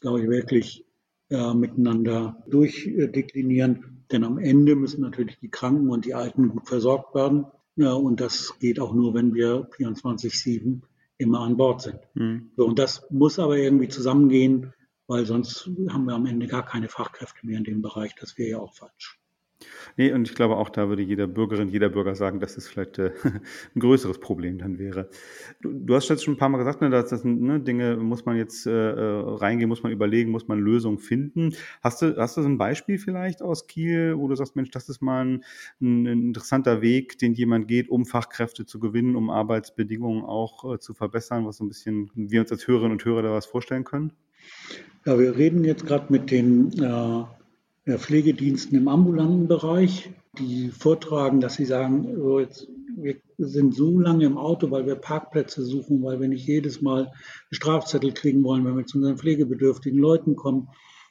glaube 0.00 0.22
ich, 0.22 0.28
wirklich 0.28 0.86
äh, 1.30 1.52
miteinander 1.52 2.44
durchdeklinieren. 2.48 4.04
Denn 4.12 4.22
am 4.22 4.38
Ende 4.38 4.76
müssen 4.76 5.00
natürlich 5.00 5.40
die 5.40 5.50
Kranken 5.50 5.90
und 5.90 6.04
die 6.04 6.14
Alten 6.14 6.50
gut 6.50 6.68
versorgt 6.68 7.12
werden. 7.16 7.46
Ja, 7.74 7.94
und 7.94 8.20
das 8.20 8.56
geht 8.60 8.78
auch 8.78 8.94
nur, 8.94 9.14
wenn 9.14 9.34
wir 9.34 9.68
24-7 9.70 10.82
immer 11.18 11.40
an 11.40 11.56
Bord 11.56 11.82
sind. 11.82 11.98
Mhm. 12.14 12.52
So, 12.56 12.66
und 12.66 12.78
das 12.78 13.04
muss 13.10 13.40
aber 13.40 13.58
irgendwie 13.58 13.88
zusammengehen, 13.88 14.72
weil 15.08 15.26
sonst 15.26 15.68
haben 15.88 16.04
wir 16.04 16.14
am 16.14 16.26
Ende 16.26 16.46
gar 16.46 16.64
keine 16.64 16.88
Fachkräfte 16.88 17.44
mehr 17.44 17.58
in 17.58 17.64
dem 17.64 17.82
Bereich. 17.82 18.14
Das 18.14 18.38
wäre 18.38 18.50
ja 18.50 18.58
auch 18.60 18.74
falsch. 18.74 19.18
Nee, 19.96 20.12
und 20.12 20.28
ich 20.28 20.36
glaube 20.36 20.56
auch, 20.56 20.68
da 20.68 20.88
würde 20.88 21.02
jeder 21.02 21.26
Bürgerin, 21.26 21.68
jeder 21.68 21.88
Bürger 21.88 22.14
sagen, 22.14 22.38
dass 22.38 22.56
es 22.56 22.68
vielleicht 22.68 22.98
äh, 22.98 23.10
ein 23.74 23.80
größeres 23.80 24.20
Problem 24.20 24.58
dann 24.58 24.78
wäre. 24.78 25.08
Du, 25.60 25.72
du 25.72 25.94
hast 25.96 26.08
jetzt 26.08 26.24
schon 26.24 26.34
ein 26.34 26.36
paar 26.36 26.48
Mal 26.48 26.58
gesagt, 26.58 26.80
ne, 26.80 26.90
dass 26.90 27.10
das 27.10 27.24
ne, 27.24 27.58
Dinge 27.58 27.96
muss 27.96 28.24
man 28.24 28.36
jetzt 28.36 28.66
äh, 28.66 28.70
äh, 28.70 29.22
reingehen, 29.24 29.68
muss 29.68 29.82
man 29.82 29.90
überlegen, 29.90 30.30
muss 30.30 30.46
man 30.46 30.60
Lösungen 30.60 30.98
finden. 30.98 31.54
Hast 31.82 32.02
du, 32.02 32.16
hast 32.16 32.36
du 32.36 32.42
so 32.42 32.48
ein 32.48 32.58
Beispiel 32.58 32.98
vielleicht 32.98 33.42
aus 33.42 33.66
Kiel, 33.66 34.16
wo 34.16 34.28
du 34.28 34.36
sagst, 34.36 34.54
Mensch, 34.54 34.70
das 34.70 34.88
ist 34.88 35.02
mal 35.02 35.24
ein, 35.24 35.44
ein 35.80 36.06
interessanter 36.06 36.80
Weg, 36.80 37.18
den 37.18 37.34
jemand 37.34 37.66
geht, 37.66 37.88
um 37.88 38.06
Fachkräfte 38.06 38.64
zu 38.64 38.78
gewinnen, 38.78 39.16
um 39.16 39.30
Arbeitsbedingungen 39.30 40.22
auch 40.22 40.74
äh, 40.74 40.78
zu 40.78 40.94
verbessern, 40.94 41.46
was 41.46 41.56
so 41.56 41.64
ein 41.64 41.68
bisschen 41.68 42.10
wir 42.14 42.40
uns 42.40 42.52
als 42.52 42.68
Hörerinnen 42.68 42.92
und 42.92 43.04
Hörer 43.04 43.22
da 43.22 43.32
was 43.32 43.46
vorstellen 43.46 43.84
können? 43.84 44.12
Ja, 45.04 45.18
wir 45.18 45.36
reden 45.36 45.64
jetzt 45.64 45.86
gerade 45.86 46.12
mit 46.12 46.30
den 46.30 46.72
äh, 46.80 47.24
Pflegediensten 47.96 48.76
im 48.76 48.88
ambulanten 48.88 49.48
Bereich, 49.48 50.10
die 50.38 50.68
vortragen, 50.68 51.40
dass 51.40 51.54
sie 51.54 51.64
sagen, 51.64 52.14
so 52.16 52.40
jetzt, 52.40 52.68
wir 52.96 53.16
sind 53.38 53.74
so 53.74 53.98
lange 53.98 54.26
im 54.26 54.36
Auto, 54.36 54.70
weil 54.70 54.84
wir 54.84 54.96
Parkplätze 54.96 55.62
suchen, 55.62 56.02
weil 56.02 56.20
wir 56.20 56.28
nicht 56.28 56.46
jedes 56.46 56.82
Mal 56.82 57.04
einen 57.04 57.12
Strafzettel 57.52 58.12
kriegen 58.12 58.44
wollen, 58.44 58.64
wenn 58.64 58.76
wir 58.76 58.84
zu 58.84 58.98
unseren 58.98 59.16
pflegebedürftigen 59.16 59.98
Leuten 59.98 60.36
kommen. 60.36 60.68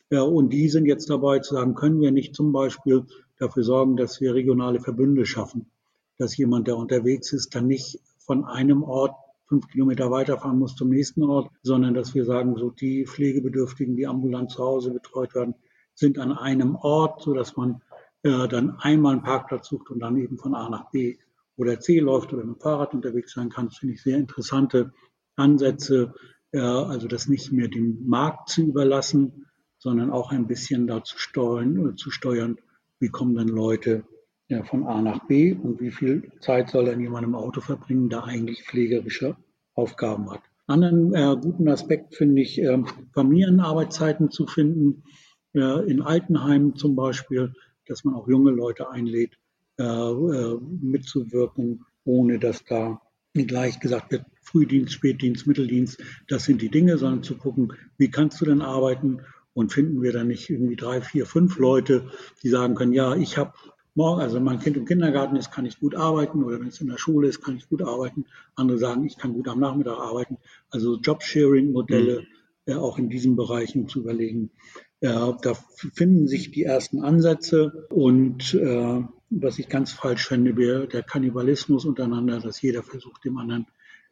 Ja, 0.10 0.22
und 0.22 0.52
die 0.52 0.70
sind 0.70 0.86
jetzt 0.86 1.10
dabei 1.10 1.40
zu 1.40 1.56
sagen, 1.56 1.74
können 1.74 2.00
wir 2.02 2.12
nicht 2.12 2.36
zum 2.36 2.52
Beispiel 2.52 3.06
dafür 3.40 3.64
sorgen, 3.64 3.98
dass 3.98 4.22
wir 4.22 4.34
regionale 4.34 4.80
Verbünde 4.80 5.26
schaffen, 5.26 5.72
dass 6.18 6.38
jemand, 6.38 6.68
der 6.68 6.78
unterwegs 6.78 7.34
ist, 7.34 7.56
dann 7.56 7.68
nicht 7.68 8.00
von 8.20 8.46
einem 8.46 8.84
Ort 8.84 9.16
fünf 9.48 9.68
Kilometer 9.70 10.12
weiterfahren 10.12 10.60
muss 10.60 10.76
zum 10.76 10.90
nächsten 10.90 11.24
Ort, 11.24 11.50
sondern 11.64 11.94
dass 11.94 12.14
wir 12.14 12.26
sagen, 12.26 12.58
so 12.58 12.70
die 12.70 13.06
Pflegebedürftigen, 13.06 13.96
die 13.96 14.06
ambulant 14.06 14.52
zu 14.52 14.60
Hause 14.60 14.92
betreut 14.92 15.34
werden, 15.36 15.56
sind 15.98 16.20
an 16.20 16.32
einem 16.32 16.76
Ort, 16.76 17.22
so 17.24 17.34
dass 17.34 17.58
man 17.58 17.82
äh, 18.22 18.48
dann 18.48 18.78
einmal 18.80 19.14
einen 19.14 19.24
Parkplatz 19.24 19.68
sucht 19.68 19.90
und 19.90 20.00
dann 20.00 20.16
eben 20.18 20.38
von 20.38 20.54
A 20.54 20.70
nach 20.70 20.92
B 20.92 21.18
oder 21.58 21.80
C 21.80 22.00
läuft 22.00 22.32
oder 22.34 22.46
mit 22.46 22.58
dem 22.58 22.62
Fahrrad 22.62 22.94
unterwegs 22.94 23.34
sein 23.34 23.50
kann. 23.50 23.66
Das 23.66 23.78
finde 23.78 23.96
ich 23.96 24.04
sehr 24.04 24.18
interessante 24.18 24.94
Ansätze, 25.36 26.14
äh, 26.52 26.60
also 26.60 27.08
das 27.08 27.28
nicht 27.28 27.52
mehr 27.52 27.68
dem 27.68 28.08
Markt 28.08 28.50
zu 28.50 28.62
überlassen, 28.62 29.48
sondern 29.80 30.12
auch 30.12 30.32
ein 30.32 30.46
bisschen 30.46 30.86
da 30.86 31.04
zu 31.04 31.18
steuern, 31.18 31.94
äh, 31.94 31.96
zu 31.96 32.12
steuern 32.12 32.58
wie 33.00 33.10
kommen 33.10 33.36
dann 33.36 33.48
Leute 33.48 34.04
ja, 34.50 34.64
von 34.64 34.86
A 34.86 35.02
nach 35.02 35.26
B 35.28 35.54
und 35.54 35.82
wie 35.82 35.92
viel 35.92 36.32
Zeit 36.42 36.70
soll 36.70 36.86
dann 36.86 37.00
jemand 37.00 37.26
im 37.26 37.36
Auto 37.36 37.62
verbringen, 37.62 38.10
der 38.10 38.24
eigentlich 38.24 38.64
pflegerische 38.64 39.36
Aufgaben 39.74 40.32
hat. 40.32 40.42
Anderen 40.68 41.14
äh, 41.14 41.36
guten 41.42 41.68
Aspekt 41.70 42.16
finde 42.16 42.42
ich, 42.42 42.62
äh, 42.62 42.84
Familienarbeitszeiten 43.14 44.30
zu 44.30 44.46
finden 44.46 45.04
äh, 45.04 45.27
in 45.58 46.02
Altenheimen 46.02 46.76
zum 46.76 46.96
Beispiel, 46.96 47.54
dass 47.88 48.04
man 48.04 48.16
auch 48.16 48.28
junge 48.28 48.52
Leute 48.52 48.90
einlädt, 48.90 49.38
äh, 49.80 49.84
äh, 49.84 50.60
mitzuwirken, 50.82 51.86
ohne 52.04 52.40
dass 52.40 52.64
da 52.66 53.02
gleich 53.34 53.80
gesagt 53.80 54.12
wird, 54.12 54.26
Frühdienst, 54.42 54.94
Spätdienst, 54.94 55.46
Mitteldienst, 55.46 56.02
das 56.28 56.46
sind 56.46 56.62
die 56.62 56.70
Dinge, 56.70 56.98
sondern 56.98 57.22
zu 57.22 57.38
gucken, 57.38 57.74
wie 57.98 58.10
kannst 58.10 58.42
du 58.42 58.46
denn 58.46 58.62
arbeiten 58.62 59.20
und 59.54 59.74
finden 59.74 60.02
wir 60.02 60.14
dann 60.14 60.28
nicht 60.28 60.50
irgendwie 60.50 60.76
drei, 60.76 61.02
vier, 61.02 61.26
fünf 61.26 61.60
Leute, 61.60 62.10
die 62.42 62.50
sagen 62.50 62.76
können, 62.76 62.94
ja, 62.94 63.16
ich 63.16 63.38
habe 63.38 63.54
morgen, 63.94 64.22
also 64.22 64.38
wenn 64.38 64.44
mein 64.44 64.60
Kind 64.60 64.78
im 64.78 64.86
Kindergarten 64.86 65.36
ist, 65.36 65.52
kann 65.52 65.66
ich 65.66 65.80
gut 65.80 65.96
arbeiten 65.96 66.44
oder 66.44 66.60
wenn 66.60 66.68
es 66.68 66.82
in 66.82 66.88
der 66.88 66.98
Schule 66.98 67.28
ist, 67.28 67.44
kann 67.44 67.58
ich 67.58 67.68
gut 67.68 67.82
arbeiten. 67.82 68.26
Andere 68.56 68.78
sagen, 68.78 69.06
ich 69.06 69.18
kann 69.18 69.34
gut 69.34 69.48
am 69.48 69.60
Nachmittag 69.60 69.98
arbeiten. 69.98 70.38
Also 70.70 70.98
Jobsharing-Modelle 70.98 72.22
mhm. 72.22 72.28
äh, 72.74 72.76
auch 72.76 72.98
in 72.98 73.10
diesen 73.10 73.36
Bereichen 73.36 73.88
zu 73.88 74.02
überlegen. 74.02 74.52
Ja, 75.00 75.38
da 75.42 75.54
finden 75.54 76.28
sich 76.28 76.52
die 76.52 76.64
ersten 76.64 77.04
Ansätze 77.04 77.88
und 77.90 78.54
äh, 78.56 79.04
was 79.30 79.60
ich 79.60 79.70
ganz 79.70 79.92
falsch 79.92 80.28
finde, 80.28 80.58
wäre 80.58 80.88
der 80.88 81.04
Kannibalismus 81.04 81.86
untereinander, 81.86 82.40
dass 82.40 82.62
jeder 82.62 82.82
versucht, 82.82 83.24
dem 83.26 83.38
anderen 83.38 83.68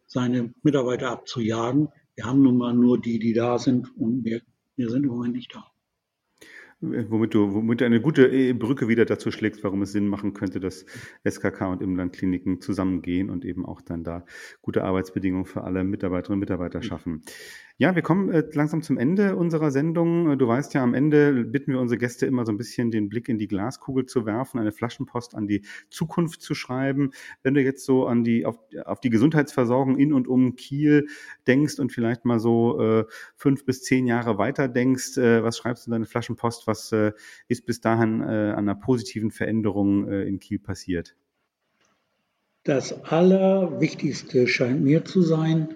seine 0.06 0.54
Mitarbeiter 0.62 1.10
abzujagen. 1.10 1.90
Wir 2.16 2.26
haben 2.26 2.44
nun 2.44 2.58
mal 2.58 2.74
nur 2.74 3.02
die, 3.02 3.18
die 3.18 3.34
da 3.34 3.58
sind 3.58 3.98
und 3.98 4.26
wir, 4.26 4.42
wir 4.76 4.90
sind 4.90 5.04
im 5.04 5.10
Moment 5.10 5.36
nicht 5.36 5.56
da 5.56 5.66
womit 6.82 7.34
du, 7.34 7.54
womit 7.54 7.82
du 7.82 7.86
eine 7.86 8.02
gute 8.02 8.28
äh, 8.28 8.54
Brücke 8.54 8.88
wieder 8.88 9.06
dazu 9.06 9.32
schlägst, 9.32 9.64
warum 9.64 9.82
es 9.82 9.92
Sinn 9.92 10.08
machen 10.08 10.34
könnte, 10.34 10.60
dass 10.60 10.86
SKK 11.28 11.72
und 11.72 11.82
Imlandkliniken 11.82 12.62
zusammengehen 12.62 13.30
und 13.30 13.46
eben 13.46 13.66
auch 13.66 13.82
dann 13.82 14.04
da 14.04 14.26
gute 14.62 14.84
Arbeitsbedingungen 14.84 15.46
für 15.46 15.64
alle 15.64 15.84
Mitarbeiterinnen 15.84 16.38
und 16.38 16.40
Mitarbeiter 16.42 16.82
schaffen. 16.82 17.22
Ja, 17.78 17.94
wir 17.94 18.04
kommen 18.04 18.30
äh, 18.30 18.42
langsam 18.54 18.84
zum 18.84 18.98
Ende 18.98 19.36
unserer 19.36 19.70
Sendung. 19.70 20.38
Du 20.38 20.48
weißt 20.48 20.74
ja, 20.74 20.82
am 20.82 20.94
Ende 20.94 21.44
bitten 21.44 21.74
wir 21.74 21.82
unsere 21.82 21.98
Gäste 21.98 22.26
immer 22.26 22.46
so 22.46 22.54
ein 22.54 22.58
bisschen 22.58 22.90
den 22.90 23.10
Blick 23.10 23.28
in 23.28 23.38
die 23.38 23.50
Glaskugel 23.50 24.06
zu 24.06 24.26
werfen, 24.26 24.62
eine 24.62 24.72
Flaschenpost 24.72 25.36
an 25.36 25.46
die 25.46 25.66
Zukunft 25.90 26.42
zu 26.42 26.56
schreiben. 26.56 27.12
Wenn 27.44 27.54
du 27.54 27.62
jetzt 27.62 27.84
so 27.84 28.08
an 28.08 28.24
die, 28.24 28.46
auf, 28.46 28.58
auf 28.86 29.02
die 29.02 29.10
Gesundheitsversorgung 29.10 29.98
in 29.98 30.14
und 30.14 30.30
um 30.30 30.56
Kiel 30.56 31.08
denkst 31.48 31.78
und 31.80 31.92
vielleicht 31.92 32.24
mal 32.24 32.40
so 32.40 32.80
äh, 32.80 33.06
fünf 33.36 33.66
bis 33.66 33.84
zehn 33.84 34.08
Jahre 34.08 34.38
weiter 34.38 34.70
denkst, 34.70 35.18
äh, 35.18 35.44
was 35.44 35.58
schreibst 35.58 35.86
du 35.86 35.90
in 35.90 35.92
deine 35.92 36.06
Flaschenpost? 36.06 36.68
Was 36.68 36.94
äh, 36.94 37.12
ist 37.50 37.66
bis 37.66 37.82
dahin 37.82 38.22
äh, 38.22 38.24
an 38.24 38.70
einer 38.70 38.76
positiven 38.76 39.32
Veränderung 39.32 40.08
äh, 40.08 40.24
in 40.24 40.40
Kiel 40.40 40.60
passiert? 40.60 41.18
Das 42.64 43.04
Allerwichtigste 43.04 44.48
scheint 44.48 44.82
mir 44.82 45.04
zu 45.04 45.22
sein, 45.22 45.76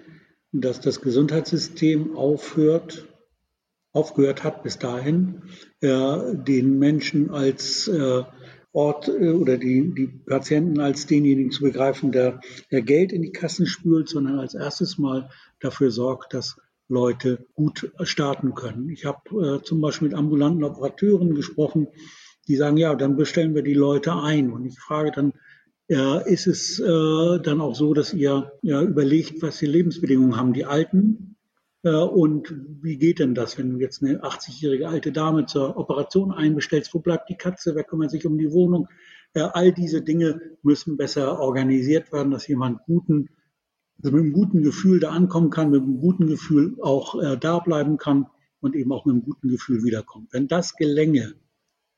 dass 0.52 0.80
das 0.80 1.00
Gesundheitssystem 1.00 2.16
aufhört, 2.16 3.06
aufgehört 3.92 4.44
hat 4.44 4.62
bis 4.62 4.78
dahin, 4.78 5.42
äh, 5.80 6.34
den 6.34 6.78
Menschen 6.78 7.30
als 7.30 7.88
äh, 7.88 8.22
Ort 8.72 9.08
äh, 9.08 9.30
oder 9.30 9.56
die, 9.58 9.92
die 9.94 10.06
Patienten 10.06 10.80
als 10.80 11.06
denjenigen 11.06 11.50
zu 11.50 11.62
begreifen, 11.62 12.12
der, 12.12 12.40
der 12.70 12.82
Geld 12.82 13.12
in 13.12 13.22
die 13.22 13.32
Kassen 13.32 13.66
spült, 13.66 14.08
sondern 14.08 14.38
als 14.38 14.54
erstes 14.54 14.98
mal 14.98 15.30
dafür 15.60 15.90
sorgt, 15.90 16.34
dass 16.34 16.56
Leute 16.88 17.46
gut 17.54 17.92
starten 18.02 18.54
können. 18.54 18.90
Ich 18.90 19.04
habe 19.04 19.58
äh, 19.58 19.62
zum 19.62 19.80
Beispiel 19.80 20.08
mit 20.08 20.16
ambulanten 20.16 20.64
Operateuren 20.64 21.34
gesprochen, 21.34 21.88
die 22.48 22.56
sagen, 22.56 22.76
ja, 22.76 22.94
dann 22.94 23.16
bestellen 23.16 23.54
wir 23.54 23.62
die 23.62 23.74
Leute 23.74 24.12
ein. 24.14 24.52
Und 24.52 24.64
ich 24.64 24.78
frage 24.78 25.12
dann, 25.12 25.32
ja, 25.90 26.18
ist 26.18 26.46
es 26.46 26.78
äh, 26.78 27.40
dann 27.40 27.60
auch 27.60 27.74
so, 27.74 27.94
dass 27.94 28.14
ihr 28.14 28.52
ja, 28.62 28.80
überlegt, 28.80 29.42
was 29.42 29.58
die 29.58 29.66
Lebensbedingungen 29.66 30.36
haben, 30.36 30.52
die 30.52 30.64
Alten? 30.64 31.36
Äh, 31.82 31.90
und 31.90 32.54
wie 32.80 32.96
geht 32.96 33.18
denn 33.18 33.34
das, 33.34 33.58
wenn 33.58 33.72
du 33.72 33.80
jetzt 33.80 34.00
eine 34.00 34.22
80-jährige 34.22 34.88
alte 34.88 35.10
Dame 35.10 35.46
zur 35.46 35.76
Operation 35.76 36.30
einbestellst? 36.30 36.94
Wo 36.94 37.00
bleibt 37.00 37.28
die 37.28 37.34
Katze? 37.34 37.74
Wer 37.74 37.82
kümmert 37.82 38.12
sich 38.12 38.24
um 38.24 38.38
die 38.38 38.52
Wohnung? 38.52 38.86
Äh, 39.34 39.40
all 39.40 39.72
diese 39.72 40.00
Dinge 40.00 40.40
müssen 40.62 40.96
besser 40.96 41.40
organisiert 41.40 42.12
werden, 42.12 42.30
dass 42.30 42.46
jemand 42.46 42.84
guten, 42.84 43.28
also 44.00 44.14
mit 44.14 44.22
einem 44.22 44.32
guten 44.32 44.62
Gefühl 44.62 45.00
da 45.00 45.10
ankommen 45.10 45.50
kann, 45.50 45.72
mit 45.72 45.82
einem 45.82 46.00
guten 46.00 46.28
Gefühl 46.28 46.76
auch 46.82 47.20
äh, 47.20 47.36
da 47.36 47.58
bleiben 47.58 47.96
kann 47.96 48.28
und 48.60 48.76
eben 48.76 48.92
auch 48.92 49.06
mit 49.06 49.14
einem 49.14 49.24
guten 49.24 49.48
Gefühl 49.48 49.82
wiederkommt. 49.82 50.28
Wenn 50.30 50.46
das 50.46 50.76
gelänge, 50.76 51.34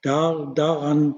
da, 0.01 0.51
daran 0.55 1.15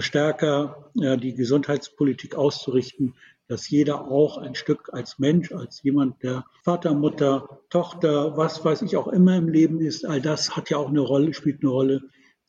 stärker 0.00 0.90
die 0.94 1.34
Gesundheitspolitik 1.34 2.34
auszurichten, 2.34 3.14
dass 3.46 3.70
jeder 3.70 4.10
auch 4.10 4.36
ein 4.36 4.54
Stück 4.54 4.90
als 4.92 5.18
Mensch, 5.18 5.52
als 5.52 5.82
jemand, 5.82 6.22
der 6.22 6.44
Vater, 6.62 6.92
Mutter, 6.92 7.60
Tochter, 7.70 8.36
was 8.36 8.62
weiß 8.64 8.82
ich 8.82 8.96
auch 8.96 9.08
immer 9.08 9.36
im 9.36 9.48
Leben 9.48 9.80
ist, 9.80 10.04
all 10.04 10.20
das 10.20 10.54
hat 10.54 10.68
ja 10.68 10.76
auch 10.76 10.88
eine 10.88 11.00
Rolle, 11.00 11.32
spielt 11.32 11.62
eine 11.62 11.70
Rolle. 11.70 12.02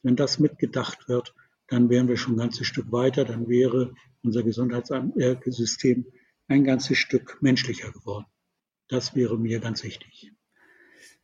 Wenn 0.03 0.17
das 0.17 0.39
mitgedacht 0.39 1.07
wird, 1.07 1.33
dann 1.67 1.89
wären 1.89 2.07
wir 2.07 2.17
schon 2.17 2.33
ein 2.33 2.39
ganzes 2.39 2.67
Stück 2.67 2.91
weiter, 2.91 3.23
dann 3.23 3.47
wäre 3.47 3.93
unser 4.23 4.43
Gesundheitssystem 4.43 6.05
ein 6.47 6.63
ganzes 6.65 6.97
Stück 6.97 7.37
menschlicher 7.41 7.91
geworden. 7.91 8.25
Das 8.89 9.15
wäre 9.15 9.37
mir 9.37 9.59
ganz 9.59 9.83
wichtig. 9.83 10.33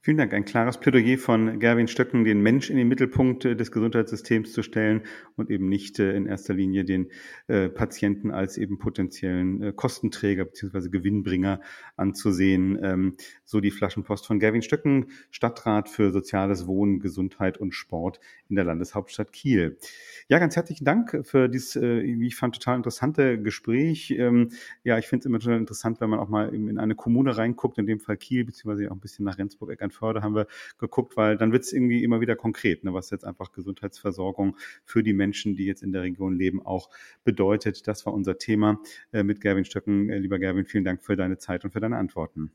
Vielen 0.05 0.17
Dank. 0.17 0.35
Ein 0.35 0.45
klares 0.45 0.77
Plädoyer 0.77 1.17
von 1.17 1.57
Gerwin 1.57 1.87
Stöcken, 1.87 2.25
den 2.25 2.39
Mensch 2.39 2.69
in 2.69 2.77
den 2.77 2.87
Mittelpunkt 2.87 3.43
äh, 3.43 3.55
des 3.55 3.71
Gesundheitssystems 3.71 4.53
zu 4.53 4.61
stellen 4.61 5.01
und 5.35 5.49
eben 5.49 5.67
nicht 5.67 5.97
äh, 5.97 6.15
in 6.15 6.27
erster 6.27 6.53
Linie 6.53 6.85
den 6.85 7.09
äh, 7.47 7.69
Patienten 7.69 8.29
als 8.29 8.59
eben 8.59 8.77
potenziellen 8.77 9.75
Kostenträger 9.75 10.45
bzw. 10.45 10.89
Gewinnbringer 10.89 11.59
anzusehen. 11.95 12.77
Ähm, 12.83 13.15
so 13.45 13.61
die 13.61 13.71
Flaschenpost 13.71 14.27
von 14.27 14.37
Gerwin 14.37 14.61
Stöcken, 14.61 15.07
Stadtrat 15.31 15.89
für 15.89 16.11
Soziales 16.11 16.67
Wohnen, 16.67 16.99
Gesundheit 16.99 17.57
und 17.57 17.73
Sport 17.73 18.19
in 18.47 18.57
der 18.57 18.65
Landeshauptstadt 18.65 19.33
Kiel. 19.33 19.79
Ja, 20.27 20.37
ganz 20.37 20.55
herzlichen 20.55 20.85
Dank 20.85 21.21
für 21.23 21.49
dieses, 21.49 21.75
wie 21.75 22.27
ich 22.27 22.35
fand, 22.35 22.53
total 22.53 22.77
interessante 22.77 23.41
Gespräch. 23.41 24.11
Ähm, 24.11 24.51
ja, 24.83 24.99
ich 24.99 25.07
finde 25.07 25.21
es 25.21 25.25
immer 25.25 25.39
total 25.39 25.57
interessant, 25.57 25.99
wenn 25.99 26.11
man 26.11 26.19
auch 26.19 26.29
mal 26.29 26.53
in 26.53 26.77
eine 26.77 26.93
Kommune 26.93 27.35
reinguckt, 27.37 27.79
in 27.79 27.87
dem 27.87 27.99
Fall 27.99 28.17
Kiel, 28.17 28.45
beziehungsweise 28.45 28.91
auch 28.91 28.95
ein 28.95 28.99
bisschen 28.99 29.25
nach 29.25 29.39
Rendsburg-Eckern 29.39 29.91
Förde 29.95 30.21
haben 30.21 30.35
wir 30.35 30.47
geguckt, 30.77 31.17
weil 31.17 31.37
dann 31.37 31.51
wird 31.51 31.63
es 31.63 31.73
irgendwie 31.73 32.03
immer 32.03 32.21
wieder 32.21 32.35
konkret, 32.35 32.83
ne, 32.83 32.93
was 32.93 33.09
jetzt 33.09 33.25
einfach 33.25 33.51
Gesundheitsversorgung 33.51 34.57
für 34.83 35.03
die 35.03 35.13
Menschen, 35.13 35.55
die 35.55 35.65
jetzt 35.65 35.83
in 35.83 35.91
der 35.91 36.03
Region 36.03 36.37
leben, 36.37 36.65
auch 36.65 36.89
bedeutet. 37.23 37.87
Das 37.87 38.05
war 38.05 38.13
unser 38.13 38.37
Thema 38.37 38.79
äh, 39.11 39.23
mit 39.23 39.41
Gerwin 39.41 39.65
Stöcken. 39.65 40.09
Äh, 40.09 40.19
lieber 40.19 40.39
Gerwin, 40.39 40.65
vielen 40.65 40.83
Dank 40.83 41.03
für 41.03 41.15
deine 41.15 41.37
Zeit 41.37 41.65
und 41.65 41.71
für 41.71 41.79
deine 41.79 41.97
Antworten. 41.97 42.51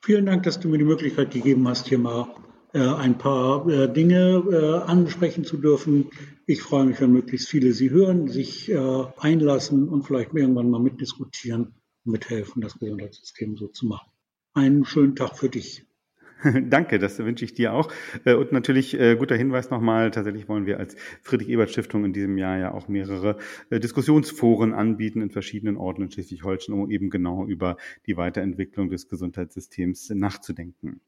Vielen 0.00 0.26
Dank, 0.26 0.44
dass 0.44 0.60
du 0.60 0.68
mir 0.68 0.78
die 0.78 0.84
Möglichkeit 0.84 1.32
gegeben 1.32 1.66
hast, 1.66 1.88
hier 1.88 1.98
mal 1.98 2.28
äh, 2.74 2.80
ein 2.80 3.16
paar 3.16 3.66
äh, 3.68 3.90
Dinge 3.90 4.44
äh, 4.50 4.88
ansprechen 4.88 5.44
zu 5.44 5.56
dürfen. 5.56 6.10
Ich 6.46 6.62
freue 6.62 6.84
mich, 6.84 7.00
wenn 7.00 7.12
möglichst 7.12 7.48
viele 7.48 7.72
Sie 7.72 7.90
hören, 7.90 8.28
sich 8.28 8.74
einlassen 9.18 9.88
und 9.88 10.04
vielleicht 10.04 10.32
irgendwann 10.32 10.70
mal 10.70 10.80
mitdiskutieren 10.80 11.74
und 12.04 12.12
mithelfen, 12.12 12.62
das 12.62 12.78
Gesundheitssystem 12.78 13.56
so 13.58 13.68
zu 13.68 13.86
machen. 13.86 14.10
Einen 14.54 14.86
schönen 14.86 15.14
Tag 15.14 15.36
für 15.36 15.50
dich. 15.50 15.84
Danke, 16.68 16.98
das 16.98 17.18
wünsche 17.18 17.44
ich 17.44 17.54
dir 17.54 17.72
auch. 17.72 17.92
Und 18.24 18.52
natürlich 18.52 18.96
guter 19.18 19.36
Hinweis 19.36 19.70
nochmal, 19.70 20.10
tatsächlich 20.10 20.48
wollen 20.48 20.66
wir 20.66 20.78
als 20.78 20.96
Friedrich-Ebert-Stiftung 21.22 22.04
in 22.04 22.12
diesem 22.12 22.38
Jahr 22.38 22.58
ja 22.58 22.72
auch 22.72 22.88
mehrere 22.88 23.38
Diskussionsforen 23.70 24.72
anbieten 24.72 25.20
in 25.20 25.30
verschiedenen 25.30 25.76
Orten 25.76 26.02
in 26.02 26.10
Schleswig-Holstein, 26.10 26.74
um 26.74 26.90
eben 26.90 27.10
genau 27.10 27.46
über 27.46 27.76
die 28.06 28.16
Weiterentwicklung 28.16 28.88
des 28.88 29.08
Gesundheitssystems 29.08 30.10
nachzudenken. 30.10 31.00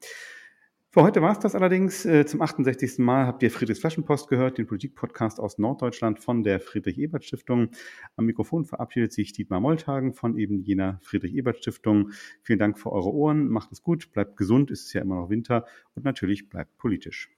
Für 0.92 1.02
heute 1.04 1.22
war 1.22 1.30
es 1.30 1.38
das 1.38 1.54
allerdings. 1.54 2.04
Äh, 2.04 2.26
zum 2.26 2.42
68. 2.42 2.98
Mal 2.98 3.24
habt 3.24 3.44
ihr 3.44 3.52
Friedrichs 3.52 3.78
Flaschenpost 3.78 4.26
gehört, 4.26 4.58
den 4.58 4.66
Politikpodcast 4.66 5.38
aus 5.38 5.56
Norddeutschland 5.56 6.18
von 6.18 6.42
der 6.42 6.58
Friedrich-Ebert-Stiftung. 6.58 7.70
Am 8.16 8.24
Mikrofon 8.24 8.64
verabschiedet 8.64 9.12
sich 9.12 9.32
Dietmar 9.32 9.60
Molltagen 9.60 10.14
von 10.14 10.36
eben 10.36 10.64
jener 10.64 10.98
Friedrich-Ebert-Stiftung. 11.02 12.10
Vielen 12.42 12.58
Dank 12.58 12.76
für 12.76 12.90
eure 12.90 13.12
Ohren. 13.12 13.48
Macht 13.48 13.70
es 13.70 13.82
gut, 13.82 14.10
bleibt 14.10 14.36
gesund, 14.36 14.72
es 14.72 14.86
ist 14.86 14.92
ja 14.92 15.02
immer 15.02 15.14
noch 15.14 15.30
Winter 15.30 15.64
und 15.94 16.04
natürlich 16.04 16.48
bleibt 16.48 16.76
politisch. 16.76 17.30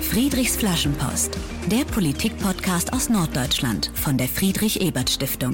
Friedrichs 0.00 0.56
Flaschenpost, 0.56 1.38
der 1.70 1.84
Politikpodcast 1.84 2.94
aus 2.94 3.10
Norddeutschland 3.10 3.90
von 3.94 4.16
der 4.16 4.26
Friedrich-Ebert-Stiftung. 4.26 5.52